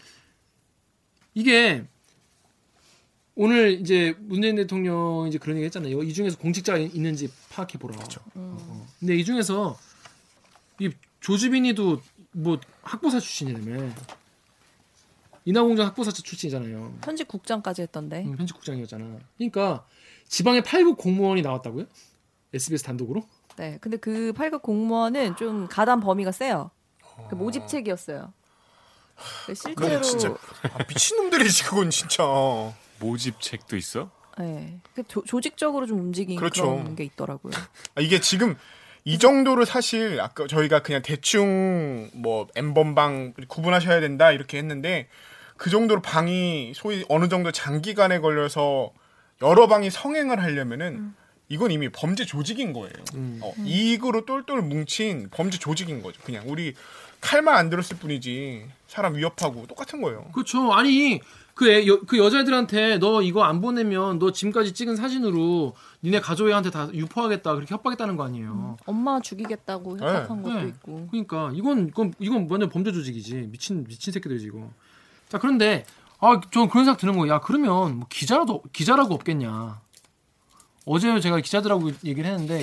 이게 1.35 1.85
오늘 3.35 3.81
이제 3.81 4.15
문재인 4.19 4.57
대통령 4.57 5.27
이제 5.29 5.39
그런 5.39 5.57
얘기 5.57 5.65
했잖아요. 5.67 6.03
이 6.03 6.13
중에서 6.13 6.37
공직자가 6.39 6.79
있- 6.79 6.95
있는지 6.95 7.31
파악해 7.51 7.79
보라. 7.79 7.97
어. 8.35 8.87
근데 8.99 9.17
이 9.17 9.25
중에서 9.25 9.79
이 10.79 10.91
조주빈이도 11.21 12.03
뭐 12.33 12.61
학보사 12.83 13.19
출신이라며. 13.21 13.91
인하공전 15.47 15.87
학보사 15.87 16.11
출신이잖아요. 16.11 16.99
현직 17.03 17.27
국장까지 17.29 17.83
했던데. 17.83 18.25
음, 18.25 18.37
편집국장이었잖아. 18.37 19.19
그러니까 19.39 19.87
지방에 20.29 20.61
8급 20.61 20.99
공무원이 20.99 21.41
나왔다고요? 21.43 21.87
SBS 22.53 22.83
단독으로? 22.85 23.25
네. 23.57 23.79
근데 23.81 23.97
그 23.97 24.33
8급 24.37 24.61
공무원은 24.63 25.37
좀 25.37 25.67
가담 25.69 26.01
범위가 26.01 26.31
세요. 26.31 26.71
그 27.29 27.35
모집책이었어요. 27.35 28.33
그 29.47 29.55
실제로 29.55 29.75
그건 29.75 30.03
진짜 30.03 30.29
아, 30.73 30.79
미친놈들이지 30.89 31.65
그건 31.65 31.91
진짜. 31.91 32.25
모집책도 33.01 33.77
있어? 33.77 34.11
네. 34.39 34.79
그 34.95 35.03
조, 35.07 35.23
조직적으로 35.25 35.87
좀 35.87 35.99
움직인 35.99 36.37
그렇죠. 36.37 36.63
그런 36.63 36.97
게 36.97 37.05
있더라고요. 37.05 37.53
아, 37.95 38.01
이게 38.01 38.21
지금 38.21 38.57
이 39.05 39.19
정도로 39.19 39.65
사실 39.65 40.21
아까 40.21 40.47
저희가 40.47 40.83
그냥 40.83 41.03
대충 41.03 42.11
뭐 42.15 42.49
N번방 42.55 43.35
구분하셔야 43.49 44.01
된다 44.01 44.33
이렇게 44.33 44.59
했는데 44.59 45.09
그 45.57 45.71
정도로 45.71 46.01
방이 46.03 46.73
소위 46.75 47.05
어느 47.09 47.29
정도 47.29 47.53
장기간에 47.53 48.21
걸려서 48.21 48.93
여러 49.43 49.67
방이 49.67 49.91
성행을 49.91 50.43
하려면은 50.43 51.15
이건 51.49 51.71
이미 51.71 51.89
범죄 51.89 52.25
조직인 52.25 52.73
거예요. 52.73 52.93
어, 53.43 53.53
이익으로 53.65 54.25
똘똘 54.25 54.63
뭉친 54.63 55.29
범죄 55.31 55.59
조직인 55.59 56.03
거죠. 56.03 56.21
그냥 56.23 56.45
우리 56.47 56.75
칼만 57.21 57.55
안 57.55 57.71
들었을 57.71 57.99
뿐이지 57.99 58.67
사람 58.87 59.15
위협하고 59.15 59.67
똑같은 59.67 60.01
거예요. 60.01 60.31
그렇죠. 60.33 60.73
아니 60.73 61.21
그, 61.55 61.71
애, 61.71 61.87
여, 61.87 62.01
그 62.01 62.17
여자애들한테 62.17 62.99
너 62.99 63.21
이거 63.21 63.43
안 63.43 63.61
보내면 63.61 64.19
너 64.19 64.33
지금까지 64.33 64.73
찍은 64.73 64.97
사진으로 64.97 65.75
니네 66.03 66.21
가족애한테 66.21 66.71
다 66.71 66.89
유포하겠다 66.93 67.55
그렇게 67.55 67.75
협박했다는 67.75 68.17
거 68.17 68.25
아니에요. 68.25 68.79
엄마 68.87 69.21
죽이겠다고 69.21 69.99
협박한 69.99 70.43
것도 70.43 70.55
네. 70.55 70.69
있고. 70.69 71.09
그러니까 71.11 71.51
이건 71.53 71.89
이건 71.89 72.15
이건 72.19 72.47
완전 72.51 72.71
범죄 72.71 72.93
조직이지 72.93 73.49
미친 73.51 73.85
미친 73.85 74.13
새끼들이지 74.13 74.47
이거. 74.47 74.71
자 75.29 75.39
그런데 75.39 75.85
아전 76.19 76.69
그런 76.71 76.87
생각 76.87 76.97
드는 76.99 77.19
거야. 77.19 77.35
야 77.35 77.41
그러면 77.41 77.97
뭐 77.99 78.07
기자라도 78.09 78.63
기자라고 78.73 79.15
없겠냐. 79.15 79.81
어제 80.87 81.21
제가 81.21 81.41
기자들하고 81.41 81.91
얘기를 82.05 82.25
했는데 82.25 82.63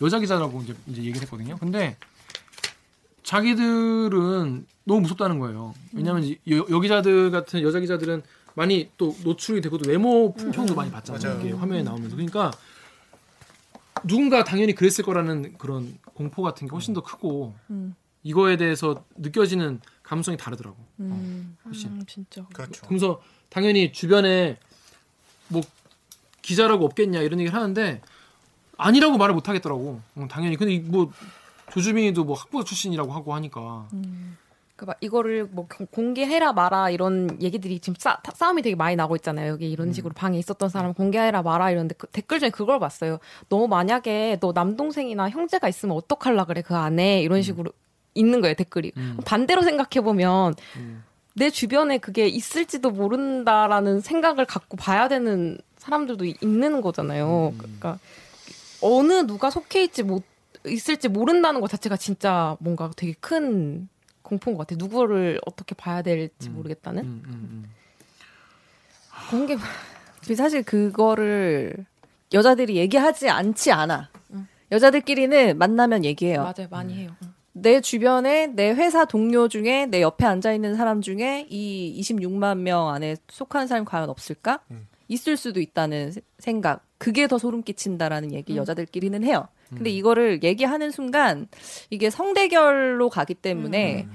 여자 0.00 0.18
기자라고 0.18 0.62
이제, 0.62 0.74
이제 0.86 1.02
얘기를 1.02 1.20
했거든요. 1.22 1.56
근데 1.58 1.96
자기들은 3.28 4.66
너무 4.84 5.00
무섭다는 5.02 5.38
거예요. 5.38 5.74
왜냐하면 5.92 6.24
이 6.24 6.38
여, 6.50 6.64
여기자들 6.70 7.30
같은 7.30 7.60
여자 7.60 7.78
기자들은 7.78 8.22
많이 8.54 8.90
또 8.96 9.14
노출이 9.22 9.60
되고 9.60 9.76
또 9.76 9.86
외모 9.86 10.32
품평도 10.32 10.74
많이 10.74 10.90
받잖아요. 10.90 11.42
이게 11.42 11.52
화면에 11.52 11.82
나오면서 11.82 12.16
그러니까 12.16 12.50
누군가 14.04 14.44
당연히 14.44 14.74
그랬을 14.74 15.04
거라는 15.04 15.58
그런 15.58 15.98
공포 16.14 16.40
같은 16.42 16.66
게 16.66 16.70
훨씬 16.70 16.94
더 16.94 17.02
크고 17.02 17.54
음. 17.68 17.94
이거에 18.22 18.56
대해서 18.56 19.04
느껴지는 19.18 19.82
감성이 20.02 20.38
다르더라고. 20.38 20.78
음. 21.00 21.54
훨씬. 21.66 21.90
음, 21.90 22.06
진짜. 22.06 22.46
그렇죠. 22.54 22.86
그래서 22.86 23.20
당연히 23.50 23.92
주변에 23.92 24.58
뭐 25.48 25.60
기자라고 26.40 26.86
없겠냐 26.86 27.20
이런 27.20 27.40
얘기를 27.40 27.54
하는데 27.54 28.00
아니라고 28.78 29.18
말을 29.18 29.34
못 29.34 29.50
하겠더라고. 29.50 30.00
응, 30.16 30.28
당연히 30.28 30.56
근데 30.56 30.78
뭐 30.78 31.12
조주빈이도 31.70 32.24
뭐 32.24 32.36
학부모 32.36 32.64
출신이라고 32.64 33.12
하고 33.12 33.34
하니까 33.34 33.88
그막 34.76 34.96
이거를 35.00 35.48
뭐 35.50 35.66
공- 35.68 35.86
공개해라 35.90 36.52
마라 36.52 36.90
이런 36.90 37.36
얘기들이 37.42 37.80
지금 37.80 37.96
싸, 37.98 38.16
타- 38.22 38.30
싸움이 38.32 38.62
되게 38.62 38.76
많이 38.76 38.94
나고 38.94 39.16
있잖아요. 39.16 39.50
여기 39.50 39.68
이런 39.70 39.92
식으로 39.92 40.14
방에 40.14 40.38
있었던 40.38 40.68
사람 40.68 40.94
공개해라 40.94 41.42
마라 41.42 41.72
이런데 41.72 41.96
그 41.98 42.06
댓글 42.08 42.38
중에 42.38 42.50
그걸 42.50 42.78
봤어요. 42.78 43.18
너 43.48 43.66
만약에 43.66 44.38
너 44.40 44.52
남동생이나 44.54 45.30
형제가 45.30 45.68
있으면 45.68 45.96
어떡할라 45.96 46.44
그래 46.44 46.62
그 46.62 46.76
안에 46.76 47.22
이런 47.22 47.42
식으로 47.42 47.72
있는 48.14 48.40
거예요 48.40 48.54
댓글이. 48.54 48.92
음. 48.96 49.16
반대로 49.24 49.62
생각해 49.62 50.04
보면 50.04 50.54
음. 50.76 51.02
내 51.34 51.50
주변에 51.50 51.98
그게 51.98 52.28
있을지도 52.28 52.90
모른다라는 52.92 54.00
생각을 54.00 54.44
갖고 54.44 54.76
봐야 54.76 55.08
되는 55.08 55.58
사람들도 55.76 56.24
이- 56.24 56.36
있는 56.40 56.80
거잖아요. 56.82 57.52
음. 57.54 57.58
그러니까 57.58 57.98
어느 58.80 59.26
누가 59.26 59.50
속해 59.50 59.82
있지 59.82 60.04
못 60.04 60.22
있을지 60.66 61.08
모른다는 61.08 61.60
것 61.60 61.68
자체가 61.70 61.96
진짜 61.96 62.56
뭔가 62.60 62.90
되게 62.96 63.14
큰 63.20 63.88
공포인 64.22 64.56
것 64.56 64.66
같아요. 64.66 64.78
누구를 64.84 65.40
어떻게 65.46 65.74
봐야 65.74 66.02
될지 66.02 66.50
모르겠다는 66.50 67.04
음, 67.04 67.22
음, 67.26 67.32
음. 67.32 67.70
공개 69.30 69.56
근데 70.20 70.34
사실 70.34 70.62
그거를 70.62 71.74
여자들이 72.32 72.76
얘기하지 72.76 73.28
않지 73.30 73.72
않아. 73.72 74.10
여자들끼리는 74.70 75.56
만나면 75.56 76.04
얘기해요. 76.04 76.42
맞아요 76.42 76.68
많이 76.70 76.94
해요. 76.94 77.10
내 77.52 77.80
주변에 77.80 78.48
내 78.48 78.70
회사 78.70 79.06
동료 79.06 79.48
중에 79.48 79.86
내 79.86 80.02
옆에 80.02 80.26
앉아 80.26 80.52
있는 80.52 80.76
사람 80.76 81.00
중에 81.00 81.46
이 81.48 81.98
26만 82.00 82.58
명 82.58 82.88
안에 82.88 83.16
속하는 83.28 83.66
사람이 83.66 83.86
과연 83.86 84.10
없을까? 84.10 84.60
있을 85.08 85.38
수도 85.38 85.60
있다는 85.60 86.12
세- 86.12 86.20
생각. 86.38 86.84
그게 86.98 87.26
더 87.28 87.38
소름 87.38 87.62
끼친다라는 87.62 88.32
얘기 88.32 88.56
여자들끼리는 88.56 89.22
해요. 89.24 89.46
근데 89.70 89.90
이거를 89.90 90.42
얘기하는 90.42 90.90
순간 90.90 91.46
이게 91.90 92.10
성대결로 92.10 93.08
가기 93.10 93.34
때문에 93.34 94.06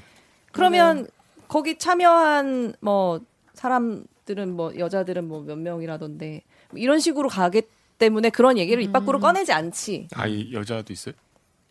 그러면 0.51 1.07
거기 1.47 1.77
참여한 1.77 2.73
뭐 2.81 3.19
사람들은 3.53 4.53
뭐 4.55 4.73
여자들은 4.77 5.27
뭐 5.27 5.41
몇 5.43 5.57
명이라던데 5.57 6.41
뭐 6.71 6.79
이런 6.79 6.99
식으로 6.99 7.29
가기 7.29 7.61
때문에 7.99 8.29
그런 8.31 8.57
얘기를 8.57 8.81
입 8.83 8.91
밖으로 8.91 9.19
꺼내지 9.19 9.51
않지. 9.53 10.07
아 10.15 10.27
이 10.27 10.51
여자도 10.53 10.91
있어요? 10.91 11.13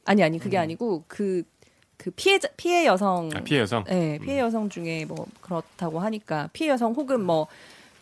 아니 0.04 0.22
아니 0.22 0.38
그게 0.38 0.56
아니고 0.56 1.04
그그 1.08 2.10
피해자 2.16 2.48
피해 2.56 2.86
여성 2.86 3.28
아, 3.34 3.40
피해 3.40 3.60
여성. 3.60 3.84
네, 3.84 4.18
피해 4.22 4.38
여성 4.40 4.68
중에 4.68 5.04
뭐 5.04 5.26
그렇다고 5.40 5.98
하니까 6.00 6.48
피해 6.52 6.70
여성 6.70 6.92
혹은 6.92 7.22
뭐 7.24 7.48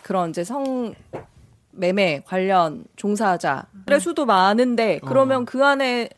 그런 0.02 0.30
이제 0.30 0.44
성 0.44 0.94
매매 1.72 2.22
관련 2.26 2.84
종사자의 2.96 3.62
수도 4.00 4.26
많은데 4.26 5.00
그러면 5.04 5.44
그 5.44 5.64
안에 5.64 6.10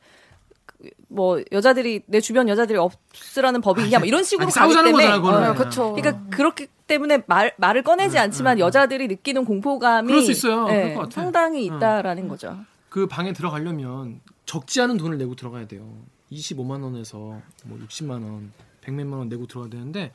뭐 1.08 1.42
여자들이 1.52 2.02
내 2.06 2.20
주변 2.20 2.48
여자들이 2.48 2.78
없으라는 2.78 3.60
법이 3.60 3.84
있냐 3.84 3.98
뭐 3.98 4.06
이런 4.06 4.24
식으로 4.24 4.46
아니, 4.46 4.52
가기 4.52 4.74
때문에 4.74 5.20
거잖아. 5.20 5.50
어, 5.50 5.54
그쵸. 5.54 5.92
그러니까 5.92 6.24
그렇기 6.30 6.66
때문에 6.86 7.22
말 7.26 7.52
말을 7.58 7.82
꺼내지 7.82 8.18
않지만 8.18 8.58
여자들이 8.58 9.08
느끼는 9.08 9.44
공포감이 9.44 10.08
그럴 10.08 10.22
수 10.22 10.32
있어요. 10.32 10.66
예, 10.70 10.74
그럴 10.74 10.94
것 10.94 11.00
같아. 11.02 11.10
상당히 11.22 11.66
있다라는 11.66 12.28
거죠. 12.28 12.56
그 12.88 13.06
방에 13.06 13.32
들어가려면 13.32 14.20
적지 14.46 14.80
않은 14.80 14.96
돈을 14.96 15.18
내고 15.18 15.34
들어가야 15.34 15.66
돼요. 15.66 15.86
25만 16.30 16.82
원에서 16.82 17.18
뭐 17.64 17.78
60만 17.86 18.10
원, 18.10 18.52
100몇만 18.84 19.18
원 19.18 19.28
내고 19.28 19.46
들어가야 19.46 19.70
되는데 19.70 20.12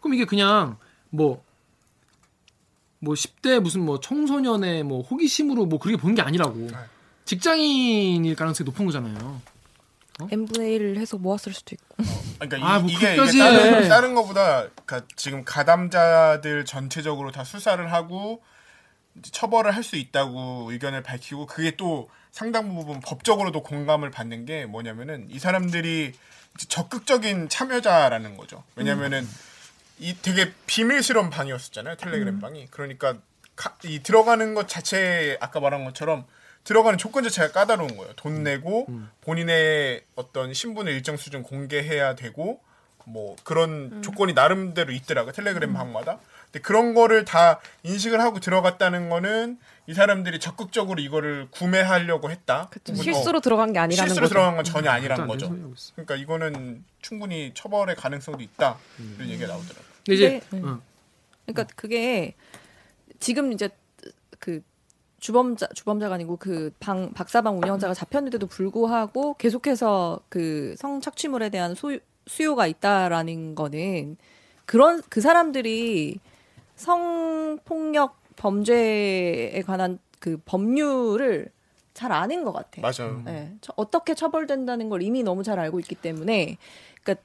그럼 0.00 0.14
이게 0.14 0.24
그냥 0.24 0.76
뭐 1.10 1.42
뭐 2.98 3.14
10대 3.14 3.60
무슨 3.60 3.82
뭐 3.82 4.00
청소년의 4.00 4.82
뭐 4.84 5.02
호기심으로 5.02 5.66
뭐 5.66 5.78
그렇게 5.78 6.00
보는 6.00 6.14
게 6.14 6.22
아니라고. 6.22 6.68
직장인일 7.24 8.36
가능성이 8.36 8.66
높은 8.66 8.86
거잖아요. 8.86 9.40
n분의 10.30 10.78
1을 10.78 10.96
해서 10.96 11.18
모았을 11.18 11.52
수도 11.52 11.74
있고. 11.74 11.96
그러니까 12.38 12.66
아, 12.66 12.78
이, 12.78 12.80
뭐게 12.82 13.16
그까지 13.16 13.38
다른, 13.38 13.84
해. 13.84 13.88
다른 13.88 14.14
거보다 14.14 14.68
그러니까 14.84 15.02
지금 15.16 15.44
가담자들 15.44 16.64
전체적으로 16.64 17.32
다 17.32 17.44
수사를 17.44 17.92
하고 17.92 18.42
처벌을 19.32 19.74
할 19.74 19.82
수 19.82 19.96
있다고 19.96 20.70
의견을 20.72 21.02
밝히고 21.02 21.46
그게 21.46 21.76
또 21.76 22.08
상당 22.32 22.74
부분 22.74 23.00
법적으로도 23.00 23.62
공감을 23.62 24.10
받는 24.10 24.44
게 24.46 24.66
뭐냐면은 24.66 25.26
이 25.30 25.38
사람들이 25.38 26.12
적극적인 26.68 27.48
참여자라는 27.50 28.36
거죠. 28.36 28.62
왜냐면은 28.76 29.26
이 29.98 30.14
되게 30.20 30.52
비밀스러운 30.66 31.30
방이었었잖아요 31.30 31.96
텔레그램 31.96 32.38
방이. 32.40 32.66
그러니까 32.70 33.16
가- 33.54 33.76
이 33.84 34.02
들어가는 34.02 34.54
것 34.54 34.68
자체 34.68 35.38
아까 35.40 35.60
말한 35.60 35.84
것처럼 35.84 36.26
들어가는 36.64 36.98
조건 36.98 37.22
자체가 37.24 37.52
까다로운 37.52 37.96
거예요. 37.96 38.12
돈 38.16 38.42
내고 38.42 38.86
본인의 39.22 40.02
어떤 40.16 40.52
신분을 40.52 40.92
일정 40.92 41.16
수준 41.16 41.42
공개해야 41.42 42.14
되고 42.16 42.60
뭐 43.06 43.36
그런 43.44 44.02
조건이 44.02 44.32
나름대로 44.32 44.92
있더라고요. 44.92 45.32
텔레그램 45.32 45.72
방마다. 45.72 46.18
근데 46.56 46.62
그런 46.62 46.94
거를 46.94 47.26
다 47.26 47.60
인식을 47.82 48.18
하고 48.20 48.40
들어갔다는 48.40 49.10
거는 49.10 49.58
이 49.86 49.92
사람들이 49.92 50.40
적극적으로 50.40 51.02
이거를 51.02 51.48
구매하려고 51.50 52.30
했다. 52.30 52.70
실수로 52.94 53.38
어, 53.38 53.40
들어간 53.42 53.74
게 53.74 53.78
아니라는 53.78 54.08
실수로 54.08 54.24
거죠. 54.24 54.32
들어간 54.32 54.56
건 54.56 54.64
전혀 54.64 54.90
말도 54.90 54.96
아니라는 54.96 55.26
거죠. 55.28 55.54
그러니까 55.94 56.16
이거는 56.16 56.82
충분히 57.02 57.52
처벌의 57.54 57.96
가능성도 57.96 58.42
있다. 58.42 58.78
이런 59.16 59.28
얘기가 59.28 59.48
나오더라고요. 59.48 59.84
근데 60.06 60.14
이제 60.14 60.40
근데, 60.48 60.66
어. 60.66 60.80
그러니까 61.44 61.74
그게 61.76 62.34
지금 63.20 63.52
이제 63.52 63.68
그 64.38 64.62
주범자 65.20 65.68
주범자가 65.74 66.14
아니고 66.14 66.36
그 66.38 66.70
방 66.80 67.12
박사방 67.12 67.58
운영자가 67.58 67.92
잡혔는데도 67.92 68.46
불구하고 68.46 69.34
계속해서 69.34 70.20
그 70.30 70.74
성착취물에 70.78 71.50
대한 71.50 71.74
소, 71.74 71.98
수요가 72.26 72.66
있다라는 72.66 73.54
거는 73.54 74.16
그런 74.64 75.02
그 75.10 75.20
사람들이 75.20 76.18
성폭력 76.76 78.16
범죄에 78.36 79.62
관한 79.66 79.98
그 80.20 80.38
법률을 80.44 81.50
잘 81.94 82.12
아는 82.12 82.44
것 82.44 82.52
같아요. 82.52 82.82
맞아요. 82.82 83.22
네, 83.24 83.54
처- 83.60 83.72
어떻게 83.76 84.14
처벌된다는 84.14 84.88
걸 84.90 85.02
이미 85.02 85.22
너무 85.22 85.42
잘 85.42 85.58
알고 85.58 85.80
있기 85.80 85.94
때문에 85.94 86.58
그러니까 87.02 87.24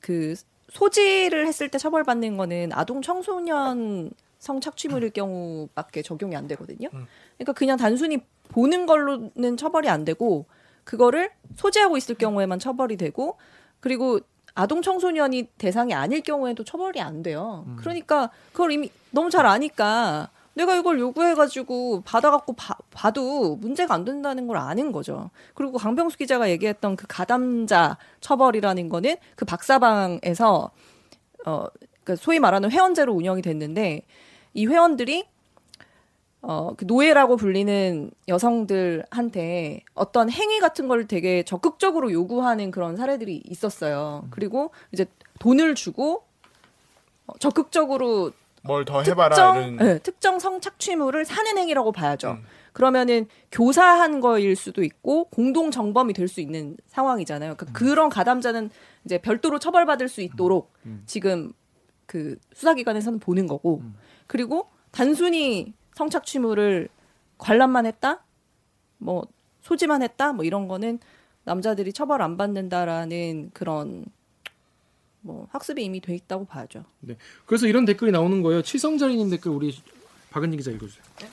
그 0.00 0.34
소지를 0.68 1.46
했을 1.46 1.68
때 1.68 1.78
처벌받는 1.78 2.36
거는 2.36 2.70
아동 2.72 3.02
청소년 3.02 4.10
성착취물일 4.38 5.10
경우밖에 5.10 6.02
적용이 6.02 6.36
안 6.36 6.46
되거든요. 6.48 6.88
그러니까 7.36 7.52
그냥 7.54 7.76
단순히 7.76 8.18
보는 8.50 8.86
걸로는 8.86 9.56
처벌이 9.56 9.88
안 9.88 10.04
되고 10.04 10.46
그거를 10.84 11.30
소지하고 11.56 11.96
있을 11.96 12.14
경우에만 12.14 12.60
처벌이 12.60 12.96
되고 12.96 13.36
그리고 13.80 14.20
아동 14.56 14.80
청소년이 14.82 15.48
대상이 15.58 15.94
아닐 15.94 16.22
경우에도 16.22 16.64
처벌이 16.64 17.00
안 17.00 17.22
돼요. 17.22 17.64
그러니까 17.76 18.30
그걸 18.52 18.72
이미 18.72 18.90
너무 19.10 19.30
잘 19.30 19.46
아니까 19.46 20.30
내가 20.54 20.74
이걸 20.74 20.98
요구해가지고 20.98 22.00
받아갖고 22.00 22.54
봐, 22.54 22.74
봐도 22.90 23.56
문제가 23.56 23.92
안 23.92 24.06
된다는 24.06 24.46
걸 24.46 24.56
아는 24.56 24.90
거죠. 24.90 25.30
그리고 25.52 25.76
강병수 25.76 26.16
기자가 26.16 26.48
얘기했던 26.48 26.96
그 26.96 27.06
가담자 27.06 27.98
처벌이라는 28.20 28.88
거는 28.88 29.16
그 29.36 29.44
박사방에서 29.44 30.70
어, 31.44 31.66
그 32.04 32.16
소위 32.16 32.38
말하는 32.38 32.70
회원제로 32.70 33.12
운영이 33.12 33.42
됐는데 33.42 34.06
이 34.54 34.66
회원들이 34.66 35.26
어, 36.48 36.74
그 36.76 36.84
노예라고 36.84 37.36
불리는 37.36 38.08
여성들한테 38.28 39.80
어떤 39.94 40.30
행위 40.30 40.60
같은 40.60 40.86
걸 40.86 41.08
되게 41.08 41.42
적극적으로 41.42 42.12
요구하는 42.12 42.70
그런 42.70 42.94
사례들이 42.94 43.42
있었어요. 43.46 44.28
그리고 44.30 44.70
이제 44.92 45.06
돈을 45.40 45.74
주고 45.74 46.22
어, 47.26 47.36
적극적으로 47.40 48.30
뭘 48.62 48.84
더 48.84 49.02
해봐라 49.02 49.34
특정, 49.34 49.56
이런. 49.56 49.76
네, 49.76 49.98
특정 49.98 50.38
성착취물을 50.38 51.24
사는 51.24 51.58
행위라고 51.58 51.90
봐야죠. 51.90 52.32
음. 52.32 52.44
그러면은 52.72 53.26
교사한 53.50 54.20
거일 54.20 54.54
수도 54.54 54.84
있고 54.84 55.24
공동 55.30 55.72
정범이 55.72 56.12
될 56.12 56.28
수 56.28 56.40
있는 56.40 56.76
상황이잖아요. 56.86 57.52
음. 57.52 57.56
그러니까 57.56 57.76
그런 57.76 58.08
가담자는 58.08 58.70
이제 59.04 59.18
별도로 59.18 59.58
처벌받을 59.58 60.08
수 60.08 60.20
있도록 60.20 60.72
음. 60.84 61.02
지금 61.06 61.52
그 62.06 62.36
수사기관에서는 62.54 63.18
보는 63.18 63.48
거고 63.48 63.82
그리고 64.28 64.68
단순히 64.92 65.74
성착취물을 65.96 66.88
관람만 67.38 67.86
했다, 67.86 68.24
뭐 68.98 69.26
소지만 69.62 70.02
했다, 70.02 70.32
뭐 70.32 70.44
이런 70.44 70.68
거는 70.68 71.00
남자들이 71.44 71.92
처벌 71.92 72.22
안 72.22 72.36
받는다라는 72.36 73.50
그런 73.52 74.04
뭐 75.22 75.48
학습이 75.50 75.82
이미 75.82 76.00
돼 76.00 76.14
있다고 76.14 76.44
봐야죠. 76.44 76.84
네. 77.00 77.16
그래서 77.46 77.66
이런 77.66 77.84
댓글이 77.84 78.12
나오는 78.12 78.42
거예요. 78.42 78.62
칠성자리님 78.62 79.30
댓글 79.30 79.50
우리 79.50 79.76
박은진 80.30 80.58
기자 80.58 80.70
읽어주세요. 80.70 81.02
아, 81.22 81.26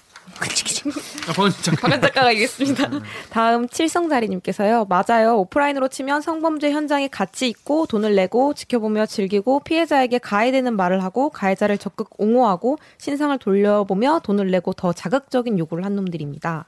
작가. 1.54 1.82
박은 1.82 2.02
작가 2.02 2.22
가 2.24 2.32
이겠습니다. 2.32 2.90
다음 3.30 3.68
칠성자리님께서요. 3.70 4.86
맞아요. 4.86 5.38
오프라인으로 5.40 5.88
치면 5.88 6.22
성범죄 6.22 6.72
현장에 6.72 7.08
같이 7.08 7.48
있고 7.48 7.86
돈을 7.86 8.16
내고 8.16 8.54
지켜보며 8.54 9.06
즐기고 9.06 9.62
피해자에게 9.62 10.20
가해되는 10.20 10.76
말을 10.76 11.04
하고 11.04 11.30
가해자를 11.30 11.78
적극 11.78 12.10
옹호하고 12.18 12.78
신상을 12.98 13.38
돌려보며 13.38 14.22
돈을 14.24 14.52
내고 14.52 14.74
더 14.74 14.94
자극적인 14.94 15.60
요구를 15.60 15.86
한 15.86 15.96
놈들입니다. 15.96 16.66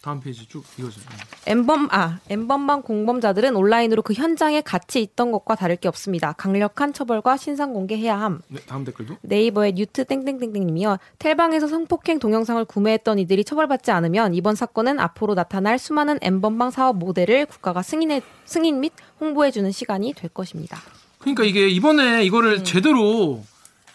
다음 0.00 0.20
페이지 0.20 0.46
쭉 0.46 0.64
읽어주세요. 0.78 1.06
n번 1.46 1.88
아 1.90 2.20
n번방 2.28 2.82
공범자들은 2.82 3.56
온라인으로 3.56 4.02
그 4.02 4.12
현장에 4.12 4.60
같이 4.60 5.02
있던 5.02 5.32
것과 5.32 5.56
다를 5.56 5.76
게 5.76 5.88
없습니다. 5.88 6.32
강력한 6.34 6.92
처벌과 6.92 7.36
신상 7.36 7.72
공개해야 7.72 8.18
함. 8.18 8.40
네, 8.48 8.60
다음 8.66 8.84
댓글도. 8.84 9.16
네이버의 9.22 9.72
뉴트 9.72 10.04
땡땡땡땡님이요. 10.04 10.98
텔방에서 11.18 11.66
성폭행 11.66 12.20
동영상을 12.20 12.64
구매했던 12.64 13.18
이들이 13.18 13.44
처벌받지 13.44 13.90
않으면 13.90 14.34
이번 14.34 14.54
사건은 14.54 15.00
앞으로 15.00 15.34
나타날 15.34 15.78
수많은 15.78 16.18
n번방 16.22 16.70
사업 16.70 16.96
모델을 16.98 17.46
국가가 17.46 17.82
승인해, 17.82 18.22
승인 18.44 18.80
및 18.80 18.92
홍보해주는 19.20 19.70
시간이 19.72 20.12
될 20.14 20.30
것입니다. 20.30 20.78
그러니까 21.18 21.42
이게 21.42 21.68
이번에 21.68 22.24
이거를 22.24 22.62
제대로 22.62 23.42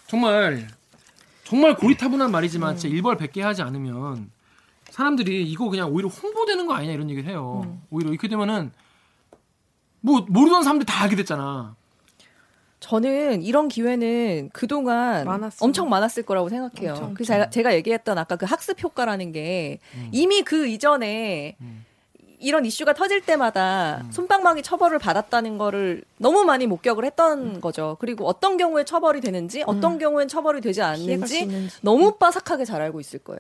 정말 0.08 0.68
정말 1.46 1.76
고리타분한 1.76 2.32
말이지만 2.32 2.78
진짜 2.78 2.94
일벌 2.94 3.18
100개 3.18 3.42
하지 3.42 3.62
않으면 3.62 4.30
사람들이 4.94 5.50
이거 5.50 5.70
그냥 5.72 5.92
오히려 5.92 6.08
홍보되는 6.08 6.68
거 6.68 6.76
아니냐 6.76 6.94
이런 6.94 7.10
얘기를 7.10 7.28
해요. 7.28 7.80
오히려 7.90 8.12
이렇게 8.12 8.28
되면은 8.28 8.72
뭐 10.02 10.24
모르던 10.30 10.62
사람들이 10.62 10.86
다 10.86 11.02
알게 11.02 11.16
됐잖아. 11.16 11.76
저는 12.80 13.42
이런 13.42 13.70
기회는 13.70 14.52
그동안 14.54 15.26
많았어요. 15.26 15.66
엄청 15.66 15.90
많았을 15.90 16.22
거라고 16.22 16.48
생각해요. 16.50 16.92
엄청. 16.92 17.14
그래서 17.16 17.34
제가, 17.34 17.50
제가 17.50 17.74
얘기했던 17.74 18.20
아까 18.20 18.36
그 18.36 18.46
학습 18.46 18.84
효과라는 18.84 19.32
게 19.32 19.80
이미 20.12 20.44
그 20.44 20.68
이전에 20.68 21.56
이런 22.38 22.64
이슈가 22.64 22.94
터질 22.94 23.22
때마다 23.22 24.06
손방망이 24.12 24.62
처벌을 24.62 25.00
받았다는 25.00 25.58
거를 25.58 26.04
너무 26.20 26.44
많이 26.44 26.68
목격을 26.68 27.04
했던 27.06 27.62
거죠. 27.62 27.98
그리고 28.00 28.28
어떤 28.28 28.58
경우에 28.58 28.84
처벌이 28.84 29.22
되는지, 29.22 29.64
어떤 29.66 29.98
경우엔 29.98 30.28
처벌이 30.28 30.62
되지 30.62 30.84
않는지. 30.84 31.48
너무 31.82 32.18
빠삭하게 32.18 32.66
잘 32.66 32.82
알고 32.84 33.00
있을 33.00 33.20
거예요. 33.20 33.40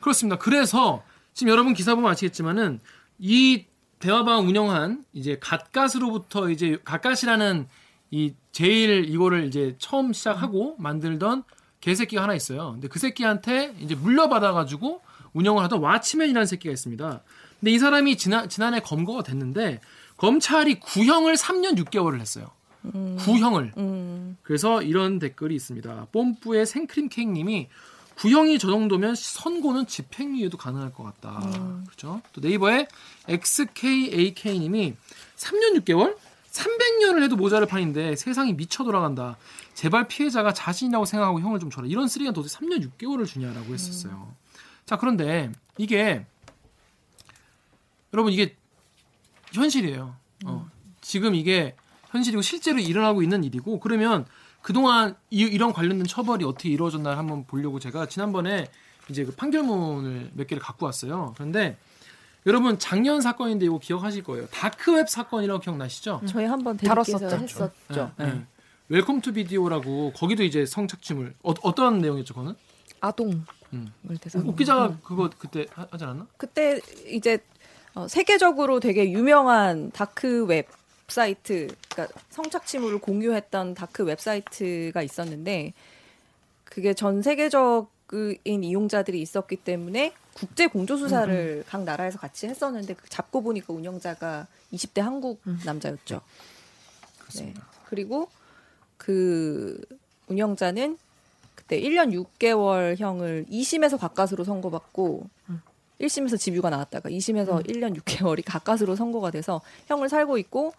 그렇습니다. 0.00 0.38
그래서 0.38 1.02
지금 1.34 1.52
여러분 1.52 1.74
기사 1.74 1.94
보면 1.94 2.10
아시겠지만은 2.10 2.80
이 3.18 3.64
대화방 3.98 4.46
운영한 4.46 5.04
이제 5.12 5.38
갓갓으로부터 5.40 6.50
이제 6.50 6.78
갓갓이라는 6.84 7.68
이 8.10 8.34
제일 8.50 9.08
이거를 9.08 9.46
이제 9.46 9.76
처음 9.78 10.12
시작하고 10.12 10.76
만들던 10.78 11.44
개새끼가 11.80 12.22
하나 12.22 12.34
있어요. 12.34 12.72
근데 12.72 12.88
그 12.88 12.98
새끼한테 12.98 13.74
이제 13.78 13.94
물려받아 13.94 14.52
가지고 14.52 15.02
운영을 15.32 15.62
하던 15.64 15.80
와치맨이라는 15.80 16.46
새끼가 16.46 16.72
있습니다. 16.72 17.22
근데 17.60 17.70
이 17.70 17.78
사람이 17.78 18.16
지난 18.16 18.48
지난해 18.48 18.80
검거가 18.80 19.22
됐는데 19.22 19.80
검찰이 20.16 20.80
구형을 20.80 21.36
3년 21.36 21.78
6개월을 21.78 22.20
했어요. 22.20 22.50
구형을. 23.18 23.72
음, 23.76 24.36
그래서 24.42 24.82
이런 24.82 25.18
댓글이 25.18 25.54
있습니다. 25.54 26.08
뽐뿌의 26.12 26.66
생크림 26.66 27.08
케이크님이 27.08 27.68
구형이 28.20 28.58
저 28.58 28.68
정도면 28.68 29.14
선고는 29.14 29.86
집행유예도 29.86 30.58
가능할 30.58 30.92
것 30.92 31.04
같다. 31.04 31.40
그렇죠? 31.86 32.20
또 32.34 32.42
네이버에 32.42 32.86
XKAK님이 33.26 34.94
3년 35.36 35.80
6개월? 35.80 36.18
300년을 36.52 37.22
해도 37.22 37.36
모자를 37.36 37.66
판인데 37.66 38.16
세상이 38.16 38.52
미쳐 38.52 38.84
돌아간다. 38.84 39.38
제발 39.72 40.06
피해자가 40.06 40.52
자신이라고 40.52 41.06
생각하고 41.06 41.40
형을 41.40 41.60
좀 41.60 41.70
줘라. 41.70 41.86
이런 41.86 42.08
쓰레기가 42.08 42.34
도대체 42.34 42.58
3년 42.58 42.86
6개월을 42.98 43.26
주냐라고 43.26 43.72
했었어요. 43.72 44.34
자, 44.84 44.98
그런데 44.98 45.50
이게 45.78 46.26
여러분 48.12 48.34
이게 48.34 48.54
현실이에요. 49.54 50.14
어, 50.44 50.70
지금 51.00 51.34
이게 51.34 51.74
현실이고 52.10 52.42
실제로 52.42 52.80
일어나고 52.80 53.22
있는 53.22 53.44
일이고 53.44 53.80
그러면 53.80 54.26
그동안 54.62 55.14
이, 55.30 55.40
이런 55.42 55.72
관련된 55.72 56.06
처벌이 56.06 56.44
어떻게 56.44 56.68
이루어졌나 56.68 57.16
한번 57.16 57.44
보려고 57.44 57.78
제가 57.78 58.06
지난번에 58.06 58.68
이제 59.08 59.24
그 59.24 59.32
판결문을 59.34 60.30
몇 60.34 60.46
개를 60.46 60.62
갖고 60.62 60.86
왔어요. 60.86 61.32
그런데 61.36 61.76
여러분 62.46 62.78
작년 62.78 63.20
사건인데 63.20 63.66
이거 63.66 63.78
기억하실 63.78 64.22
거예요. 64.22 64.46
다크웹 64.48 65.08
사건이라고 65.08 65.60
기억나시죠? 65.60 66.22
저희 66.26 66.44
한번 66.46 66.76
다뤘었죠. 66.76 67.26
했었죠. 67.36 68.12
네. 68.16 68.26
네. 68.26 68.46
Welcome 68.88 69.20
to 69.20 69.32
Video라고 69.32 70.12
거기도 70.16 70.42
이제 70.42 70.66
성착취물 70.66 71.34
어, 71.42 71.52
어떤 71.62 71.98
내용이었죠, 72.00 72.34
그거는? 72.34 72.54
아동. 73.00 73.44
음. 73.72 73.92
을 74.08 74.18
대상. 74.18 74.46
옥 74.48 74.56
기자가 74.56 74.96
그거 75.02 75.30
그때 75.38 75.66
하- 75.72 75.86
하지 75.90 76.04
않았나? 76.04 76.26
그때 76.36 76.80
이제 77.06 77.38
어, 77.94 78.08
세계적으로 78.08 78.80
되게 78.80 79.10
유명한 79.10 79.90
다크 79.92 80.44
웹 80.46 80.68
사이트, 81.12 81.68
그러니까 81.88 82.18
성착취물을 82.30 82.98
공유했던 82.98 83.74
다크 83.74 84.04
웹사이트가 84.04 85.02
있었는데 85.02 85.72
그게 86.64 86.94
전 86.94 87.22
세계적인 87.22 88.64
이용자들이 88.64 89.20
있었기 89.20 89.56
때문에 89.56 90.12
국제 90.34 90.66
공조 90.66 90.96
수사를 90.96 91.64
각 91.68 91.82
나라에서 91.84 92.18
같이 92.18 92.46
했었는데 92.46 92.94
그 92.94 93.08
잡고 93.08 93.42
보니까 93.42 93.72
운영자가 93.72 94.46
20대 94.72 95.00
한국 95.00 95.40
남자였죠. 95.64 96.20
네. 97.36 97.54
그리고 97.86 98.28
그 98.96 99.80
운영자는 100.28 100.96
그때 101.54 101.80
1년 101.80 102.12
6개월형을 102.38 103.48
2심에서 103.48 103.98
가까스로 103.98 104.44
선고받고 104.44 105.28
1심에서 106.00 106.38
집유가 106.38 106.70
나왔다가 106.70 107.10
2심에서 107.10 107.66
1년 107.66 108.00
6개월이 108.00 108.42
가까스로 108.44 108.96
선고가 108.96 109.30
돼서 109.30 109.60
형을 109.86 110.08
살고 110.08 110.38
있고 110.38 110.72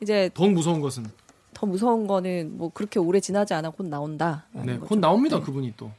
이제 0.00 0.30
더 0.34 0.46
무서운 0.46 0.80
것은 0.80 1.06
더 1.54 1.66
무서운 1.66 2.06
거는 2.06 2.56
뭐 2.56 2.70
그렇게 2.72 2.98
오래 2.98 3.20
지나지 3.20 3.54
않아 3.54 3.70
곧 3.70 3.86
나온다. 3.86 4.46
네, 4.52 4.78
곧 4.78 4.98
나옵니다 4.98 5.40
그분이 5.40 5.74
또. 5.76 5.92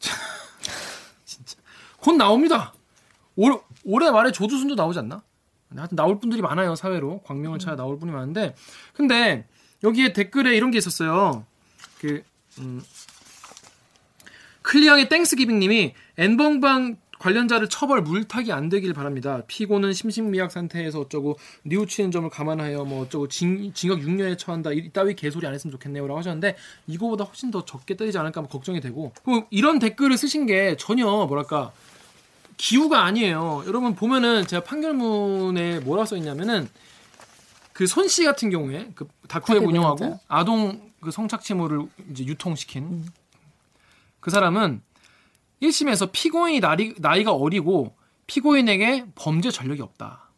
진짜 1.24 1.56
곧 1.98 2.12
나옵니다. 2.12 2.72
올 3.36 3.60
올해 3.84 4.10
말에 4.10 4.30
조두순도 4.30 4.74
나오지 4.74 5.00
않나? 5.00 5.22
하여튼 5.74 5.96
나올 5.96 6.20
분들이 6.20 6.42
많아요 6.42 6.74
사회로 6.74 7.22
광명을 7.24 7.58
찾아 7.58 7.76
나올 7.76 7.98
분이 7.98 8.12
많은데 8.12 8.54
근데 8.92 9.46
여기에 9.82 10.12
댓글에 10.12 10.56
이런 10.56 10.70
게 10.70 10.78
있었어요. 10.78 11.44
그 11.98 12.22
음, 12.58 12.82
클리앙의 14.62 15.08
땡스기빙님이 15.08 15.94
N번방 16.18 16.96
관련자를 17.22 17.68
처벌 17.68 18.02
물타기 18.02 18.52
안 18.52 18.68
되길 18.68 18.92
바랍니다. 18.94 19.42
피고는 19.46 19.92
심신미약 19.92 20.50
상태에서 20.50 21.00
어쩌고 21.00 21.38
뉘우치는 21.62 22.10
점을 22.10 22.28
감안하여 22.28 22.84
뭐 22.84 23.02
어쩌고 23.02 23.28
징, 23.28 23.72
징역 23.72 24.00
6년에 24.00 24.36
처한다 24.36 24.72
이 24.72 24.90
따위 24.92 25.14
개소리 25.14 25.46
안 25.46 25.54
했으면 25.54 25.70
좋겠네요라고 25.72 26.18
하셨는데 26.18 26.56
이거보다 26.88 27.24
훨씬 27.24 27.52
더 27.52 27.64
적게 27.64 27.96
때리지 27.96 28.18
않을까 28.18 28.40
하면 28.40 28.48
걱정이 28.50 28.80
되고 28.80 29.12
이런 29.50 29.78
댓글을 29.78 30.18
쓰신 30.18 30.46
게 30.46 30.76
전혀 30.76 31.06
뭐랄까 31.06 31.72
기우가 32.56 33.04
아니에요. 33.04 33.62
여러분 33.66 33.94
보면은 33.94 34.46
제가 34.46 34.64
판결문에 34.64 35.80
뭐라 35.80 36.04
써 36.04 36.16
있냐면은 36.16 36.68
그 37.72 37.84
손 37.84 38.08
씨 38.08 38.24
같은 38.24 38.50
경우에 38.50 38.90
그 38.94 39.08
다크웹 39.28 39.62
운영하고. 39.64 40.18
아동 40.28 40.90
그 41.00 41.10
성착취물을 41.10 41.86
이제 42.10 42.24
유통시킨 42.26 43.04
그 44.20 44.30
사람은 44.30 44.82
1심에서 45.62 46.10
피고인이 46.12 46.60
나이, 46.60 46.94
나이가 46.98 47.32
어리고 47.32 47.94
피고인에게 48.26 49.06
범죄 49.14 49.50
전력이 49.50 49.80
없다. 49.80 50.28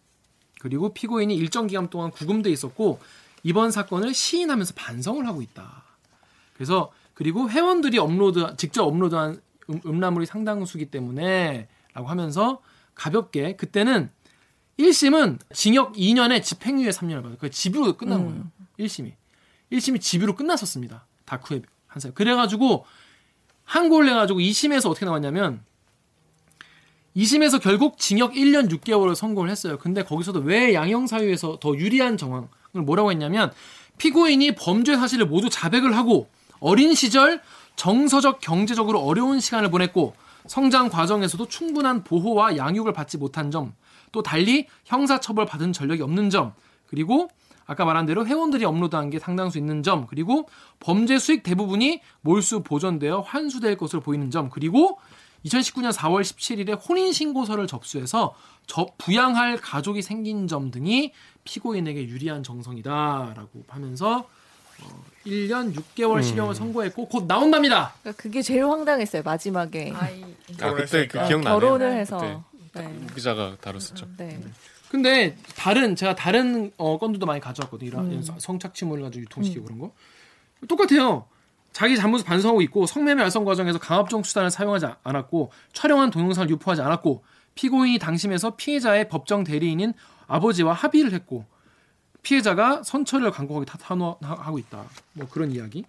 그리고 0.61 0.93
피고인이 0.95 1.35
일정 1.35 1.67
기간 1.67 1.89
동안 1.89 2.11
구금돼 2.11 2.51
있었고 2.51 3.01
이번 3.43 3.71
사건을 3.71 4.15
시인하면서 4.15 4.75
반성을 4.75 5.27
하고 5.27 5.43
있다. 5.43 5.85
그래서 6.55 6.93
그리고 7.15 7.49
회원들이 7.49 7.99
업로드 7.99 8.57
직접 8.57 8.85
업로드한 8.85 9.41
음, 9.71 9.81
음란물이 9.87 10.27
상당수기 10.27 10.87
때문에 10.87 11.69
라고 11.95 12.09
하면서 12.09 12.61
가볍게 12.95 13.57
그때는 13.57 14.11
1심은 14.79 15.39
징역 15.53 15.95
2년에 15.95 16.43
집행유예 16.43 16.91
3년을 16.91 17.23
받아요. 17.23 17.37
그 17.39 17.51
집유로 17.51 17.97
끝난 17.97 18.27
거예요. 18.27 18.51
1심이. 18.79 19.13
1심이 19.73 20.01
집유로 20.01 20.35
끝났었습니다. 20.35 21.07
다크웹 21.25 21.65
한 21.87 22.01
살. 22.01 22.13
그래가지고 22.13 22.85
항고를 23.65 24.07
내가지고 24.09 24.41
2심에서 24.41 24.91
어떻게 24.91 25.07
나왔냐면 25.07 25.63
2심에서 27.17 27.61
결국 27.61 27.99
징역 27.99 28.33
1년 28.33 28.71
6개월을 28.71 29.15
선고를 29.15 29.51
했어요. 29.51 29.79
근데 29.79 30.03
거기서도 30.03 30.41
왜 30.41 30.75
양형사유에서 30.75 31.59
더 31.61 31.77
유리한 31.77 32.17
정황을 32.17 32.49
뭐라고 32.73 33.11
했냐면 33.11 33.53
피고인이 33.99 34.57
범죄 34.57 34.97
사실을 34.97 35.27
모두 35.27 35.49
자백을 35.49 35.97
하고 35.97 36.29
어린 36.61 36.95
시절 36.95 37.41
정서적 37.77 38.41
경제적으로 38.41 39.01
어려운 39.01 39.41
시간을 39.41 39.71
보냈고 39.71 40.15
성장 40.47 40.89
과정에서도 40.89 41.47
충분한 41.49 42.05
보호와 42.05 42.57
양육을 42.57 42.93
받지 42.93 43.17
못한 43.17 43.51
점, 43.51 43.75
또 44.13 44.23
달리 44.23 44.67
형사처벌 44.85 45.47
받은 45.47 45.73
전력이 45.73 46.03
없는 46.03 46.31
점, 46.31 46.53
그리고 46.87 47.29
아까 47.67 47.85
말한 47.85 48.07
대로 48.07 48.27
회원들이 48.27 48.65
업로드한 48.65 49.11
게 49.11 49.19
상당수 49.19 49.59
있는 49.59 49.83
점, 49.83 50.07
그리고 50.07 50.49
범죄 50.81 51.19
수익 51.19 51.43
대부분이 51.43 52.01
몰수 52.21 52.63
보존되어 52.63 53.21
환수될 53.21 53.77
것으로 53.77 54.03
보이는 54.03 54.31
점, 54.31 54.51
그리고 54.51 54.99
2019년 55.47 55.93
4월 55.93 56.23
17일에 56.23 56.89
혼인 56.89 57.13
신고서를 57.13 57.67
접수해서 57.67 58.35
저 58.67 58.87
부양할 58.99 59.59
가족이 59.59 60.01
생긴 60.03 60.49
점 60.49 60.71
등이 60.71 61.13
피고인에게 61.45 62.09
유리한 62.09 62.43
정성이다라고 62.43 63.65
하면서 63.69 64.27
어, 64.83 65.05
1년 65.27 65.75
6개월 65.75 66.23
실형을 66.23 66.55
선고했고 66.55 67.09
곧 67.09 67.27
나온답니다. 67.27 67.93
그러니까 68.01 68.23
그게 68.23 68.43
제일 68.43 68.65
황당했어요 68.65 69.23
마지막에 69.23 69.93
아 69.95 70.09
그때 70.09 71.07
그 71.07 71.13
결혼했으니까. 71.19 71.29
기억나네요. 71.29 71.61
결혼을 71.61 71.93
해서 71.99 72.19
네. 72.73 72.87
우 72.87 73.15
기자가 73.15 73.57
다뤘었죠. 73.61 74.09
네. 74.17 74.41
근데 74.95 75.37
다른 75.57 75.97
제가 75.97 76.15
다른 76.15 76.71
어, 76.77 77.01
건들도 77.01 77.27
많이 77.27 77.41
가져왔거든요. 77.41 77.89
이런 77.89 78.13
이런 78.13 78.23
성착취물을 78.23 79.03
가지고 79.03 79.23
유통시키고 79.23 79.65
그런 79.65 79.81
거 79.81 79.91
똑같아요. 80.69 81.27
자기 81.73 81.97
잘못을 81.97 82.25
반성하고 82.25 82.63
있고 82.63 82.87
성매매 82.87 83.21
알선 83.25 83.45
과정에서 83.45 83.81
강압적 83.81 84.25
수단을 84.25 84.53
사용하지 84.53 84.87
아- 84.87 84.97
않았고 85.03 85.51
촬영한 85.73 86.11
동영상을 86.11 86.49
유포하지 86.49 86.83
않았고 86.83 87.25
피고인이 87.57 87.99
당심에서 87.99 88.55
피해자의 88.55 89.09
법정 89.09 89.43
대리인인 89.43 89.95
아버지와 90.29 90.73
합의를 90.75 91.13
했고 91.13 91.45
피해자가 92.23 92.85
선처를 92.85 93.33
간곡하게 93.33 93.67
탓하고 93.67 94.61
있다. 94.61 94.85
뭐 95.15 95.29
그런 95.29 95.51
이야기. 95.51 95.85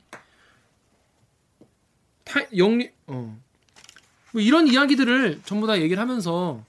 타, 2.23 2.39
영리 2.57 2.89
어. 3.05 3.37
뭐 4.31 4.41
이런 4.41 4.67
이야기들을 4.67 5.41
전부 5.45 5.67
다 5.67 5.79
얘기를 5.79 6.01
하면서 6.01 6.63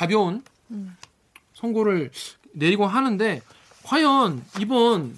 가벼운 0.00 0.42
선고를 1.52 2.10
내리고 2.52 2.86
하는데 2.86 3.42
과연 3.82 4.42
이번 4.58 5.14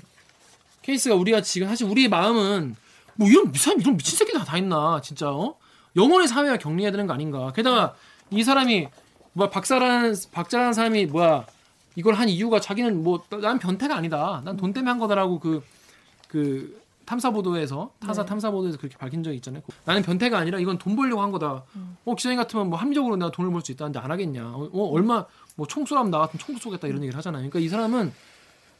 케이스가 0.83 1.15
우리가 1.15 1.41
지금 1.41 1.69
사실 1.69 1.87
우리의 1.87 2.09
마음은 2.09 2.75
뭐 3.15 3.29
이런 3.29 3.53
사람 3.55 3.81
이런 3.81 3.97
미친 3.97 4.19
새끼 4.19 4.33
다, 4.33 4.43
다 4.45 4.59
있나 4.59 5.01
진짜 5.01 5.31
어? 5.31 5.55
영원히 5.95 6.27
사회와 6.27 6.57
격리해야 6.57 6.91
되는 6.91 7.07
거 7.07 7.13
아닌가. 7.15 7.53
게다가 7.53 7.95
이 8.31 8.43
사람이 8.43 8.89
뭐야 9.35 9.51
박사라는 9.51 10.17
박자라는 10.33 10.73
사람이 10.73 11.07
뭐야 11.07 11.47
이걸 11.95 12.15
한 12.15 12.29
이유가 12.29 12.59
자기는 12.59 13.05
뭐 13.05 13.23
난 13.41 13.61
변태가 13.61 13.95
아니다. 13.95 14.43
난 14.45 14.57
돈 14.57 14.73
때문에 14.73 14.91
한 14.91 14.99
거다라고 14.99 15.39
그그 15.39 16.82
탐사 17.05 17.31
보도에서 17.31 17.93
타사 18.01 18.25
탐사 18.25 18.51
보도에서 18.51 18.79
그렇게 18.79 18.97
밝힌 18.97 19.23
적이 19.23 19.37
있잖아요. 19.37 19.63
나는 19.85 20.03
변태가 20.03 20.39
아니라 20.39 20.59
이건 20.59 20.79
돈 20.79 20.97
벌려고 20.97 21.23
한 21.23 21.31
거다. 21.33 21.65
어 22.05 22.15
기자님 22.15 22.39
같으면 22.39 22.69
뭐 22.71 22.79
합리적으로 22.79 23.17
내가 23.17 23.31
돈을 23.31 23.51
벌 23.51 23.61
수 23.63 23.73
있다는데 23.73 23.99
안 23.99 24.11
하겠냐. 24.11 24.47
어, 24.55 24.69
어, 24.73 24.85
얼마 24.91 25.25
뭐총 25.57 25.85
쏘라면 25.87 26.11
나 26.11 26.19
같으면 26.19 26.39
총 26.39 26.57
쏘겠다 26.57 26.87
이런 26.89 27.03
얘기를 27.03 27.17
하잖아요. 27.19 27.41
그러니까 27.41 27.59
이 27.59 27.69
사람은 27.69 28.13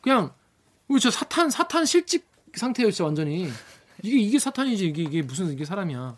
그냥 0.01 0.31
우리 0.89 1.01
저 1.01 1.11
사탄 1.11 1.51
사탄 1.51 1.85
실직 1.85 2.27
상태예요, 2.55 2.91
진짜 2.91 3.05
완전히. 3.05 3.49
이게 4.03 4.19
이게 4.19 4.39
사탄이지 4.39 4.87
이게 4.87 5.03
이게 5.03 5.23
무슨 5.23 5.53
이게 5.53 5.65
사람이야. 5.65 6.17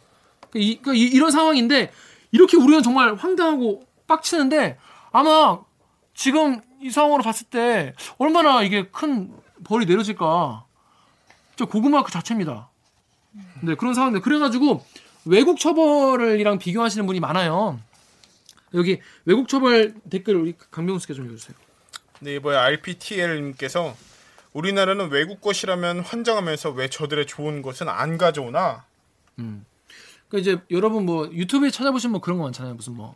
그러니까, 0.51 0.59
이, 0.59 0.79
그러니까 0.81 0.95
이, 0.95 1.01
이런 1.09 1.31
상황인데 1.31 1.93
이렇게 2.33 2.57
우리는 2.57 2.83
정말 2.83 3.15
황당하고 3.15 3.83
빡치는데 4.07 4.79
아마 5.13 5.61
지금 6.15 6.61
이 6.81 6.91
상황으로 6.91 7.23
봤을 7.23 7.47
때 7.49 7.95
얼마나 8.19 8.63
이게 8.63 8.89
큰 8.89 9.33
벌이 9.65 9.87
내려질까. 9.87 10.64
진짜 11.57 11.71
고구마 11.71 12.03
그 12.03 12.11
자체입니다. 12.11 12.69
네 13.63 13.75
그런 13.75 13.95
상황인데 13.95 14.21
그래가지고 14.21 14.85
외국 15.25 15.59
처벌이랑 15.59 16.59
비교하시는 16.59 17.07
분이 17.07 17.21
많아요. 17.21 17.81
여기 18.75 19.01
외국 19.25 19.49
처벌 19.49 19.95
댓글 20.11 20.37
우리 20.37 20.55
강병수 20.71 21.05
씨가 21.05 21.15
좀 21.15 21.27
읽어주세요. 21.27 21.57
네, 22.21 22.37
이번에 22.37 22.57
RPTL님께서 22.57 23.95
우리나라는 24.53 25.11
외국 25.11 25.41
것이라면 25.41 26.01
환장하면서 26.01 26.71
왜 26.71 26.89
저들의 26.89 27.27
좋은 27.27 27.63
것은 27.63 27.89
안 27.89 28.19
가져오나? 28.19 28.85
그 30.29 30.39
이제 30.39 30.59
여러분 30.71 31.07
뭐 31.07 31.29
유튜브에 31.33 31.71
찾아보시면 31.71 32.13
뭐 32.13 32.21
그런 32.21 32.39
거 32.39 32.45
많잖아요. 32.45 32.75
무슨 32.75 32.95
뭐, 32.97 33.15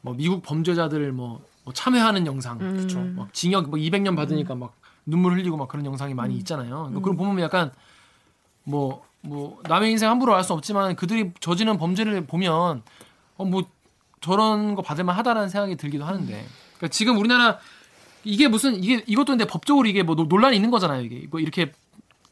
뭐 0.00 0.14
미국 0.14 0.42
범죄자들 0.42 1.12
뭐, 1.12 1.44
뭐 1.64 1.72
참회하는 1.72 2.26
영상, 2.26 2.58
그렇죠. 2.58 3.00
막 3.00 3.32
징역 3.34 3.68
뭐 3.68 3.78
200년 3.78 4.16
받으니까 4.16 4.54
막 4.54 4.76
눈물 5.06 5.34
흘리고 5.34 5.56
막 5.56 5.68
그런 5.68 5.86
영상이 5.86 6.14
많이 6.14 6.36
있잖아요. 6.36 6.90
그 6.92 7.00
그런 7.00 7.16
보면 7.16 7.40
약간 7.40 7.72
뭐 8.64 9.04
뭐 9.22 9.58
남의 9.64 9.90
인생 9.90 10.08
함부로 10.08 10.36
알 10.36 10.44
수 10.44 10.52
없지만 10.52 10.94
그들이 10.94 11.32
저지른 11.40 11.78
범죄를 11.78 12.26
보면 12.26 12.82
어 13.38 13.44
뭐 13.44 13.64
저런 14.20 14.76
거 14.76 14.82
받을만 14.82 15.16
하다라는 15.16 15.48
생각이 15.48 15.74
들기도 15.76 16.04
하는데 16.04 16.32
그러니까 16.76 16.88
지금 16.88 17.18
우리나라 17.18 17.58
이게 18.22 18.46
무슨 18.46 18.82
이게 18.82 19.02
이것도 19.06 19.32
근데 19.32 19.44
법적으로 19.44 19.88
이게 19.88 20.04
뭐 20.04 20.14
노- 20.14 20.24
논란이 20.24 20.54
있는 20.54 20.70
거잖아요. 20.70 21.02
이게 21.02 21.26
뭐 21.28 21.40
이렇게 21.40 21.72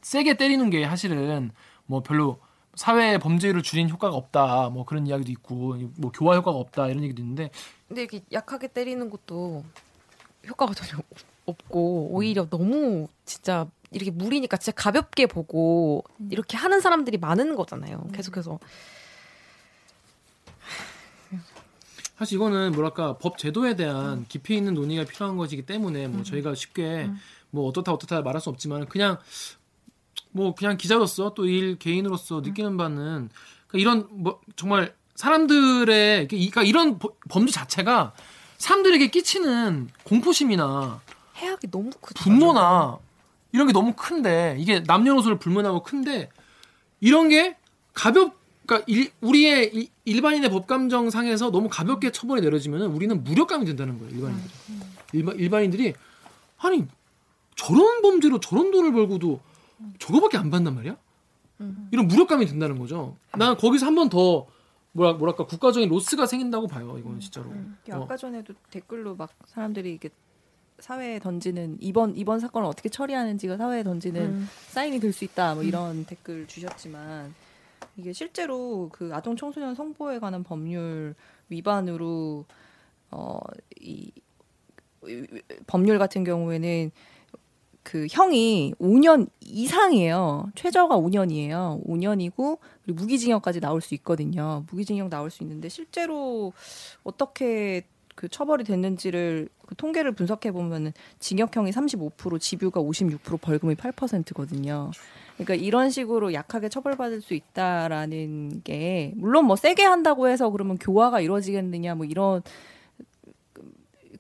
세게 0.03 0.37
때리는 0.37 0.70
게 0.70 0.85
사실은 0.87 1.51
뭐 1.87 2.01
별로 2.03 2.39
사회 2.77 3.18
범죄를 3.18 3.62
줄인 3.62 3.91
효과가 3.91 4.14
없다. 4.14 4.68
뭐 4.70 4.85
그런 4.85 5.07
이야기도 5.09 5.33
있고 5.33 5.77
뭐 5.97 6.12
교화 6.12 6.37
효과가 6.37 6.57
없다 6.57 6.87
이런 6.89 7.03
얘기도 7.03 7.22
있는데 7.22 7.51
근데 7.89 8.03
이렇게 8.03 8.22
약하게 8.33 8.68
때리는 8.68 9.11
것도 9.11 9.64
효과가 10.47 10.75
전혀 10.75 11.03
없- 11.47 11.49
없고 11.64 12.09
오히려 12.12 12.49
너무 12.49 13.09
진짜 13.24 13.66
이렇게 13.90 14.11
물이니까 14.11 14.57
진짜 14.57 14.72
가볍게 14.72 15.26
보고 15.26 16.05
이렇게 16.30 16.57
하는 16.57 16.80
사람들이 16.80 17.18
많은 17.18 17.55
거잖아요. 17.55 18.07
계속해서. 18.12 18.59
사실 22.18 22.36
이거는 22.36 22.72
뭐랄까 22.72 23.18
법 23.18 23.38
제도에 23.38 23.74
대한 23.76 24.24
깊이 24.28 24.57
있는 24.57 24.74
논의가 24.74 25.05
필요한 25.05 25.36
것이기 25.36 25.66
때문에 25.66 26.07
뭐 26.09 26.22
저희가 26.22 26.55
쉽게 26.55 27.11
뭐 27.51 27.66
어떻다 27.68 27.92
어떻다 27.92 28.22
말할 28.22 28.40
수 28.40 28.51
없지만 28.51 28.86
그냥 28.86 29.18
뭐 30.30 30.55
그냥 30.55 30.76
기자로서 30.76 31.34
또 31.34 31.45
일 31.47 31.76
개인으로서 31.78 32.40
느끼는 32.40 32.76
바는 32.76 33.30
그러니까 33.66 33.78
이런 33.78 34.07
뭐 34.11 34.40
정말 34.57 34.95
사람들의 35.16 36.28
그러니까 36.28 36.62
이런 36.62 36.99
버- 36.99 37.14
범죄 37.28 37.53
자체가 37.53 38.14
사람들에게 38.59 39.09
끼치는 39.09 39.88
공포심이나 40.05 41.01
해악이 41.37 41.70
너무 41.70 41.91
크죠. 42.01 42.22
분노나 42.22 42.99
이런 43.53 43.66
게 43.66 43.72
너무 43.72 43.93
큰데 43.95 44.57
이게 44.59 44.80
남녀노소를 44.80 45.39
불문하고 45.39 45.82
큰데 45.82 46.28
이런 47.01 47.28
게 47.28 47.57
가볍 47.93 48.37
그러니까 48.66 48.85
일, 48.91 49.11
우리의 49.20 49.70
이- 49.74 49.91
일반인의 50.07 50.51
법감정 50.51 51.11
상에서 51.11 51.51
너무 51.51 51.68
가볍게 51.68 52.11
처벌이 52.11 52.41
내려지면 52.41 52.82
우리는 52.93 53.22
무력감이 53.22 53.64
된다는 53.66 53.99
거예요 53.99 54.14
일반인들이. 54.14 54.53
일반, 55.12 55.37
일반인들이 55.39 55.95
아니 56.59 56.87
저런 57.57 58.01
범죄로 58.03 58.41
저런 58.41 58.70
돈을 58.70 58.93
벌고도 58.93 59.41
저거밖에 59.99 60.39
안 60.39 60.51
받단 60.51 60.74
말이야? 60.74 60.97
이런 61.93 62.09
무력감이 62.09 62.47
든다는 62.47 62.78
거죠. 62.78 63.16
난 63.37 63.57
거기서 63.57 63.87
한 63.87 63.95
번 63.95 64.09
더 64.09 64.47
뭐라 64.93 65.12
뭐랄까 65.14 65.45
국가적인 65.47 65.89
로스가 65.89 66.26
생긴다고 66.26 66.66
봐요 66.68 66.97
이거는 66.99 67.20
진짜로. 67.20 67.53
이게 67.82 67.93
어. 67.93 68.03
아까 68.03 68.16
전에도 68.16 68.55
댓글로 68.70 69.14
막 69.16 69.30
사람들이 69.47 69.93
이게 69.93 70.09
사회에 70.79 71.18
던지는 71.18 71.77
이번 71.81 72.16
이번 72.16 72.41
사건을 72.41 72.66
어떻게 72.68 72.89
처리하는지가 72.89 73.57
사회에 73.57 73.83
던지는 73.83 74.22
음. 74.22 74.49
사인이 74.70 74.99
될 75.01 75.12
수 75.12 75.25
있다 75.25 75.55
뭐 75.55 75.62
이런 75.62 76.05
댓글 76.05 76.47
주셨지만 76.47 77.35
이게 77.97 78.12
실제로 78.12 78.89
그 78.93 79.11
아동 79.14 79.37
청소년 79.37 79.75
성보에 79.75 80.18
관한 80.18 80.43
법률 80.43 81.14
위반으로 81.49 82.45
어이 83.11 84.11
법률 85.66 85.99
같은 85.99 86.25
경우에는 86.25 86.91
그 87.85 88.07
형이 88.11 88.75
5년 88.81 89.29
이상이에요. 89.43 90.51
최저가 90.55 90.97
5년이에요. 90.97 91.85
5년이고 91.87 92.59
그리고 92.83 92.97
무기징역까지 93.01 93.61
나올 93.61 93.83
수 93.83 93.95
있거든요. 93.97 94.64
무기징역 94.70 95.11
나올 95.11 95.31
수 95.31 95.43
있는데 95.43 95.68
실제로 95.68 96.55
어떻게 97.05 97.83
그 98.14 98.28
처벌이 98.28 98.64
됐는지를 98.64 99.48
그 99.66 99.74
통계를 99.74 100.12
분석해 100.12 100.52
보면은 100.52 100.92
징역형이 101.18 101.70
35%, 101.70 102.40
집유가 102.40 102.80
56%, 102.80 103.40
벌금이 103.40 103.74
8%거든요. 103.74 104.90
그러니까 105.34 105.54
이런 105.54 105.90
식으로 105.90 106.32
약하게 106.32 106.68
처벌받을 106.68 107.20
수 107.20 107.34
있다라는 107.34 108.62
게 108.62 109.12
물론 109.16 109.46
뭐 109.46 109.56
세게 109.56 109.82
한다고 109.82 110.28
해서 110.28 110.50
그러면 110.50 110.78
교화가 110.78 111.20
이루어지겠느냐 111.20 111.96
뭐 111.96 112.06
이런 112.06 112.42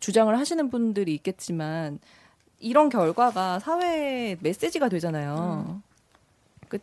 주장을 0.00 0.36
하시는 0.36 0.70
분들이 0.70 1.14
있겠지만 1.14 2.00
이런 2.58 2.88
결과가 2.88 3.60
사회에 3.60 4.36
메시지가 4.40 4.88
되잖아요. 4.88 5.82
그 6.68 6.78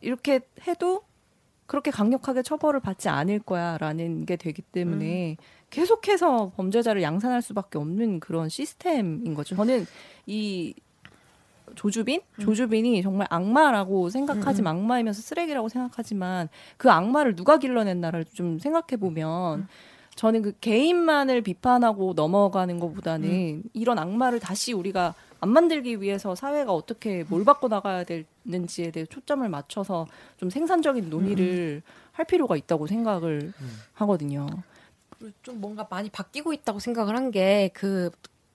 이렇게 0.00 0.40
해도 0.66 1.02
그렇게 1.68 1.90
강력하게 1.90 2.42
처벌을 2.42 2.80
받지 2.80 3.10
않을 3.10 3.40
거야라는 3.40 4.24
게 4.24 4.36
되기 4.36 4.62
때문에 4.62 5.36
계속해서 5.68 6.52
범죄자를 6.56 7.02
양산할 7.02 7.42
수밖에 7.42 7.78
없는 7.78 8.20
그런 8.20 8.48
시스템인 8.48 9.34
거죠. 9.34 9.54
저는 9.54 9.86
이 10.26 10.74
조주빈, 11.74 12.22
조주빈이 12.40 13.02
정말 13.02 13.26
악마라고 13.30 14.08
생각하지만 14.08 14.76
악마이면서 14.76 15.20
쓰레기라고 15.20 15.68
생각하지만 15.68 16.48
그 16.78 16.90
악마를 16.90 17.36
누가 17.36 17.58
길러냈나를 17.58 18.24
좀 18.32 18.58
생각해 18.58 18.96
보면 18.98 19.68
저는 20.14 20.40
그 20.40 20.52
개인만을 20.60 21.42
비판하고 21.42 22.14
넘어가는 22.16 22.80
것보다는 22.80 23.62
이런 23.74 23.98
악마를 23.98 24.40
다시 24.40 24.72
우리가 24.72 25.14
안 25.40 25.50
만들기 25.50 26.00
위해서 26.02 26.34
사회가 26.34 26.72
어떻게 26.72 27.24
뭘 27.28 27.44
바꿔 27.44 27.68
나가야 27.68 28.04
되는지에 28.04 28.90
대해 28.90 29.06
초점을 29.06 29.48
맞춰서 29.48 30.06
좀 30.36 30.50
생산적인 30.50 31.10
논의를 31.10 31.82
할 32.12 32.24
필요가 32.24 32.56
있다고 32.56 32.86
생각을 32.86 33.52
하거든요. 33.94 34.46
그리고 35.18 35.32
좀 35.42 35.60
뭔가 35.60 35.86
많이 35.90 36.10
바뀌고 36.10 36.52
있다고 36.52 36.78
생각을 36.80 37.16
한 37.16 37.30
게 37.30 37.70
그 37.74 38.10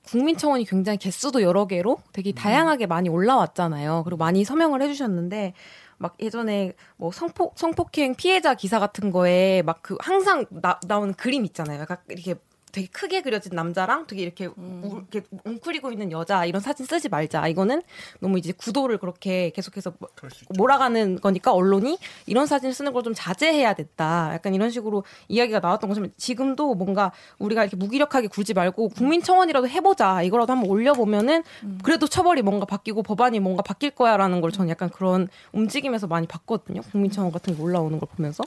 국민청원이 0.06 0.66
굉장히 0.66 0.98
개수도 0.98 1.42
여러 1.42 1.66
개로 1.66 2.00
되게 2.12 2.34
다양하게 2.34 2.88
많이 2.88 3.08
올라왔잖아요. 3.08 4.02
그리고 4.04 4.18
많이 4.18 4.44
서명을 4.44 4.82
해주셨는데 4.82 5.54
막 5.98 6.18
예전에 6.20 6.74
뭐 6.98 7.12
성폭 7.14 7.54
성폭행 7.58 8.16
피해자 8.16 8.54
기사 8.54 8.80
같은 8.80 9.12
거에 9.12 9.62
막 9.62 9.82
그 9.82 9.96
항상 10.02 10.46
나, 10.50 10.78
나오는 10.88 11.14
그림 11.14 11.46
있잖아요. 11.46 11.80
약간 11.82 11.98
이렇게 12.10 12.36
되게 12.74 12.88
크게 12.88 13.22
그려진 13.22 13.54
남자랑 13.56 14.08
되게 14.08 14.24
이렇게, 14.24 14.48
우- 14.48 15.04
이렇게 15.12 15.22
웅크리고 15.46 15.92
있는 15.92 16.12
여자 16.12 16.44
이런 16.44 16.60
사진 16.60 16.86
쓰지 16.88 17.08
말자. 17.08 17.48
이거는 17.48 17.84
너무 18.20 18.40
이제 18.40 18.52
구도를 18.52 18.98
그렇게 18.98 19.52
계속해서 19.52 19.94
뭐-. 20.00 20.10
몰아가는 20.58 21.22
거니까 21.22 21.54
언론이 21.54 22.00
이런 22.26 22.48
사진을 22.48 22.74
쓰는 22.74 22.92
걸 22.92 23.04
좀 23.04 23.14
자제해야 23.14 23.74
됐다. 23.74 24.32
약간 24.34 24.54
이런 24.56 24.70
식으로 24.72 25.04
이야기가 25.28 25.60
나왔던 25.60 25.90
것처럼 25.90 26.12
지금도 26.18 26.74
뭔가 26.74 27.12
우리가 27.38 27.62
이렇게 27.64 27.76
무기력하게 27.78 28.28
굴지 28.28 28.54
말고 28.54 28.90
국민청원이라도 28.90 29.68
해보자. 29.70 30.22
이거라도 30.24 30.54
한번 30.54 30.70
올려보면은 30.70 31.44
그래도 31.84 32.08
처벌이 32.08 32.42
뭔가 32.42 32.66
바뀌고 32.66 33.04
법안이 33.04 33.40
뭔가 33.42 33.62
바뀔 33.62 33.92
거야라는 33.92 34.42
걸 34.42 34.52
저는 34.52 34.70
약간 34.70 34.90
그런 34.90 35.28
움직임에서 35.52 36.08
많이 36.08 36.26
봤거든요. 36.28 36.82
국민청원 36.92 37.32
같은 37.32 37.56
게 37.56 37.62
올라오는 37.62 38.00
걸 38.00 38.08
보면서. 38.16 38.44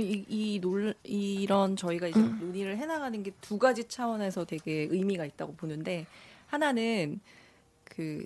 이, 0.00 0.24
이 0.28 0.60
논, 0.60 0.94
이런 1.04 1.76
저희가 1.76 2.08
이제 2.08 2.18
논의를 2.20 2.76
해나가는 2.78 3.22
게 3.22 3.32
두 3.40 3.58
가지 3.58 3.84
차원에서 3.88 4.44
되게 4.44 4.86
의미가 4.90 5.24
있다고 5.24 5.54
보는데 5.56 6.06
하나는 6.48 7.20
그 7.84 8.24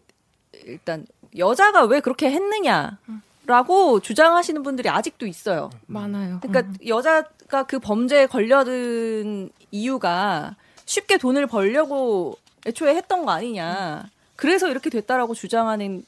일단 0.64 1.06
여자가 1.36 1.84
왜 1.84 2.00
그렇게 2.00 2.30
했느냐 2.30 2.98
라고 3.46 4.00
주장하시는 4.00 4.62
분들이 4.62 4.88
아직도 4.88 5.26
있어요. 5.26 5.70
많아요. 5.86 6.40
그러니까 6.42 6.72
여자가 6.86 7.64
그 7.66 7.78
범죄에 7.78 8.26
걸려든 8.26 9.50
이유가 9.70 10.56
쉽게 10.84 11.18
돈을 11.18 11.46
벌려고 11.46 12.36
애초에 12.66 12.94
했던 12.96 13.24
거 13.24 13.32
아니냐. 13.32 14.08
그래서 14.34 14.68
이렇게 14.68 14.90
됐다라고 14.90 15.34
주장하는 15.34 16.04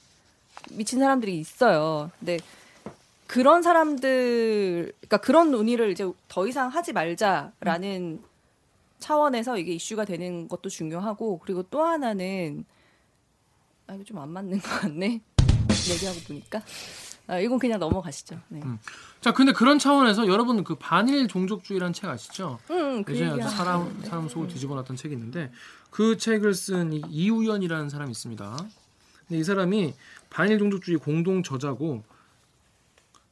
미친 0.73 0.99
사람들이 0.99 1.39
있어요. 1.39 2.11
근데 2.19 2.39
그런 3.29 3.63
사람들, 3.63 4.93
그러니까 5.01 5.19
그런 5.19 5.51
논의를 5.51 5.91
이제 5.91 6.11
더 6.29 6.47
이상 6.49 6.69
하지 6.69 6.93
말자라는 6.95 8.23
차원에서 8.99 9.59
이게 9.59 9.75
이슈가 9.75 10.05
되는 10.07 10.49
것도 10.49 10.69
중요하고 10.71 11.39
그리고 11.39 11.63
또 11.65 11.83
하나는 11.85 12.65
아 13.87 13.95
이거 13.95 14.03
좀 14.03 14.19
안 14.19 14.31
맞는 14.31 14.59
것 14.61 14.69
같네. 14.81 15.21
얘기하고 15.91 16.19
보니까 16.27 16.63
아 17.27 17.39
이건 17.39 17.59
그냥 17.59 17.79
넘어가시죠. 17.79 18.41
네. 18.49 18.61
자 19.21 19.33
근데 19.33 19.53
그런 19.53 19.79
차원에서 19.79 20.27
여러분 20.27 20.65
그 20.65 20.75
반일 20.75 21.29
종족주의라는 21.29 21.93
책 21.93 22.09
아시죠? 22.09 22.59
음, 22.71 23.05
그 23.05 23.13
예전에 23.13 23.33
얘기야. 23.33 23.45
아주 23.47 23.55
사람 23.57 24.03
사람 24.05 24.29
속을 24.29 24.49
뒤집어놨던 24.49 24.97
책이 24.97 25.15
있는데 25.15 25.53
그 25.91 26.17
책을 26.17 26.55
쓴 26.55 26.93
이- 26.95 27.03
이우연이라는 27.09 27.91
사람이 27.91 28.11
있습니다. 28.11 28.57
근데 29.29 29.39
이 29.39 29.45
사람이 29.45 29.95
반일 30.31 30.59
종족주의 30.59 30.97
공동 30.99 31.43
저자고 31.43 32.03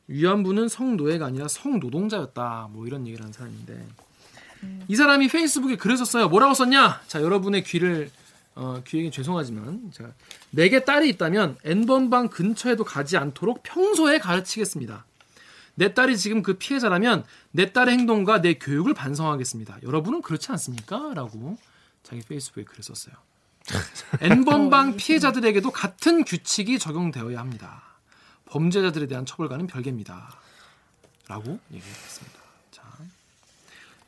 위안부는 0.08 0.68
성노예가 0.68 1.26
아니라 1.26 1.48
성노동자였다. 1.48 2.68
뭐 2.72 2.86
이런 2.86 3.06
얘기를 3.06 3.22
하는 3.22 3.32
사람인데 3.32 3.86
이 4.88 4.96
사람이 4.96 5.28
페이스북에 5.28 5.76
글을 5.76 5.96
썼어요. 5.96 6.28
뭐라고 6.28 6.54
썼냐? 6.54 7.02
자 7.06 7.22
여러분의 7.22 7.64
귀를 7.64 8.10
어, 8.54 8.82
귀에게 8.86 9.10
죄송하지만 9.10 9.90
제가 9.92 10.10
내게 10.50 10.84
딸이 10.84 11.08
있다면 11.10 11.58
N번방 11.64 12.28
근처에도 12.28 12.84
가지 12.84 13.16
않도록 13.16 13.62
평소에 13.62 14.18
가르치겠습니다. 14.18 15.04
내 15.74 15.92
딸이 15.92 16.16
지금 16.16 16.42
그 16.42 16.54
피해자라면 16.54 17.24
내 17.50 17.72
딸의 17.72 17.98
행동과 17.98 18.40
내 18.40 18.54
교육을 18.54 18.94
반성하겠습니다. 18.94 19.78
여러분은 19.82 20.22
그렇지 20.22 20.50
않습니까? 20.52 21.12
라고 21.14 21.58
자기 22.02 22.22
페이스북에 22.22 22.64
글을 22.64 22.82
썼어요. 22.82 23.14
N번방 24.22 24.96
피해자들에게도 24.96 25.70
같은 25.70 26.24
규칙이 26.24 26.78
적용되어야 26.78 27.38
합니다. 27.38 27.82
범죄자들에 28.46 29.06
대한 29.06 29.26
처벌과는 29.26 29.66
별개입니다. 29.66 30.40
라고 31.28 31.58
얘기했습니다. 31.72 32.38
자, 32.70 32.82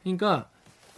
그러니까 0.02 0.48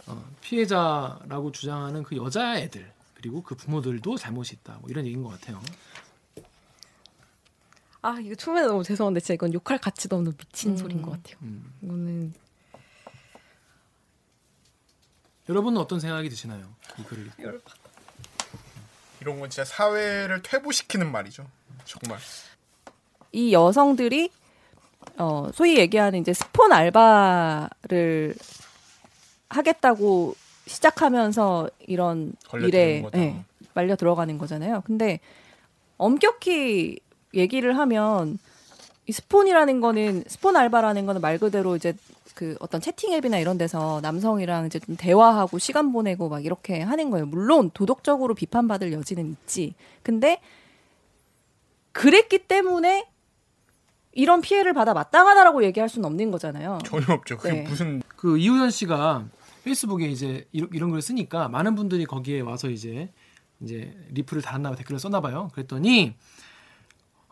어, 0.07 0.23
피해자라고 0.41 1.51
주장하는 1.51 2.03
그 2.03 2.15
여자애들 2.15 2.91
그리고 3.15 3.43
그 3.43 3.55
부모들도 3.55 4.17
잘못이 4.17 4.55
있다. 4.55 4.77
뭐 4.81 4.89
이런 4.89 5.05
얘기인 5.05 5.23
것 5.23 5.29
같아요. 5.29 5.61
아 8.03 8.17
이거 8.19 8.33
처음에 8.33 8.61
너무 8.61 8.83
죄송한데 8.83 9.19
진짜 9.19 9.35
이건 9.35 9.53
욕할 9.53 9.77
가치도 9.77 10.15
없는 10.15 10.35
미친 10.35 10.75
소리인 10.75 11.01
것 11.01 11.11
같아요. 11.11 11.37
음. 11.43 11.71
이거는 11.81 12.33
여러분은 15.49 15.79
어떤 15.79 15.99
생각이 15.99 16.29
드시나요? 16.29 16.73
이 16.97 17.03
글을 17.03 17.27
읽고. 17.27 17.59
이런 19.19 19.39
건 19.39 19.49
진짜 19.49 19.65
사회를 19.65 20.41
퇴보시키는 20.41 21.11
말이죠. 21.11 21.47
정말. 21.85 22.19
이 23.31 23.53
여성들이 23.53 24.29
어, 25.17 25.49
소위 25.53 25.77
얘기하는 25.77 26.19
이제 26.19 26.33
스폰 26.33 26.71
알바를 26.71 28.35
하겠다고 29.49 30.35
시작하면서 30.67 31.69
이런 31.87 32.33
일에. 32.67 33.01
예, 33.19 33.43
말려 33.73 33.95
들어가는 33.95 34.37
거잖아요. 34.37 34.81
근데 34.85 35.19
엄격히 35.97 36.99
얘기를 37.33 37.77
하면 37.77 38.37
이 39.07 39.11
스폰이라는 39.11 39.81
거는 39.81 40.23
스폰 40.27 40.55
알바라는 40.55 41.05
거는 41.05 41.21
말 41.21 41.37
그대로 41.37 41.75
이제 41.75 41.93
그 42.35 42.55
어떤 42.59 42.79
채팅 42.79 43.13
앱이나 43.13 43.39
이런 43.39 43.57
데서 43.57 43.99
남성이랑 44.01 44.65
이제 44.67 44.79
좀 44.79 44.95
대화하고 44.95 45.59
시간 45.59 45.91
보내고 45.91 46.29
막 46.29 46.45
이렇게 46.45 46.81
하는 46.81 47.09
거예요. 47.09 47.25
물론 47.25 47.69
도덕적으로 47.73 48.33
비판받을 48.35 48.93
여지는 48.93 49.29
있지. 49.31 49.73
근데 50.03 50.39
그랬기 51.91 52.47
때문에 52.47 53.05
이런 54.13 54.41
피해를 54.41 54.73
받아 54.73 54.93
마땅하다라고 54.93 55.63
얘기할 55.63 55.87
수는 55.89 56.05
없는 56.05 56.31
거잖아요. 56.31 56.79
전혀 56.85 57.05
없죠. 57.13 57.37
그게 57.37 57.53
네. 57.53 57.61
무슨 57.63 58.01
그 58.15 58.37
이호연 58.37 58.69
씨가 58.71 59.25
페이스북에 59.63 60.07
이제 60.07 60.47
이런, 60.51 60.69
이런 60.73 60.89
글을 60.89 61.01
쓰니까 61.01 61.47
많은 61.47 61.75
분들이 61.75 62.05
거기에 62.05 62.41
와서 62.41 62.69
이제 62.69 63.11
이제 63.61 63.95
리플을 64.09 64.41
달았나 64.41 64.69
봐 64.71 64.75
댓글을 64.75 64.99
썼나 64.99 65.21
봐요. 65.21 65.49
그랬더니 65.53 66.15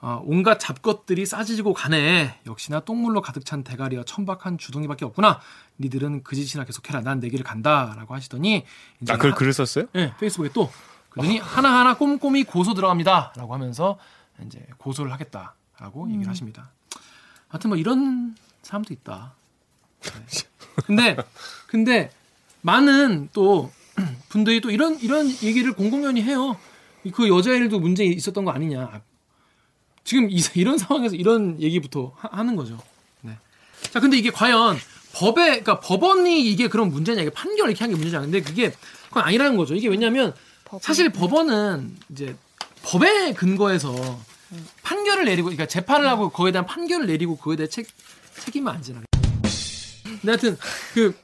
어, 0.02 0.22
온갖 0.26 0.60
잡것들이 0.60 1.26
싸지고 1.26 1.74
가네. 1.74 2.40
역시나 2.46 2.80
똥물로 2.82 3.22
가득 3.22 3.44
찬 3.46 3.64
대가리와 3.66 4.04
천박한 4.06 4.58
주둥이밖에 4.58 5.04
없구나. 5.04 5.42
니들은 5.80 6.24
그 6.24 6.36
짓이나 6.38 6.64
계속해라. 6.64 7.02
난 7.02 7.20
내 7.20 7.28
길을 7.28 7.44
간다라고 7.44 8.14
하시더니 8.16 8.64
이제 9.02 9.12
아, 9.12 9.18
그걸 9.18 9.32
하- 9.32 9.36
글을 9.36 9.52
썼어요? 9.52 9.88
네, 9.92 10.14
페이스북에 10.18 10.52
또 10.54 10.72
그러더니 11.10 11.40
하나하나 11.40 11.98
꼼꼼히 11.98 12.46
고소 12.46 12.76
들어갑니다라고 12.76 13.54
하면서 13.54 13.98
이제 14.46 14.66
고소를 14.78 15.12
하겠다 15.12 15.56
라고 15.80 16.10
얘기를 16.10 16.28
하십니다. 16.30 16.72
하여튼 17.48 17.70
뭐 17.70 17.78
이런 17.78 18.36
사람도 18.64 18.94
있다. 18.94 19.34
네. 20.02 20.12
근데 20.86 21.18
근데 21.68 22.12
많은 22.62 23.30
또 23.34 23.72
분들이 24.30 24.62
또 24.62 24.72
이런 24.72 25.00
이런 25.00 25.28
얘기를 25.44 25.74
공공연히 25.74 26.22
해요. 26.22 26.58
그 27.14 27.28
여자애들도 27.30 27.80
문제 27.80 28.06
있었던 28.06 28.46
거 28.46 28.52
아니냐. 28.52 29.02
지금 30.04 30.30
이, 30.30 30.42
이런 30.56 30.78
상황에서 30.78 31.16
이런 31.16 31.62
얘기부터 31.62 32.14
하, 32.18 32.44
는 32.44 32.56
거죠. 32.56 32.82
네. 33.22 33.38
자, 33.92 34.00
근데 34.00 34.18
이게 34.18 34.30
과연 34.32 34.78
법에, 35.14 35.62
그러니까 35.62 35.80
법원이 35.80 36.42
이게 36.50 36.68
그런 36.68 36.90
문제냐, 36.90 37.22
이게 37.22 37.30
판결 37.32 37.70
이렇게 37.70 37.84
한 37.84 37.90
게 37.90 37.96
문제냐. 37.96 38.22
근데 38.22 38.42
그게 38.42 38.74
그건 39.08 39.24
아니라는 39.24 39.58
거죠. 39.58 39.76
이게 39.76 39.88
왜냐면 39.88 40.34
사실 40.82 41.10
법원은 41.10 41.98
이제 42.12 42.36
법에 42.84 43.34
근거해서 43.34 44.20
판결을 45.00 45.26
내리고, 45.26 45.46
그러니까 45.46 45.66
재판을 45.66 46.08
하고 46.08 46.30
거기에 46.30 46.52
대한 46.52 46.66
판결을 46.66 47.08
내리고 47.08 47.38
그거에 47.38 47.56
대해 47.56 47.68
책, 47.68 47.88
책임을 48.44 48.72
안 48.72 48.82
지나. 48.82 49.02
근데 50.04 50.28
하여튼 50.28 50.58
그 50.94 51.16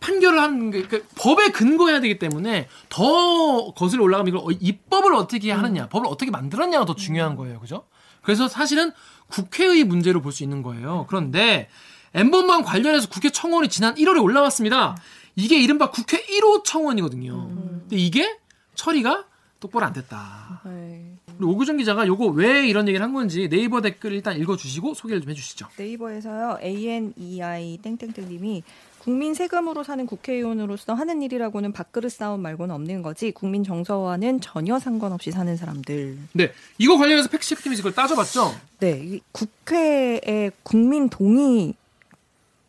판결을 0.00 0.40
하는 0.40 0.70
게그 0.70 1.06
법에 1.16 1.50
근거해야 1.50 2.00
되기 2.00 2.18
때문에 2.18 2.68
더 2.88 3.72
거슬러 3.74 4.04
올라가면 4.04 4.28
이걸 4.34 4.40
어, 4.44 4.56
입법을 4.58 5.14
어떻게 5.14 5.50
하느냐, 5.52 5.88
법을 5.88 6.06
어떻게 6.06 6.30
만들었냐가 6.30 6.84
더 6.84 6.94
중요한 6.94 7.36
거예요, 7.36 7.60
그죠? 7.60 7.86
그래서 8.22 8.48
사실은 8.48 8.92
국회의 9.28 9.84
문제로 9.84 10.22
볼 10.22 10.32
수 10.32 10.42
있는 10.42 10.62
거예요. 10.62 11.06
그런데 11.08 11.68
엠번방 12.14 12.62
관련해서 12.62 13.08
국회 13.08 13.30
청원이 13.30 13.68
지난 13.68 13.94
1월에 13.96 14.22
올라왔습니다. 14.22 14.96
이게 15.34 15.60
이른바 15.60 15.90
국회 15.90 16.24
1호 16.24 16.64
청원이거든요. 16.64 17.48
근데 17.80 17.96
이게 17.96 18.38
처리가 18.74 19.26
똑바로 19.60 19.86
안 19.86 19.92
됐다. 19.92 20.62
네. 20.64 21.05
우리 21.38 21.46
오규정 21.46 21.76
기자가 21.76 22.06
요거 22.06 22.26
왜 22.28 22.66
이런 22.66 22.88
얘기를 22.88 23.04
한 23.04 23.12
건지 23.12 23.48
네이버 23.48 23.80
댓글 23.80 24.12
일단 24.12 24.38
읽어주시고 24.38 24.94
소개를 24.94 25.20
좀 25.20 25.30
해주시죠. 25.30 25.68
네이버에서요 25.76 26.58
ANEI 26.62 27.78
땡땡땡님이 27.82 28.62
국민 28.98 29.34
세금으로 29.34 29.84
사는 29.84 30.04
국회의원으로서 30.04 30.94
하는 30.94 31.22
일이라고는 31.22 31.72
밥그릇 31.72 32.10
싸움 32.10 32.42
말고는 32.42 32.74
없는 32.74 33.02
거지 33.02 33.30
국민 33.30 33.62
정서와는 33.62 34.40
전혀 34.40 34.80
상관없이 34.80 35.30
사는 35.30 35.56
사람들. 35.56 36.18
네, 36.32 36.52
이거 36.78 36.96
관련해서 36.96 37.28
팩트체크팀이 37.28 37.76
그걸 37.76 37.94
따져봤죠. 37.94 38.52
네, 38.80 39.00
이 39.04 39.20
국회의 39.30 40.50
국민 40.64 41.08
동의 41.08 41.74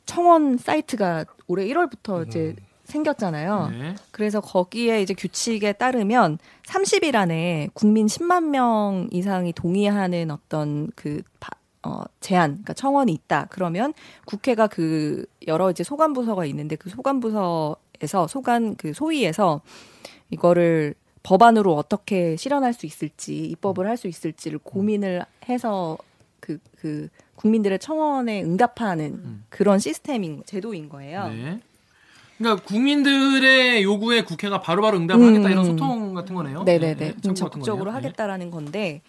청원 0.06 0.58
사이트가 0.58 1.26
올해 1.48 1.66
1월부터 1.66 2.28
이제 2.28 2.56
생겼잖아요. 2.88 3.70
네. 3.72 3.96
그래서 4.12 4.42
거기에 4.42 5.02
이제 5.02 5.14
규칙에 5.14 5.74
따르면 5.74 6.40
30일 6.66 7.16
안에 7.16 7.70
국민 7.74 8.08
10만 8.08 8.46
명 8.50 9.08
이상이 9.12 9.54
동의하는 9.54 10.32
어떤 10.32 10.90
그 10.96 11.22
바- 11.40 11.52
어, 11.84 12.04
제안, 12.20 12.50
그러니까 12.52 12.74
청원이 12.74 13.14
있다. 13.14 13.48
그러면 13.50 13.94
국회가 14.26 14.68
그 14.68 15.26
여러 15.48 15.70
이제 15.72 15.84
소관 15.84 16.14
부서가 16.14 16.46
있는데 16.46 16.76
그 16.76 16.90
소관 16.90 17.20
부서에서 17.20 18.28
소관 18.28 18.76
그 18.76 18.94
소위에서 18.94 19.62
이거를 20.30 20.96
법안으로 21.24 21.76
어떻게 21.76 22.36
실현할 22.36 22.74
수 22.74 22.86
있을지 22.86 23.46
입법을 23.46 23.88
할 23.88 23.98
수 23.98 24.08
있을지를 24.08 24.60
고민을 24.60 25.24
해서 25.50 25.98
그, 26.40 26.58
그 26.78 27.10
국민들의 27.36 27.80
청원에 27.80 28.44
응답하는 28.44 29.06
음. 29.14 29.46
그런 29.50 29.80
시스템인 29.80 30.44
제도인 30.46 30.90
거예요. 30.90 31.28
네. 31.30 31.60
그러니까 32.38 32.64
국민들의 32.66 33.84
요구에 33.84 34.24
국회가 34.24 34.62
바로바로 34.62 34.98
응답을 34.98 35.24
음. 35.24 35.30
하겠다 35.30 35.50
이런 35.50 35.66
소통 35.66 36.14
같은 36.14 36.36
거네요. 36.36 36.64
네네네. 36.64 36.96
네, 36.96 37.14
같은 37.14 37.36
적극적으로. 37.36 37.92
네. 37.92 37.96
하겠다라는 37.96 38.52
건데 38.52 39.02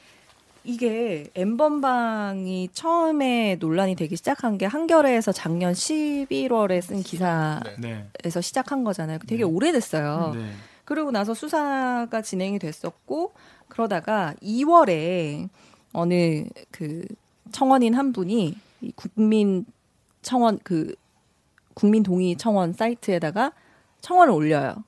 이게 0.64 1.30
엠번방이 1.34 2.70
처음에 2.72 3.56
논란이 3.60 3.96
되기 3.96 4.16
시작한 4.16 4.58
게 4.58 4.66
한겨레에서 4.66 5.32
작년 5.32 5.72
11월에 5.72 6.82
쓴 6.82 7.02
기사에서 7.02 7.62
네. 7.78 8.06
네. 8.22 8.40
시작한 8.40 8.84
거잖아요. 8.84 9.18
되게 9.26 9.38
네. 9.38 9.42
오래됐어요. 9.44 10.32
네. 10.34 10.50
그리고 10.84 11.10
나서 11.10 11.34
수사가 11.34 12.22
진행이 12.22 12.58
됐었고 12.58 13.32
그러다가 13.68 14.34
2월에 14.42 15.48
어느 15.92 16.44
그 16.70 17.04
청원인 17.52 17.94
한 17.94 18.12
분이 18.12 18.54
이 18.80 18.92
국민 18.94 19.64
청원 20.22 20.58
그 20.62 20.94
국민 21.78 22.02
동의 22.02 22.34
청원 22.34 22.72
사이트에다가 22.72 23.52
청원을 24.00 24.34
올려요. 24.34 24.82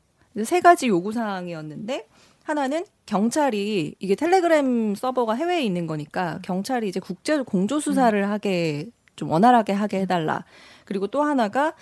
세 0.44 0.60
가지 0.60 0.88
요구 0.88 1.12
사항이었는데 1.12 2.08
하나는 2.42 2.84
경찰이 3.06 3.94
이게 4.00 4.14
텔레그램 4.16 4.96
서버가 4.96 5.34
해외에 5.34 5.62
있는 5.62 5.86
거니까 5.86 6.40
경찰이 6.42 6.88
이제 6.88 6.98
국제 6.98 7.40
공조 7.42 7.78
수사를 7.78 8.28
하게 8.28 8.88
좀 9.14 9.30
원활하게 9.30 9.72
하게 9.72 10.00
해달라. 10.00 10.44
그리고 10.84 11.06
또 11.06 11.22
하나가 11.22 11.74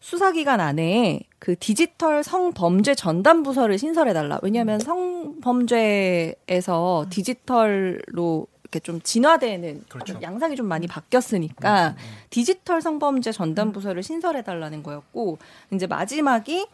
수사기간 0.00 0.58
안에 0.58 1.20
그 1.38 1.56
디지털 1.56 2.24
성범죄 2.24 2.96
전담 2.96 3.44
부서를 3.44 3.78
신설해달라. 3.78 4.40
왜냐하면 4.42 4.80
성범죄에서 4.80 7.06
디지털로 7.08 8.48
이렇게 8.66 8.80
좀 8.80 9.00
진화되는 9.00 9.84
그렇죠. 9.88 10.18
양상이 10.22 10.56
좀 10.56 10.66
많이 10.66 10.86
바뀌었으니까 10.86 11.94
디지털 12.30 12.82
성범죄 12.82 13.32
전담 13.32 13.72
부서를 13.72 14.02
신설해 14.02 14.42
달라는 14.42 14.82
거였고 14.82 15.38
이제 15.72 15.86
마지막이 15.86 16.66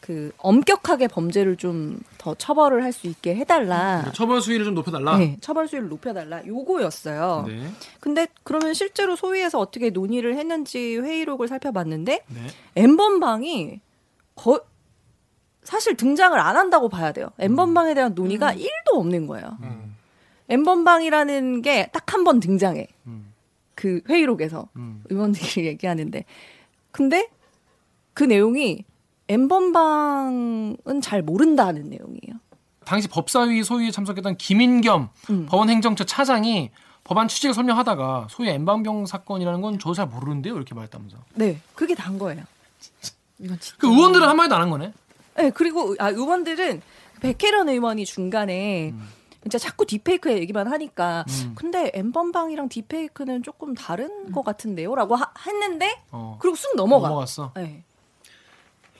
그 0.00 0.32
엄격하게 0.38 1.08
범죄를 1.08 1.56
좀 1.56 2.00
더 2.22 2.36
처벌을 2.36 2.84
할 2.84 2.92
수 2.92 3.08
있게 3.08 3.34
해달라. 3.34 4.04
처벌 4.14 4.40
수위를 4.40 4.64
좀 4.64 4.74
높여달라. 4.74 5.16
네, 5.16 5.36
처벌 5.40 5.66
수위를 5.66 5.88
높여달라. 5.88 6.46
요거였어요. 6.46 7.46
네. 7.48 7.68
근데 7.98 8.28
그러면 8.44 8.74
실제로 8.74 9.16
소위에서 9.16 9.58
어떻게 9.58 9.90
논의를 9.90 10.36
했는지 10.36 10.98
회의록을 10.98 11.48
살펴봤는데 11.48 12.24
네. 12.28 12.40
엠번방이 12.76 13.80
거 14.36 14.60
사실 15.64 15.96
등장을 15.96 16.38
안 16.38 16.56
한다고 16.56 16.88
봐야 16.88 17.10
돼요. 17.10 17.30
음. 17.38 17.44
엠번방에 17.44 17.94
대한 17.94 18.14
논의가 18.14 18.52
1도 18.54 18.94
없는 18.94 19.26
거예요. 19.26 19.56
음. 19.62 19.81
엠번방이라는 20.52 21.62
게 21.62 21.88
딱 21.92 22.12
한 22.14 22.24
번 22.24 22.40
등장해. 22.40 22.86
음. 23.06 23.32
그 23.74 24.00
회의록에서 24.08 24.68
음. 24.76 25.02
의원들이 25.10 25.64
얘기하는데. 25.66 26.24
근데 26.90 27.28
그 28.14 28.24
내용이 28.24 28.84
엠번방은 29.28 31.00
잘 31.02 31.22
모른다는 31.22 31.88
내용이에요. 31.88 32.40
당시 32.84 33.08
법사위 33.08 33.62
소위에 33.62 33.90
참석했던 33.90 34.36
김인겸 34.36 35.08
음. 35.30 35.46
법원행정처 35.48 36.04
차장이 36.04 36.70
법안 37.04 37.28
취지를 37.28 37.54
설명하다가 37.54 38.28
소위 38.30 38.48
엠방병 38.50 39.06
사건이라는 39.06 39.60
건 39.60 39.78
저도 39.78 39.94
잘 39.94 40.06
모르는데요 40.06 40.54
이렇게 40.54 40.74
말했다면서. 40.74 41.16
네, 41.34 41.58
그게 41.74 41.94
단 41.94 42.18
거예요. 42.18 42.42
이건 43.38 43.58
진짜. 43.58 43.76
그 43.78 43.88
의원들은 43.88 44.26
한 44.28 44.36
마디도 44.36 44.54
안 44.54 44.62
한 44.62 44.70
거네. 44.70 44.92
네, 45.36 45.50
그리고 45.50 45.94
아, 45.98 46.10
의원들은 46.10 46.82
백혜련 47.20 47.68
의원이 47.70 48.04
중간에 48.04 48.90
음. 48.90 49.08
진짜 49.42 49.58
자꾸 49.58 49.84
딥페이크 49.86 50.30
얘기만 50.32 50.68
하니까 50.68 51.24
음. 51.28 51.52
근데 51.56 51.90
엠번방이랑 51.94 52.68
딥페이크는 52.68 53.42
조금 53.42 53.74
다른 53.74 54.30
것 54.32 54.44
같은데요라고 54.44 55.16
하- 55.16 55.32
했는데 55.46 56.00
어. 56.10 56.38
그리고 56.40 56.56
쑥 56.56 56.76
넘어가. 56.76 57.08
넘어갔어. 57.08 57.52
네. 57.56 57.82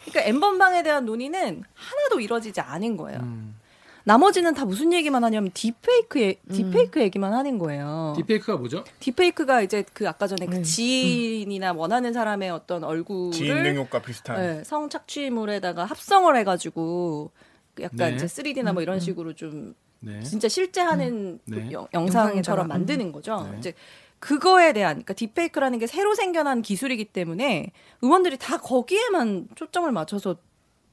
그러니까 0.05 0.22
엠번방에 0.28 0.82
대한 0.82 1.05
논의는 1.07 1.62
하나도 1.74 2.20
이루어지지 2.20 2.61
않은 2.61 2.97
거예요. 2.97 3.20
음. 3.20 3.57
나머지는 4.05 4.53
다 4.53 4.64
무슨 4.64 4.93
얘기만 4.93 5.22
하냐면 5.22 5.53
딥페이크 5.55 6.18
예- 6.20 6.34
딥페이크 6.51 7.01
얘기만 7.03 7.32
하는 7.32 7.57
거예요. 7.61 8.14
딥페이크가 8.16 8.59
뭐죠? 8.59 8.82
딥페이크가 8.99 9.62
이제 9.62 9.84
그 9.93 10.09
아까 10.09 10.26
전에 10.26 10.47
그 10.47 10.57
음. 10.57 10.62
지인이나 10.64 11.72
원하는 11.72 12.12
사람의 12.12 12.51
어떤 12.51 12.82
얼굴을 12.82 13.30
지인 13.30 13.62
능욕과 13.62 14.03
비슷한. 14.03 14.36
네, 14.40 14.64
성착취물에다가 14.64 15.84
합성을 15.84 16.34
해가지고 16.36 17.30
그 17.76 17.84
약간 17.84 18.11
네. 18.11 18.16
이제 18.16 18.26
3D나 18.26 18.72
뭐 18.72 18.82
이런 18.82 18.99
식으로 18.99 19.34
좀 19.34 19.76
네. 20.05 20.20
진짜 20.22 20.48
실제 20.48 20.80
하는 20.80 21.38
네. 21.44 21.64
그 21.66 21.72
영- 21.72 21.86
영상처럼. 21.94 22.66
만드는 22.68 23.12
거죠. 23.12 23.48
네. 23.50 23.59
이제 23.59 23.74
그거에 24.18 24.72
대한 24.72 24.94
그러니까 24.96 25.14
딥페이크라는 25.14 25.78
게 25.78 25.86
새로 25.86 26.14
생겨난 26.14 26.62
기술이기 26.62 27.07
때문에 27.07 27.70
의원들이 28.03 28.36
다 28.38 28.59
거기에만 28.59 29.48
초점을 29.55 29.90
맞춰서 29.92 30.36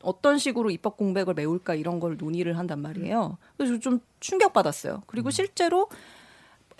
어떤 0.02 0.38
식으로 0.38 0.70
입법 0.72 0.96
공백을 0.98 1.34
메울까 1.34 1.76
이런 1.76 2.00
걸 2.00 2.18
논의를 2.18 2.58
한단 2.58 2.80
말이에요. 2.82 3.38
그래서 3.58 3.80
좀 3.80 4.00
충격받았어요. 4.20 5.04
그리고 5.08 5.30
실제로 5.32 5.90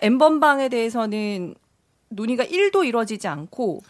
엠번방에 0.00 0.68
대해서는 0.68 1.54
논의가 2.08 2.44
1도 2.44 2.86
이루어지지 2.86 3.28
않고 3.28 3.82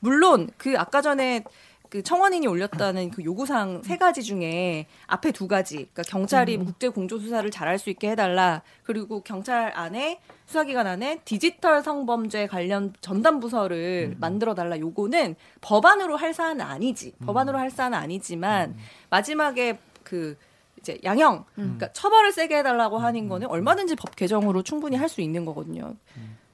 물론 0.00 0.48
그 0.56 0.74
아까 0.78 1.02
전에 1.02 1.44
그 1.88 2.02
청원인이 2.02 2.46
올렸다는 2.46 3.10
그 3.10 3.24
요구사항 3.24 3.82
세 3.82 3.96
가지 3.96 4.22
중에 4.22 4.86
앞에 5.06 5.32
두 5.32 5.48
가지, 5.48 5.76
그러니까 5.76 6.02
경찰이 6.02 6.58
국제 6.58 6.88
공조 6.88 7.18
수사를 7.18 7.50
잘할 7.50 7.78
수 7.78 7.88
있게 7.90 8.10
해달라. 8.10 8.62
그리고 8.82 9.22
경찰 9.22 9.72
안에 9.74 10.20
수사기관 10.46 10.86
안에 10.86 11.20
디지털 11.24 11.82
성범죄 11.82 12.46
관련 12.46 12.92
전담 13.00 13.40
부서를 13.40 14.16
만들어 14.18 14.54
달라. 14.54 14.78
요거는 14.78 15.36
법안으로 15.60 16.16
할 16.16 16.34
사안은 16.34 16.64
아니지. 16.64 17.14
법안으로 17.24 17.58
할 17.58 17.70
사안은 17.70 17.96
아니지만 17.96 18.76
마지막에 19.10 19.78
그 20.02 20.36
이제 20.78 20.98
양형, 21.04 21.44
그러니까 21.54 21.92
처벌을 21.92 22.32
세게 22.32 22.58
해달라고 22.58 22.98
하는 22.98 23.28
거는 23.28 23.48
얼마든지 23.48 23.96
법 23.96 24.14
개정으로 24.14 24.62
충분히 24.62 24.96
할 24.96 25.08
수 25.08 25.20
있는 25.20 25.44
거거든요. 25.44 25.94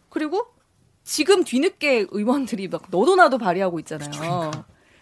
그리고 0.08 0.46
지금 1.02 1.44
뒤늦게 1.44 2.06
의원들이 2.10 2.68
막 2.68 2.84
너도 2.90 3.16
나도 3.16 3.36
발의하고 3.36 3.78
있잖아요. 3.80 4.50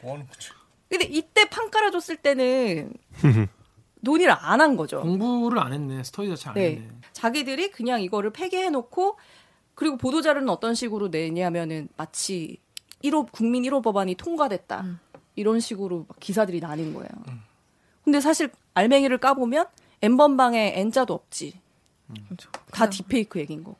뭐 0.02 0.14
하는 0.14 0.26
거지? 0.26 0.50
근데 0.88 1.04
이때 1.06 1.48
판 1.48 1.70
깔아줬을 1.70 2.16
때는 2.16 2.92
논의를 4.00 4.32
안 4.38 4.60
한 4.60 4.76
거죠. 4.76 5.00
공부를 5.00 5.58
안 5.60 5.72
했네. 5.72 6.02
스터디 6.02 6.28
자체 6.30 6.48
안 6.50 6.54
네. 6.54 6.70
했네. 6.76 6.88
자기들이 7.12 7.70
그냥 7.70 8.02
이거를 8.02 8.30
폐기해놓고 8.30 9.16
그리고 9.74 9.96
보도자료는 9.96 10.48
어떤 10.48 10.74
식으로 10.74 11.08
내냐면은 11.08 11.88
마치 11.96 12.58
1호 13.02 13.30
국민 13.32 13.62
1호 13.62 13.82
법안이 13.82 14.14
통과됐다 14.16 15.00
이런 15.36 15.60
식으로 15.60 16.04
막 16.08 16.20
기사들이 16.20 16.60
나는 16.60 16.92
거예요. 16.94 17.08
근데 18.04 18.20
사실 18.20 18.50
알맹이를 18.74 19.18
까보면 19.18 19.66
N번방에 20.02 20.74
N자도 20.76 21.14
없지. 21.14 21.60
다 22.72 22.90
딥페이크 22.90 23.38
얘기인 23.38 23.64
거고. 23.64 23.78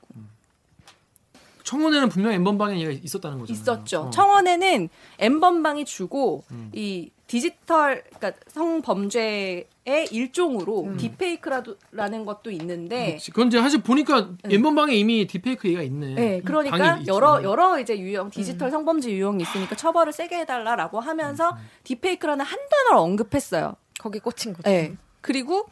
청원에는 1.72 2.10
분명 2.10 2.32
엠번방의 2.32 2.82
얘기가 2.82 3.00
있었다는 3.02 3.38
거죠. 3.38 3.52
있었죠. 3.52 4.10
청원에는 4.12 4.90
N번방이 5.18 5.86
주고 5.86 6.44
이 6.74 7.10
디지털 7.26 8.04
그러니까 8.14 8.38
성범죄의 8.48 9.66
일종으로 10.10 10.94
딥페이크라는 10.98 12.26
것도 12.26 12.50
있는데 12.50 13.18
그건 13.24 13.46
이제 13.46 13.58
사실 13.58 13.82
보니까 13.82 14.28
엠번방에 14.44 14.94
이미 14.94 15.26
딥페이크 15.26 15.66
얘기가 15.68 15.82
있네. 15.82 16.14
네, 16.14 16.40
그러니까 16.44 16.76
방이 16.76 17.06
여러 17.06 17.38
있지. 17.38 17.44
여러 17.46 17.80
이제 17.80 17.98
유형 17.98 18.28
디지털 18.28 18.70
성범죄 18.70 19.10
유형이 19.10 19.42
있으니까 19.42 19.74
처벌을 19.74 20.12
세게 20.12 20.40
해달라라고 20.40 21.00
하면서 21.00 21.56
딥페이크라는 21.84 22.44
한 22.44 22.58
단어를 22.68 22.98
언급했어요. 22.98 23.76
거기 23.98 24.18
꽂힌 24.18 24.52
거죠. 24.52 24.68
네. 24.68 24.94
그리고 25.22 25.66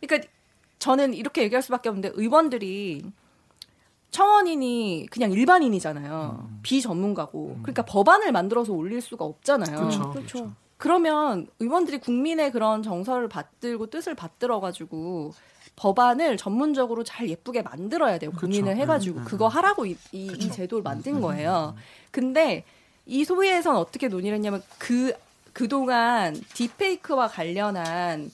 그러니까 0.00 0.28
저는 0.80 1.14
이렇게 1.14 1.42
얘기할 1.42 1.62
수밖에 1.62 1.88
없는데 1.88 2.10
의원들이 2.14 3.04
청원인이 4.10 5.06
그냥 5.10 5.32
일반인이잖아요. 5.32 6.48
비전문가고. 6.62 7.58
그러니까 7.62 7.82
법안을 7.84 8.32
만들어서 8.32 8.72
올릴 8.72 9.00
수가 9.00 9.24
없잖아요. 9.24 9.78
그렇죠. 9.78 10.10
그렇죠. 10.10 10.52
그러면 10.76 11.48
의원들이 11.58 11.98
국민의 11.98 12.52
그런 12.52 12.82
정서를 12.82 13.28
받들고 13.28 13.90
뜻을 13.90 14.14
받들어 14.14 14.60
가지고 14.60 15.34
법안을 15.76 16.36
전문적으로 16.36 17.04
잘 17.04 17.28
예쁘게 17.28 17.62
만들어야 17.62 18.18
돼요. 18.18 18.32
고민을 18.32 18.72
그쵸. 18.72 18.82
해가지고 18.82 19.18
음, 19.18 19.22
음, 19.22 19.24
그거 19.24 19.48
하라고 19.48 19.86
이, 19.86 19.96
이, 20.12 20.26
이 20.26 20.50
제도를 20.50 20.82
만든 20.82 21.20
거예요. 21.20 21.74
근데 22.10 22.64
이 23.06 23.24
소위에선 23.24 23.76
어떻게 23.76 24.08
논의를 24.08 24.36
했냐면 24.36 24.62
그 24.78 25.12
그동안 25.52 26.34
딥페이크와 26.54 27.28
관련한 27.28 28.30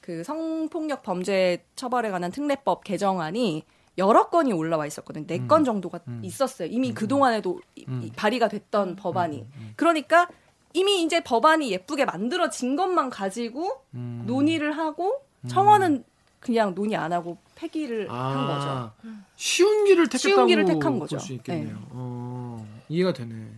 그 0.00 0.22
성폭력 0.24 1.02
범죄 1.02 1.64
처벌에 1.76 2.10
관한 2.10 2.30
특례법 2.30 2.84
개정안이 2.84 3.64
여러 3.98 4.28
건이 4.28 4.52
올라와 4.52 4.86
있었거든요. 4.86 5.26
네 5.26 5.46
건 5.46 5.64
정도가 5.64 6.00
있었어요. 6.22 6.68
이미 6.70 6.92
그 6.92 7.06
동안에도 7.06 7.60
이- 7.76 7.84
이 8.02 8.10
발의가 8.14 8.48
됐던 8.48 8.96
법안이. 8.96 9.46
그러니까 9.76 10.28
이미 10.72 11.02
이제 11.02 11.22
법안이 11.22 11.70
예쁘게 11.70 12.04
만들어진 12.04 12.74
것만 12.76 13.10
가지고 13.10 13.84
음. 13.94 14.24
논의를 14.26 14.72
하고 14.76 15.20
청원은 15.46 16.04
그냥 16.40 16.74
논의 16.74 16.96
안 16.96 17.12
하고 17.12 17.38
폐기를 17.54 18.08
아, 18.10 18.30
한 18.32 18.46
거죠. 18.46 18.92
쉬운 19.36 19.84
길을 19.84 20.08
택했다고 20.08 20.18
쉬운 20.18 20.46
길을 20.46 20.64
택한 20.64 20.98
거죠. 20.98 21.16
볼수 21.16 21.32
있겠네요. 21.34 21.74
네. 21.76 21.80
어, 21.90 22.66
이해가 22.88 23.12
되네. 23.12 23.48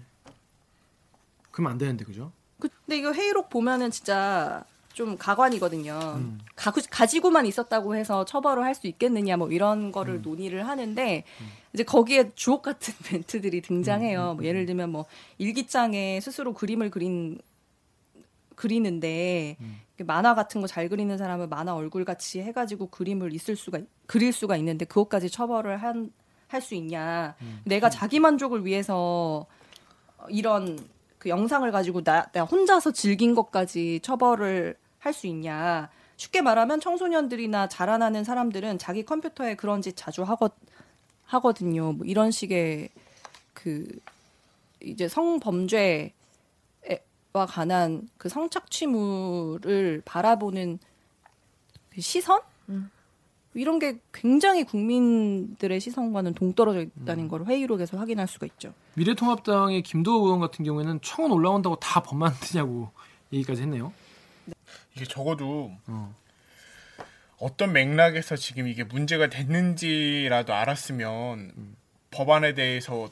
그럼 1.50 1.70
안 1.72 1.78
되는데 1.78 2.04
그죠? 2.04 2.30
그- 2.60 2.68
근데 2.84 2.98
이거 2.98 3.12
회의록 3.12 3.48
보면은 3.48 3.90
진짜 3.90 4.62
좀 4.96 5.18
가관이거든요. 5.18 5.92
음. 6.16 6.38
가, 6.56 6.72
가지고만 6.88 7.44
있었다고 7.44 7.94
해서 7.96 8.24
처벌을 8.24 8.64
할 8.64 8.74
수 8.74 8.86
있겠느냐 8.86 9.36
뭐 9.36 9.50
이런 9.50 9.92
거를 9.92 10.14
음. 10.14 10.22
논의를 10.22 10.66
하는데 10.66 11.22
이제 11.74 11.84
거기에 11.84 12.30
주옥 12.34 12.62
같은 12.62 12.94
멘트들이 13.12 13.60
등장해요. 13.60 14.30
음, 14.32 14.36
뭐 14.36 14.44
예를 14.46 14.64
들면 14.64 14.90
뭐 14.90 15.04
일기장에 15.36 16.18
스스로 16.20 16.54
그림을 16.54 16.88
그린 16.90 17.38
그리는데 18.54 19.58
음. 19.60 19.80
만화 20.06 20.34
같은 20.34 20.62
거 20.62 20.66
잘 20.66 20.88
그리는 20.88 21.16
사람은 21.18 21.50
만화 21.50 21.74
얼굴 21.74 22.06
같이 22.06 22.40
해가지고 22.40 22.86
그림을 22.88 23.34
있을 23.34 23.54
수가 23.54 23.80
그릴 24.06 24.32
수가 24.32 24.56
있는데 24.56 24.86
그것까지 24.86 25.28
처벌을 25.28 25.76
한 25.76 26.10
할 26.48 26.62
수 26.62 26.74
있냐? 26.76 27.34
음. 27.42 27.60
내가 27.64 27.90
자기 27.90 28.20
만족을 28.20 28.64
위해서 28.64 29.46
이런 30.28 30.78
그 31.18 31.28
영상을 31.28 31.68
가지고 31.72 32.02
나, 32.04 32.26
나 32.32 32.44
혼자서 32.44 32.92
즐긴 32.92 33.34
것까지 33.34 33.98
처벌을 34.00 34.76
할 35.06 35.12
수 35.12 35.26
있냐. 35.28 35.88
쉽게 36.16 36.42
말하면 36.42 36.80
청소년들이나 36.80 37.68
자라나는 37.68 38.24
사람들은 38.24 38.78
자기 38.78 39.04
컴퓨터에 39.04 39.54
그런 39.54 39.82
짓 39.82 39.94
자주 39.96 40.22
하거, 40.22 40.50
하거든요. 41.24 41.92
뭐 41.92 42.06
이런 42.06 42.30
식의 42.30 42.88
그 43.52 43.86
이제 44.82 45.08
성범죄와 45.08 46.10
관한 47.48 48.08
그 48.18 48.28
성착취물을 48.28 50.02
바라보는 50.04 50.78
그 51.90 52.00
시선? 52.00 52.40
이런 53.54 53.78
게 53.78 53.98
굉장히 54.12 54.64
국민들의 54.64 55.80
시선과는 55.80 56.34
동떨어져 56.34 56.82
있다는 56.82 57.28
걸 57.28 57.46
회의록에서 57.46 57.96
확인할 57.96 58.26
수가 58.26 58.46
있죠. 58.46 58.74
미래통합당의 58.94 59.82
김도우 59.82 60.24
의원 60.26 60.40
같은 60.40 60.64
경우에는 60.64 61.00
청원 61.00 61.32
올라온다고 61.32 61.76
다 61.76 62.02
법 62.02 62.16
만드냐고 62.16 62.90
얘기까지 63.32 63.62
했네요. 63.62 63.92
이게 64.94 65.04
적어도 65.04 65.72
어. 65.86 66.14
어떤 67.38 67.72
맥락에서 67.72 68.36
지금 68.36 68.66
이게 68.66 68.82
문제가 68.84 69.28
됐는지라도 69.28 70.54
알았으면 70.54 71.52
법안에 72.10 72.54
대해서 72.54 73.08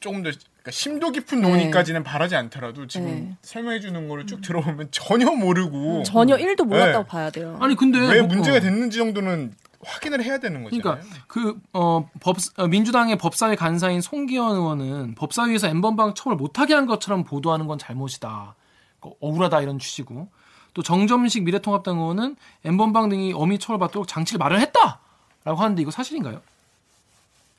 조금 0.00 0.22
더 0.22 0.30
그러니까 0.30 0.70
심도 0.70 1.10
깊은 1.10 1.40
네. 1.40 1.48
논의까지는 1.48 2.02
바라지 2.04 2.36
않더라도 2.36 2.86
지금 2.86 3.06
네. 3.06 3.36
설명해 3.42 3.80
주는 3.80 4.08
거를 4.08 4.26
쭉 4.26 4.40
들어보면 4.42 4.88
전혀 4.90 5.30
모르고 5.30 6.02
전혀 6.04 6.36
1도 6.36 6.64
몰랐다고 6.64 7.04
네. 7.04 7.08
봐야 7.08 7.30
돼요. 7.30 7.58
아니 7.60 7.74
근데 7.74 7.98
왜 7.98 8.20
뭐- 8.20 8.28
문제가 8.34 8.58
어. 8.58 8.60
됐는지 8.60 8.98
정도는 8.98 9.54
확인을 9.82 10.22
해야 10.24 10.38
되는 10.38 10.62
거잖아요. 10.64 10.82
그러니까 10.82 11.24
그 11.26 11.60
어, 11.74 12.08
법 12.20 12.36
어, 12.56 12.66
민주당의 12.66 13.16
법사위 13.18 13.56
간사인 13.56 14.00
송기현 14.00 14.52
의원은 14.56 15.14
법사위에서 15.14 15.68
엠번방 15.68 16.14
처벌 16.14 16.36
못하게 16.36 16.72
한 16.74 16.86
것처럼 16.86 17.24
보도하는 17.24 17.66
건 17.66 17.78
잘못이다. 17.78 18.54
그 19.00 19.10
억울하다 19.20 19.60
이런 19.60 19.78
취지고 19.78 20.28
또 20.74 20.82
정점식 20.82 21.44
미래통합당 21.44 21.98
의원은 21.98 22.36
엠번방 22.64 23.08
등이 23.08 23.32
엄히 23.32 23.58
처벌받도록 23.58 24.06
장치를 24.08 24.38
마련했다라고 24.38 25.56
하는데 25.56 25.80
이거 25.80 25.90
사실인가요? 25.90 26.42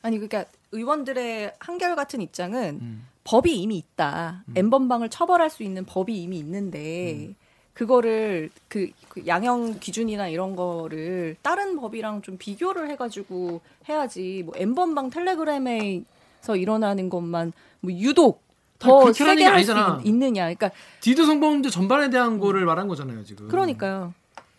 아니 0.02 0.20
그러니까 0.20 0.46
의원들의 0.72 1.56
한결 1.60 1.96
같은 1.96 2.22
입장은 2.22 2.80
음. 2.82 3.08
법이 3.24 3.56
이미 3.60 3.78
있다. 3.78 4.44
엠번방을 4.54 5.10
처벌할 5.10 5.50
수 5.50 5.64
있는 5.64 5.84
법이 5.84 6.16
이미 6.22 6.38
있는데 6.38 7.34
그거를 7.74 8.52
그, 8.68 8.92
그 9.10 9.26
양형 9.26 9.80
기준이나 9.80 10.28
이런 10.28 10.56
거를 10.56 11.36
다른 11.42 11.76
법이랑 11.76 12.22
좀 12.22 12.38
비교를 12.38 12.90
해가지고 12.92 13.62
해야지. 13.90 14.44
뭐 14.46 14.54
엠번방 14.56 15.10
텔레그램에서 15.10 16.56
일어나는 16.56 17.10
것만 17.10 17.52
뭐 17.80 17.92
유독 17.94 18.45
더 18.80 19.00
하는 19.00 19.14
세게 19.14 19.36
게할 19.36 19.64
수. 19.64 19.72
있느냐. 20.04 20.44
그러니까 20.44 20.72
디드 21.02 21.26
성범죄 21.26 21.70
전반에 21.70 22.10
대한 22.10 22.40
거를 22.40 22.66
말한 22.66 22.88
거잖아요 22.88 23.24
지금. 23.24 23.48
그러니까요. 23.48 24.14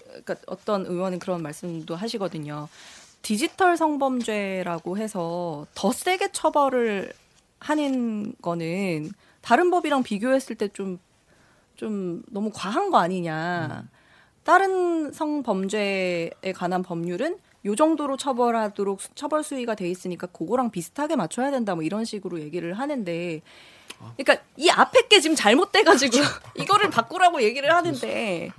그러니까 0.07 0.37
어떤 0.47 0.87
의원은 0.87 1.19
그런 1.19 1.43
말씀도 1.43 1.95
하시거든요. 1.95 2.69
디지털 3.23 3.77
성범죄라고 3.77 4.97
해서 4.99 5.67
더 5.75 5.93
세게 5.93 6.31
처벌을 6.33 7.12
하는 7.59 8.35
거는 8.41 9.11
다른 9.43 9.71
법이랑 9.71 10.03
비교했을 10.03 10.57
때 10.57 10.69
좀 10.69 10.99
좀 11.77 12.23
너무 12.31 12.51
과한 12.55 12.89
거 12.91 12.97
아니냐. 12.97 13.85
다른 14.45 15.12
성범죄에 15.12 16.31
관한 16.55 16.83
법률은 16.83 17.37
요 17.67 17.75
정도로 17.77 18.17
처벌하도록 18.17 18.99
수- 19.03 19.14
처벌 19.14 19.43
수위가 19.45 19.75
돼 19.75 19.87
있으니까 19.91 20.27
그거랑 20.29 20.71
비슷하게 20.71 21.17
맞춰야 21.17 21.51
된다 21.51 21.75
뭐 21.75 21.83
이런 21.85 22.07
식으로 22.07 22.41
얘기를 22.41 22.73
하는데 22.75 23.43
그러니까 24.16 24.44
이 24.57 24.68
앞에 24.70 25.09
게 25.09 25.20
지금 25.20 25.36
잘못돼가지고 25.36 26.16
이거를 26.57 26.90
바꾸라고 26.90 27.42
얘기를 27.42 27.72
하는데 27.72 28.51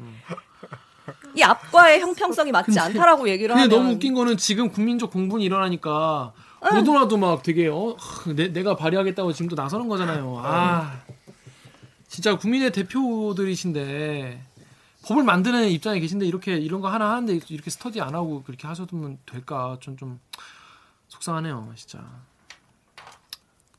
이 1.35 1.41
앞과의 1.41 1.99
형평성이 2.01 2.51
맞지 2.51 2.79
않다라고 2.79 3.29
얘기를 3.29 3.55
근데 3.55 3.63
하면 3.63 3.77
너무 3.77 3.93
웃긴 3.95 4.13
거는 4.13 4.38
지금 4.38 4.69
국민적 4.71 5.11
공분이 5.11 5.43
일어나니까 5.43 6.33
너도나도 6.61 7.17
막 7.17 7.43
되게 7.43 7.67
어 7.67 7.95
하, 7.97 8.33
내, 8.33 8.47
내가 8.51 8.75
발의하겠다고 8.75 9.33
지금 9.33 9.47
또 9.49 9.55
나서는 9.55 9.88
거잖아요. 9.88 10.41
아 10.43 11.01
진짜 12.07 12.38
국민의 12.38 12.71
대표들이신데 12.71 14.41
법을 15.05 15.23
만드는 15.23 15.69
입장에 15.69 15.99
계신데 15.99 16.25
이렇게 16.25 16.57
이런 16.57 16.81
거 16.81 16.89
하나 16.89 17.11
하는데 17.11 17.39
이렇게 17.49 17.69
스터디 17.69 18.01
안 18.01 18.15
하고 18.15 18.43
그렇게 18.43 18.67
하셔도 18.67 19.17
될까? 19.25 19.77
좀 19.79 19.95
좀 19.97 20.19
속상하네요 21.07 21.71
진짜. 21.75 21.99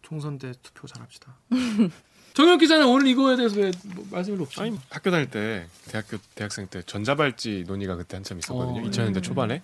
총선 0.09 0.39
때 0.39 0.53
투표 0.63 0.87
잘합시다. 0.87 1.37
정혁 2.33 2.61
기자는 2.61 2.87
오늘 2.87 3.09
이거에 3.09 3.37
대해서 3.37 3.57
왜 3.57 3.71
뭐, 3.95 4.07
말씀을 4.11 4.41
없죠? 4.41 4.63
아니 4.63 4.79
학교 4.89 5.11
다닐 5.11 5.29
때 5.29 5.67
대학교 5.89 6.17
대학생 6.35 6.67
때 6.67 6.83
전자발찌 6.83 7.65
논의가 7.67 7.97
그때 7.97 8.17
한참 8.17 8.39
있었거든요. 8.39 8.81
어, 8.81 8.91
2000년대 8.91 9.23
초반에. 9.23 9.63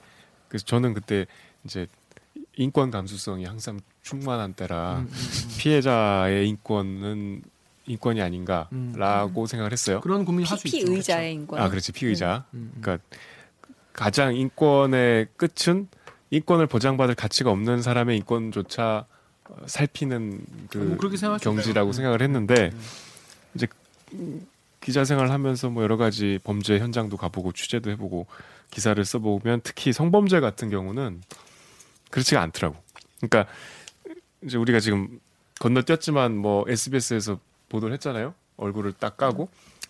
그래서 0.48 0.66
저는 0.66 0.92
그때 0.92 1.26
이제 1.64 1.86
인권 2.56 2.90
감수성이 2.90 3.46
항상 3.46 3.80
충만한 4.02 4.52
때라 4.52 4.96
음, 4.96 5.00
음, 5.00 5.06
음. 5.08 5.48
피해자의 5.58 6.46
인권은 6.48 7.42
인권이 7.86 8.20
아닌가라고 8.20 9.42
음. 9.42 9.46
생각을 9.46 9.72
했어요. 9.72 10.00
그런 10.00 10.26
고민을 10.26 10.50
할수 10.50 10.68
있죠. 10.68 10.86
피의자의 10.86 11.32
인권. 11.32 11.58
아, 11.58 11.70
그렇지 11.70 11.92
피의자. 11.92 12.44
음, 12.52 12.72
음. 12.74 12.80
그러니까 12.82 13.06
가장 13.94 14.34
인권의 14.36 15.28
끝은 15.36 15.88
인권을 16.30 16.66
보장받을 16.66 17.14
가치가 17.14 17.50
없는 17.50 17.80
사람의 17.80 18.18
인권조차 18.18 19.06
어, 19.08 19.13
살피는 19.66 20.44
그뭐 20.70 20.96
생각할 21.16 21.38
수 21.38 21.44
경지라고 21.44 21.90
있어요. 21.90 21.92
생각을 21.92 22.22
했는데 22.22 22.70
음. 22.72 22.80
이제 23.54 23.66
음, 24.12 24.46
기자 24.80 25.04
생활 25.04 25.30
하면서 25.30 25.70
뭐 25.70 25.82
여러 25.82 25.96
가지 25.96 26.38
범죄 26.44 26.78
현장도 26.78 27.16
가보고 27.16 27.52
취재도 27.52 27.90
해보고 27.90 28.26
기사를 28.70 29.02
써보면 29.04 29.60
특히 29.62 29.92
성범죄 29.92 30.40
같은 30.40 30.68
경우는 30.70 31.22
그렇지가 32.10 32.40
않더라고. 32.42 32.76
그러니까 33.20 33.50
이제 34.42 34.56
우리가 34.58 34.80
지금 34.80 35.20
건너뛰었지만 35.60 36.36
뭐 36.36 36.64
SBS에서 36.68 37.38
보도를 37.68 37.94
했잖아요. 37.94 38.34
얼굴을 38.56 38.92
딱 38.92 39.16
까고 39.16 39.48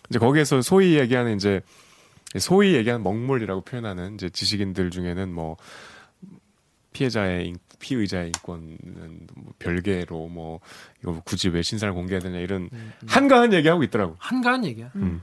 이제 0.09 0.19
거기에서 0.19 0.61
소위 0.61 0.97
얘기하는 0.97 1.35
이제 1.35 1.61
소위 2.39 2.75
얘기하는 2.75 3.03
먹물이라고 3.03 3.61
표현하는 3.61 4.15
이제 4.15 4.29
지식인들 4.29 4.91
중에는 4.91 5.33
뭐 5.33 5.57
피해자의 6.93 7.47
인- 7.49 7.57
피의자의 7.79 8.27
인권은 8.27 9.27
뭐 9.35 9.53
별개로 9.59 10.27
뭐 10.27 10.59
이거 11.01 11.21
굳이 11.25 11.49
왜 11.49 11.61
신상을 11.61 11.93
공개해야 11.93 12.19
되냐 12.21 12.39
이런 12.39 12.63
음, 12.63 12.93
음. 13.01 13.07
한가한 13.07 13.53
얘기하고 13.53 13.83
있더라고. 13.83 14.15
한가한 14.19 14.65
얘기야. 14.65 14.91
음. 14.95 15.19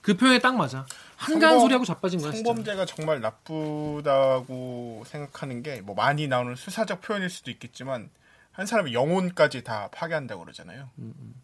그 0.00 0.16
표현에 0.16 0.40
딱 0.40 0.56
맞아. 0.56 0.84
한가한 1.16 1.56
성범- 1.58 1.60
소리하고 1.60 1.84
자빠진 1.84 2.20
거야. 2.20 2.32
진짜. 2.32 2.44
성범죄가 2.48 2.86
정말 2.86 3.20
나쁘다고 3.20 5.04
생각하는 5.06 5.62
게 5.62 5.80
뭐 5.82 5.94
많이 5.94 6.26
나오는 6.28 6.54
수사적 6.56 7.00
표현일 7.00 7.30
수도 7.30 7.50
있겠지만 7.50 8.10
한 8.52 8.66
사람의 8.66 8.92
영혼까지 8.94 9.62
다 9.64 9.88
파괴한다고 9.92 10.42
그러잖아요. 10.44 10.90
음, 10.98 11.14
음. 11.18 11.34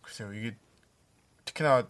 글쎄요 0.00 0.32
이게 0.34 0.56
특히나 1.44 1.86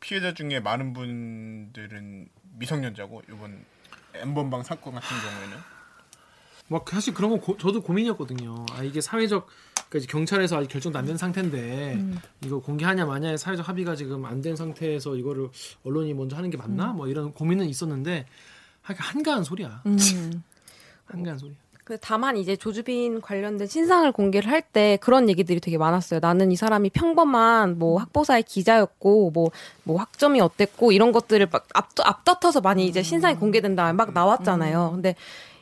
피해자 0.00 0.34
중에 0.34 0.60
많은 0.60 0.92
분들은 0.92 2.28
미성년자고 2.58 3.22
이번 3.30 3.64
엠번방 4.14 4.62
사건 4.62 4.94
같은 4.94 5.08
경우에는 5.18 5.56
막 6.68 6.88
사실 6.88 7.12
그런 7.14 7.30
거 7.30 7.36
고- 7.38 7.56
저도 7.58 7.82
고민이었거든요. 7.82 8.64
아 8.72 8.82
이게 8.82 9.00
사회적 9.00 9.46
그러니까 9.74 9.98
이제 9.98 10.06
경찰에서 10.08 10.58
아직 10.58 10.68
결정도 10.68 10.98
안 10.98 11.04
된 11.06 11.16
상태인데 11.16 11.94
음. 11.94 12.18
이거 12.44 12.58
공개하냐 12.60 13.04
마냐의 13.04 13.36
사회적 13.38 13.68
합의가 13.68 13.96
지금 13.96 14.24
안 14.24 14.40
된 14.40 14.56
상태에서 14.56 15.16
이거를 15.16 15.48
언론이 15.84 16.14
먼저 16.14 16.36
하는 16.36 16.50
게 16.50 16.56
맞나? 16.56 16.86
뭐 16.92 17.06
이런 17.06 17.32
고민은 17.32 17.66
있었는데 17.68 18.24
하여간 18.82 19.06
한가한 19.06 19.44
소리야. 19.44 19.82
음. 19.86 20.42
한가한 21.06 21.38
소리. 21.38 21.54
그 21.84 21.98
다만 22.00 22.38
이제 22.38 22.56
조주빈 22.56 23.20
관련된 23.20 23.66
신상을 23.66 24.10
공개를 24.12 24.50
할 24.50 24.62
때 24.62 24.96
그런 25.02 25.28
얘기들이 25.28 25.60
되게 25.60 25.76
많았어요. 25.76 26.18
나는 26.20 26.50
이 26.50 26.56
사람이 26.56 26.88
평범한 26.90 27.78
뭐 27.78 28.00
학보사의 28.00 28.42
기자였고 28.44 29.30
뭐뭐 29.32 30.00
학점이 30.00 30.40
어땠고 30.40 30.92
이런 30.92 31.12
것들을 31.12 31.46
막 31.52 31.68
앞, 31.74 31.90
앞다퉈서 32.02 32.62
많이 32.62 32.86
이제 32.86 33.02
신상이 33.02 33.36
공개된다 33.36 33.92
막 33.92 34.14
나왔잖아요. 34.14 34.92
근데 34.94 35.14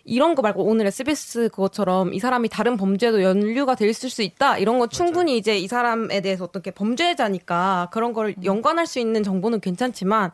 이런 0.04 0.34
거 0.34 0.42
말고 0.42 0.64
오늘 0.64 0.86
SBS 0.86 1.50
그것처럼 1.50 2.14
이 2.14 2.18
사람이 2.18 2.48
다른 2.48 2.76
범죄도 2.76 3.22
연루가 3.22 3.74
돼 3.74 3.88
있을 3.88 4.10
수 4.10 4.22
있다 4.22 4.58
이런 4.58 4.78
건 4.78 4.88
충분히 4.88 5.36
이제 5.36 5.58
이 5.58 5.68
사람에 5.68 6.20
대해서 6.20 6.44
어떻게 6.44 6.70
범죄자니까 6.70 7.88
그런 7.92 8.12
걸 8.12 8.34
연관할 8.44 8.86
수 8.86 8.98
있는 8.98 9.22
정보는 9.22 9.60
괜찮지만 9.60 10.32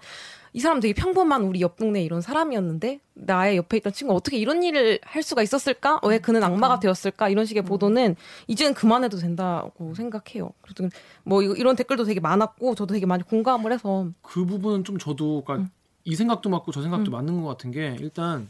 이 0.54 0.60
사람 0.60 0.80
되게 0.80 0.94
평범한 0.94 1.42
우리 1.42 1.60
옆 1.60 1.76
동네 1.76 2.02
이런 2.02 2.20
사람이었는데 2.20 3.00
나의 3.14 3.58
옆에 3.58 3.76
있던 3.76 3.92
친구 3.92 4.12
가 4.12 4.16
어떻게 4.16 4.38
이런 4.38 4.62
일을 4.62 4.98
할 5.02 5.22
수가 5.22 5.42
있었을까? 5.42 6.00
왜 6.04 6.18
그는 6.18 6.42
악마가 6.42 6.80
되었을까? 6.80 7.28
이런 7.28 7.44
식의 7.44 7.64
보도는 7.64 8.16
이제는 8.46 8.74
그만해도 8.74 9.18
된다고 9.18 9.94
생각해요. 9.94 10.50
그래서 10.62 10.90
뭐 11.24 11.42
이런 11.42 11.76
댓글도 11.76 12.04
되게 12.04 12.20
많았고 12.20 12.74
저도 12.74 12.94
되게 12.94 13.04
많이 13.04 13.22
공감을 13.24 13.72
해서 13.72 14.08
그 14.22 14.46
부분은 14.46 14.84
좀 14.84 14.96
저도 14.96 15.44
그러니까 15.44 15.70
이 16.04 16.16
생각도 16.16 16.48
맞고 16.48 16.72
저 16.72 16.80
생각도 16.80 17.10
음. 17.10 17.12
맞는 17.12 17.42
것 17.42 17.48
같은 17.48 17.70
게 17.70 17.96
일단 18.00 18.48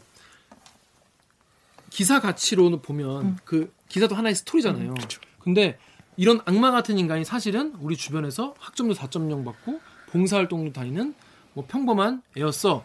기사 1.98 2.20
가치로 2.20 2.80
보면 2.80 3.22
음. 3.22 3.36
그 3.44 3.74
기사도 3.88 4.14
하나의 4.14 4.36
스토리잖아요. 4.36 4.94
근데 5.40 5.80
이런 6.16 6.40
악마 6.44 6.70
같은 6.70 6.96
인간이 6.96 7.24
사실은 7.24 7.74
우리 7.80 7.96
주변에서 7.96 8.54
학점도 8.56 8.94
4.0 8.94 9.44
받고 9.44 9.80
봉사활동도 10.10 10.72
다니는 10.72 11.12
뭐 11.54 11.64
평범한 11.66 12.22
애였어. 12.36 12.84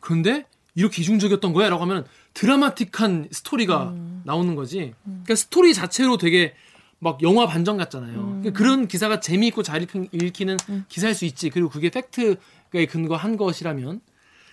그런데 0.00 0.44
이렇게 0.74 1.00
이중적이었던 1.00 1.54
거야 1.54 1.70
라고 1.70 1.80
하면 1.84 2.04
드라마틱한 2.34 3.28
스토리가 3.30 3.84
음. 3.84 4.20
나오는 4.26 4.54
거지. 4.54 4.92
그러니까 5.02 5.34
스토리 5.34 5.72
자체로 5.72 6.18
되게 6.18 6.52
막 6.98 7.22
영화 7.22 7.46
반전 7.46 7.78
같잖아요. 7.78 8.18
음. 8.20 8.40
그러니까 8.40 8.50
그런 8.50 8.86
기사가 8.86 9.20
재미있고 9.20 9.62
잘 9.62 9.86
읽히는 10.12 10.58
기사일 10.90 11.14
수 11.14 11.24
있지. 11.24 11.48
그리고 11.48 11.70
그게 11.70 11.88
팩트에 11.88 12.84
근거한 12.90 13.38
것이라면. 13.38 14.02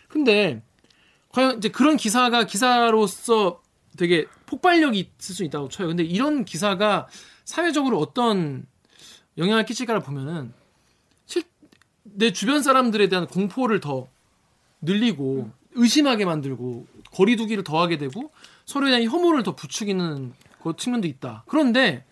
근데 0.07 0.63
과연 1.33 1.57
이제 1.57 1.67
그런 1.67 1.97
기사가 1.97 2.45
기사로서 2.45 3.59
되게 3.97 4.25
폭발력이 4.45 5.11
있을 5.19 5.35
수 5.35 5.43
있다고 5.43 5.69
쳐요. 5.69 5.87
근데 5.87 6.03
이런 6.03 6.45
기사가 6.45 7.07
사회적으로 7.45 7.99
어떤 7.99 8.65
영향을 9.37 9.65
끼칠까를 9.65 10.01
보면은 10.01 10.53
실 11.25 11.43
내 12.03 12.31
주변 12.33 12.63
사람들에 12.63 13.07
대한 13.07 13.27
공포를 13.27 13.79
더 13.79 14.07
늘리고 14.81 15.51
의심하게 15.73 16.25
만들고 16.25 16.87
거리두기를 17.11 17.63
더하게 17.63 17.97
되고 17.97 18.31
서로에 18.65 18.89
대한 18.91 19.03
혐오를 19.03 19.43
더 19.43 19.55
부추기는 19.55 20.33
그 20.63 20.73
측면도 20.75 21.07
있다. 21.07 21.43
그런데 21.47 22.05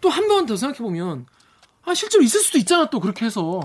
또 0.00 0.08
한 0.08 0.26
번 0.28 0.46
더 0.46 0.56
생각해 0.56 0.78
보면 0.78 1.26
아 1.84 1.94
실제로 1.94 2.22
있을 2.24 2.40
수도 2.40 2.58
있잖아 2.58 2.88
또 2.90 2.98
그렇게 3.00 3.26
해서 3.26 3.60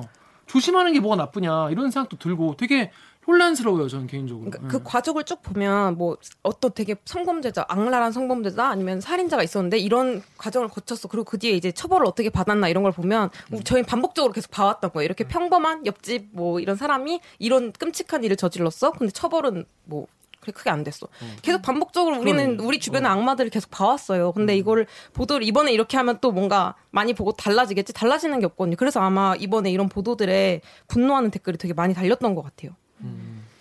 조심하는 0.45 0.93
게 0.93 0.99
뭐가 0.99 1.15
나쁘냐 1.15 1.70
이런 1.72 1.89
생각도 1.91 2.18
들고 2.18 2.55
되게 2.57 2.91
혼란스러워요 3.28 3.88
저는 3.89 4.07
개인적으로. 4.07 4.49
그러니까 4.49 4.63
예. 4.63 4.67
그 4.69 4.84
과정을 4.84 5.25
쭉 5.25 5.41
보면 5.41 5.97
뭐 5.97 6.17
어떤 6.43 6.71
되게 6.73 6.95
성범죄자, 7.05 7.65
악랄한 7.67 8.11
성범죄자 8.11 8.67
아니면 8.67 9.01
살인자가 9.01 9.43
있었는데 9.43 9.78
이런 9.78 10.23
과정을 10.38 10.69
거쳤어. 10.69 11.07
그리고 11.07 11.25
그 11.25 11.38
뒤에 11.38 11.51
이제 11.51 11.71
처벌을 11.71 12.07
어떻게 12.07 12.30
받았나 12.30 12.69
이런 12.69 12.84
걸 12.84 12.91
보면 12.91 13.30
뭐 13.49 13.59
저희 13.63 13.84
반복적으로 13.84 14.32
계속 14.32 14.49
봐왔던 14.51 14.91
거예요. 14.93 15.05
이렇게 15.05 15.25
평범한 15.25 15.86
옆집 15.86 16.30
뭐 16.32 16.59
이런 16.59 16.78
사람이 16.78 17.19
이런 17.39 17.73
끔찍한 17.73 18.23
일을 18.23 18.38
저질렀어. 18.38 18.91
근데 18.91 19.11
처벌은 19.11 19.65
뭐 19.84 20.07
그렇게 20.39 20.57
크게 20.57 20.69
안 20.69 20.84
됐어. 20.84 21.07
계속 21.41 21.61
반복적으로 21.61 22.19
우리는. 22.19 22.59
우리 22.59 22.80
주변의 22.80 23.11
악마들을 23.11 23.49
계속 23.49 23.69
봐왔어요. 23.71 24.32
근데 24.32 24.55
이거를 24.55 24.88
보도를 25.13 25.45
이번에 25.45 25.73
이렇게 25.73 25.97
하면 25.97 26.19
또 26.21 26.32
뭔가 26.32 26.75
많이 26.91 27.13
보고 27.13 27.34
달라지겠지? 27.34 27.91
달라지는 27.91 28.39
게 28.39 28.45
없거든요. 28.45 28.78
그래서 28.78 29.01
아마 29.01 29.36
이번에 29.36 29.71
이런 29.71 29.89
보도들에 29.89 30.61
분노하는 30.88 31.32
댓글이 31.32 31.57
되게 31.57 31.73
많이 31.73 31.93
달렸던 31.93 32.36
것 32.36 32.43
같아요. 32.43 32.71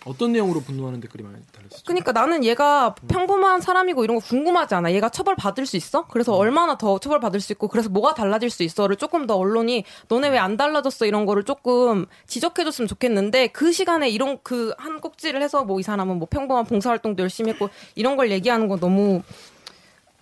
어떤 0.07 0.31
내용으로 0.31 0.61
분노하는 0.61 0.99
댓글이 1.01 1.23
많이 1.23 1.35
달렸었죠? 1.51 1.83
그러니까 1.85 2.11
나는 2.11 2.43
얘가 2.43 2.95
평범한 3.07 3.61
사람이고 3.61 4.03
이런 4.03 4.19
거 4.19 4.25
궁금하지 4.25 4.75
않아. 4.75 4.91
얘가 4.93 5.09
처벌 5.09 5.35
받을 5.35 5.65
수 5.65 5.77
있어? 5.77 6.07
그래서 6.07 6.33
얼마나 6.35 6.77
더 6.77 6.97
처벌 6.99 7.19
받을 7.19 7.39
수 7.41 7.51
있고 7.53 7.67
그래서 7.67 7.89
뭐가 7.89 8.13
달라질 8.13 8.49
수 8.49 8.63
있어를 8.63 8.95
조금 8.95 9.27
더 9.27 9.35
언론이 9.35 9.83
너네 10.07 10.29
왜 10.29 10.37
안 10.37 10.55
달라졌어 10.57 11.05
이런 11.05 11.25
거를 11.25 11.43
조금 11.43 12.05
지적해줬으면 12.27 12.87
좋겠는데 12.87 13.47
그 13.47 13.71
시간에 13.71 14.09
이런 14.09 14.39
그 14.43 14.73
한 14.77 14.99
꼭지를 15.01 15.41
해서 15.41 15.63
뭐 15.63 15.79
이 15.79 15.83
사람은 15.83 16.17
뭐 16.17 16.27
평범한 16.29 16.65
봉사활동도 16.65 17.21
열심히 17.23 17.51
했고 17.51 17.69
이런 17.95 18.15
걸 18.15 18.31
얘기하는 18.31 18.67
건 18.67 18.79
너무 18.79 19.21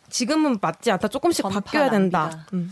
지금은 0.10 0.58
맞지 0.62 0.92
않다. 0.92 1.08
조금씩 1.08 1.44
바뀌어야 1.48 1.90
된다. 1.90 2.46
음. 2.54 2.72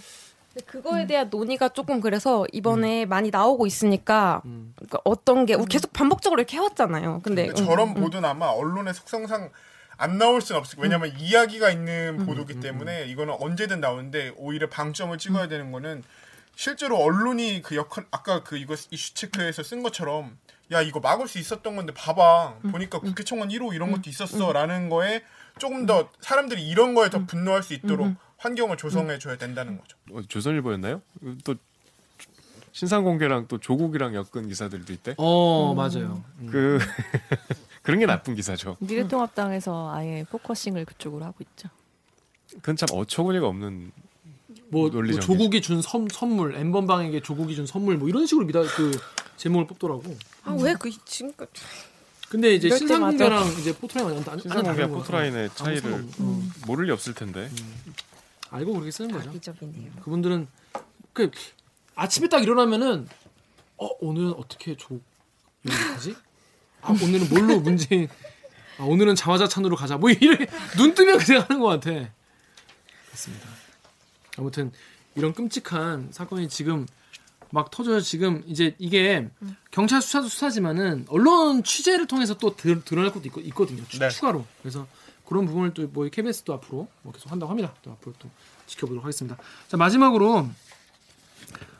그거에 0.65 1.07
대한 1.07 1.29
논의가 1.29 1.69
조금 1.69 1.99
그래서 1.99 2.45
이번에 2.51 3.05
많이 3.05 3.31
나오고 3.31 3.65
있으니까 3.65 4.41
그러니까 4.75 4.99
어떤 5.03 5.45
게 5.45 5.57
계속 5.69 5.91
반복적으로 5.93 6.41
이렇게 6.41 6.57
해왔잖아요. 6.57 7.21
근데 7.23 7.47
근데 7.47 7.65
저런 7.65 7.93
보도는 7.93 8.27
아마 8.29 8.47
언론의 8.47 8.93
속성상 8.93 9.49
안 9.97 10.17
나올 10.17 10.41
수는 10.41 10.59
없을 10.59 10.77
거예요. 10.77 10.89
왜냐면 10.89 11.13
이야기가 11.19 11.69
있는 11.69 12.25
보도기 12.25 12.59
때문에 12.59 13.05
이거는 13.05 13.35
언제든 13.39 13.79
나오는데 13.79 14.33
오히려 14.37 14.69
방점을 14.69 15.17
찍어야 15.17 15.47
되는 15.47 15.71
거는 15.71 16.03
실제로 16.55 16.97
언론이 16.97 17.61
그 17.63 17.75
역할 17.75 18.05
아까 18.11 18.43
그 18.43 18.57
이거 18.57 18.75
이슈 18.91 19.13
체크에서 19.15 19.63
쓴 19.63 19.81
것처럼 19.81 20.37
야 20.71 20.81
이거 20.81 20.99
막을 20.99 21.27
수 21.27 21.39
있었던 21.39 21.75
건데 21.75 21.93
봐봐. 21.93 22.55
보니까 22.71 22.99
국회 22.99 23.23
총원 23.23 23.49
1호 23.49 23.73
이런 23.73 23.91
것도 23.91 24.09
있었어라는 24.09 24.89
거에 24.89 25.23
조금 25.57 25.85
더 25.85 26.09
사람들이 26.21 26.67
이런 26.67 26.93
거에 26.93 27.09
더 27.09 27.25
분노할 27.25 27.63
수 27.63 27.73
있도록 27.73 28.13
환경을 28.43 28.75
조성해 28.75 29.19
줘야 29.19 29.37
된다는 29.37 29.77
거죠. 29.77 29.97
어, 30.11 30.21
조선일보였나요? 30.27 31.01
또 31.45 31.55
신상 32.73 33.03
공개랑 33.05 33.47
또 33.47 33.57
조국이랑 33.57 34.15
엮은 34.15 34.49
기사들도 34.49 34.91
있대. 34.93 35.15
어 35.17 35.73
맞아요. 35.73 36.23
음. 36.39 36.49
그 36.51 36.77
그런 37.83 37.99
게 37.99 38.05
나쁜 38.05 38.35
기사죠. 38.35 38.75
미래통합당에서 38.79 39.93
아예 39.93 40.25
focusing을 40.29 40.83
그쪽으로 40.85 41.23
하고 41.23 41.37
있죠. 41.41 41.69
그건 42.55 42.75
참 42.75 42.87
어처구니가 42.91 43.47
없는 43.47 43.91
뭐, 44.69 44.89
뭐 44.89 45.19
조국이 45.19 45.61
준 45.61 45.81
선, 45.81 46.07
선물, 46.11 46.55
n번방에게 46.55 47.21
조국이 47.21 47.55
준 47.55 47.65
선물 47.65 47.97
뭐 47.97 48.09
이런 48.09 48.25
식으로 48.25 48.45
미다 48.45 48.61
그 48.63 48.91
제목을 49.37 49.67
뽑더라고. 49.67 50.03
아 50.43 50.53
왜 50.55 50.73
그 50.75 50.91
지금 51.05 51.31
근데 52.29 52.55
이제 52.55 52.75
신상공개랑 52.75 53.47
이제 53.59 53.73
포토라인 53.75 54.07
완전 54.07 54.39
거라서 54.39 54.87
포토라인의 54.87 55.49
차이를 55.53 55.91
음. 56.19 56.51
모를 56.65 56.85
리 56.87 56.91
없을 56.91 57.13
텐데. 57.13 57.49
알고 58.53 58.73
그렇게 58.73 58.91
쓰는 58.91 59.11
거죠. 59.11 59.31
이적이네요. 59.31 59.91
그분들은 60.03 60.47
그 61.11 61.31
아침에 61.95 62.29
딱 62.29 62.43
일어나면은 62.43 63.07
어 63.77 63.89
오늘은 63.99 64.33
어떻게 64.33 64.77
조 64.77 64.99
요리하지? 65.67 66.15
아 66.81 66.91
오늘은 66.91 67.29
뭘로 67.29 67.59
문재인 67.59 68.07
아 68.77 68.83
오늘은 68.83 69.15
자화자찬으로 69.15 69.75
가자 69.75 69.97
뭐 69.97 70.11
이렇게 70.11 70.45
눈 70.77 70.93
뜨면 70.93 71.17
그냥 71.17 71.45
하는 71.47 71.59
것 71.61 71.67
같아. 71.67 72.11
그렇습니다. 73.07 73.49
아무튼 74.37 74.71
이런 75.15 75.33
끔찍한 75.33 76.09
사건이 76.11 76.47
지금 76.47 76.85
막 77.49 77.71
터져요. 77.71 78.01
지금 78.01 78.43
이제 78.45 78.75
이게 78.77 79.29
경찰 79.71 80.01
수사도 80.01 80.27
수사지만은 80.27 81.05
언론 81.09 81.63
취재를 81.63 82.05
통해서 82.05 82.35
또 82.35 82.55
드, 82.55 82.83
드러날 82.83 83.11
것도 83.11 83.25
있거, 83.25 83.41
있거든요. 83.41 83.83
추, 83.87 83.99
네. 83.99 84.09
추가로. 84.09 84.45
그래서 84.61 84.87
그런 85.25 85.45
부분을 85.45 85.73
또 85.73 85.87
뭐 85.91 86.07
KBS도 86.09 86.53
앞으로 86.53 86.87
뭐 87.01 87.13
계속 87.13 87.31
한다고 87.31 87.49
합니다. 87.49 87.73
또 87.81 87.91
앞으로 87.91 88.13
또 88.19 88.29
지켜보도록 88.67 89.03
하겠습니다. 89.03 89.37
자 89.67 89.77
마지막으로 89.77 90.47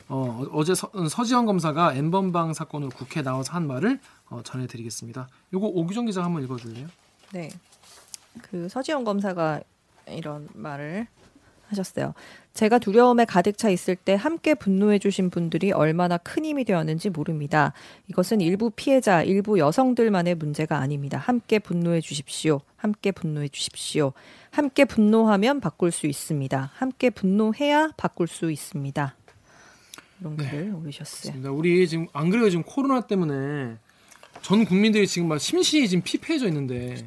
어, 0.08 0.46
어제 0.52 0.74
서, 0.74 0.90
서지현 1.08 1.46
검사가 1.46 1.94
엠번방 1.94 2.52
사건으로 2.52 2.90
국회에 2.90 3.22
나와서 3.22 3.52
한 3.52 3.66
말을 3.66 4.00
어, 4.28 4.42
전해드리겠습니다. 4.42 5.28
요거 5.52 5.66
오규정 5.68 6.06
기자 6.06 6.22
한번 6.22 6.42
읽어줄래요? 6.44 6.88
네. 7.32 7.50
그 8.42 8.68
서지영 8.68 9.04
검사가 9.04 9.60
이런 10.08 10.48
말을 10.54 11.06
하셨어요. 11.68 12.14
제가 12.52 12.78
두려움에 12.78 13.24
가득 13.24 13.58
차 13.58 13.68
있을 13.68 13.96
때 13.96 14.14
함께 14.14 14.54
분노해 14.54 14.98
주신 14.98 15.28
분들이 15.28 15.72
얼마나 15.72 16.18
큰 16.18 16.44
힘이 16.44 16.64
되었는지 16.64 17.10
모릅니다. 17.10 17.72
이것은 18.08 18.40
일부 18.40 18.70
피해자, 18.70 19.22
일부 19.22 19.58
여성들만의 19.58 20.36
문제가 20.36 20.78
아닙니다. 20.78 21.18
함께 21.18 21.58
분노해 21.58 22.00
주십시오. 22.00 22.60
함께 22.76 23.10
분노해 23.10 23.48
주십시오. 23.48 24.12
함께 24.50 24.84
분노하면 24.84 25.60
바꿀 25.60 25.90
수 25.90 26.06
있습니다. 26.06 26.70
함께 26.74 27.10
분노해야 27.10 27.90
바꿀 27.96 28.28
수 28.28 28.50
있습니다. 28.52 29.16
이런 30.20 30.36
네. 30.36 30.48
글을 30.48 30.74
올리셨어요. 30.74 31.30
맞습니다. 31.30 31.50
우리 31.50 31.88
지금 31.88 32.06
안 32.12 32.30
그래요 32.30 32.48
지금 32.50 32.62
코로나 32.62 33.00
때문에 33.00 33.76
전 34.42 34.64
국민들이 34.64 35.06
지금 35.06 35.28
막 35.28 35.40
심신이 35.40 35.88
지금 35.88 36.02
피폐해져 36.02 36.46
있는데 36.48 37.04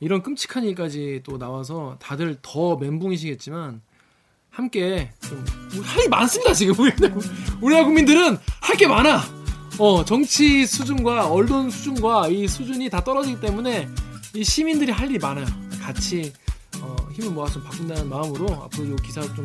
이런 0.00 0.22
끔찍한 0.22 0.64
일까지 0.64 1.22
또 1.24 1.38
나와서 1.38 1.96
다들 2.00 2.38
더 2.42 2.76
멘붕이시겠지만 2.76 3.80
함께 4.50 5.12
좀할 5.72 5.98
일이 6.00 6.08
많습니다 6.08 6.52
지금 6.54 6.74
우리나라, 7.60 7.84
국민들은 7.84 8.38
할 8.60 8.76
게 8.76 8.86
많아. 8.86 9.22
어 9.80 10.04
정치 10.04 10.66
수준과 10.66 11.30
언론 11.30 11.70
수준과 11.70 12.28
이 12.28 12.46
수준이 12.48 12.90
다 12.90 13.02
떨어지기 13.02 13.40
때문에 13.40 13.88
이 14.34 14.42
시민들이 14.44 14.90
할 14.92 15.08
일이 15.08 15.18
많아요. 15.18 15.46
같이 15.80 16.32
어, 16.80 16.96
힘을 17.12 17.30
모아서 17.30 17.54
좀 17.54 17.64
바꾼다는 17.64 18.08
마음으로 18.08 18.54
앞으로 18.64 18.84
이 18.86 18.96
기사 19.04 19.20
좀 19.34 19.44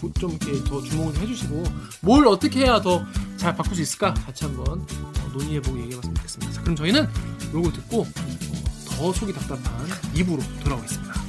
보- 0.00 0.12
좀 0.14 0.30
이렇게 0.42 0.62
더 0.64 0.80
주목을 0.82 1.14
좀 1.14 1.22
해주시고 1.22 1.64
뭘 2.02 2.26
어떻게 2.26 2.60
해야 2.60 2.80
더 2.80 3.04
잘 3.36 3.54
바꿀 3.54 3.76
수 3.76 3.82
있을까 3.82 4.14
같이 4.14 4.44
한번 4.44 4.66
어, 4.80 5.28
논의해보고 5.32 5.78
얘기해봤으면 5.78 6.14
좋겠습니다. 6.16 6.52
자, 6.52 6.62
그럼 6.62 6.74
저희는 6.76 7.06
요거 7.52 7.70
듣고 7.72 8.00
어, 8.02 8.06
더 8.96 9.12
속이 9.12 9.32
답답한 9.34 9.86
2부로 10.14 10.42
돌아오겠습니다. 10.64 11.25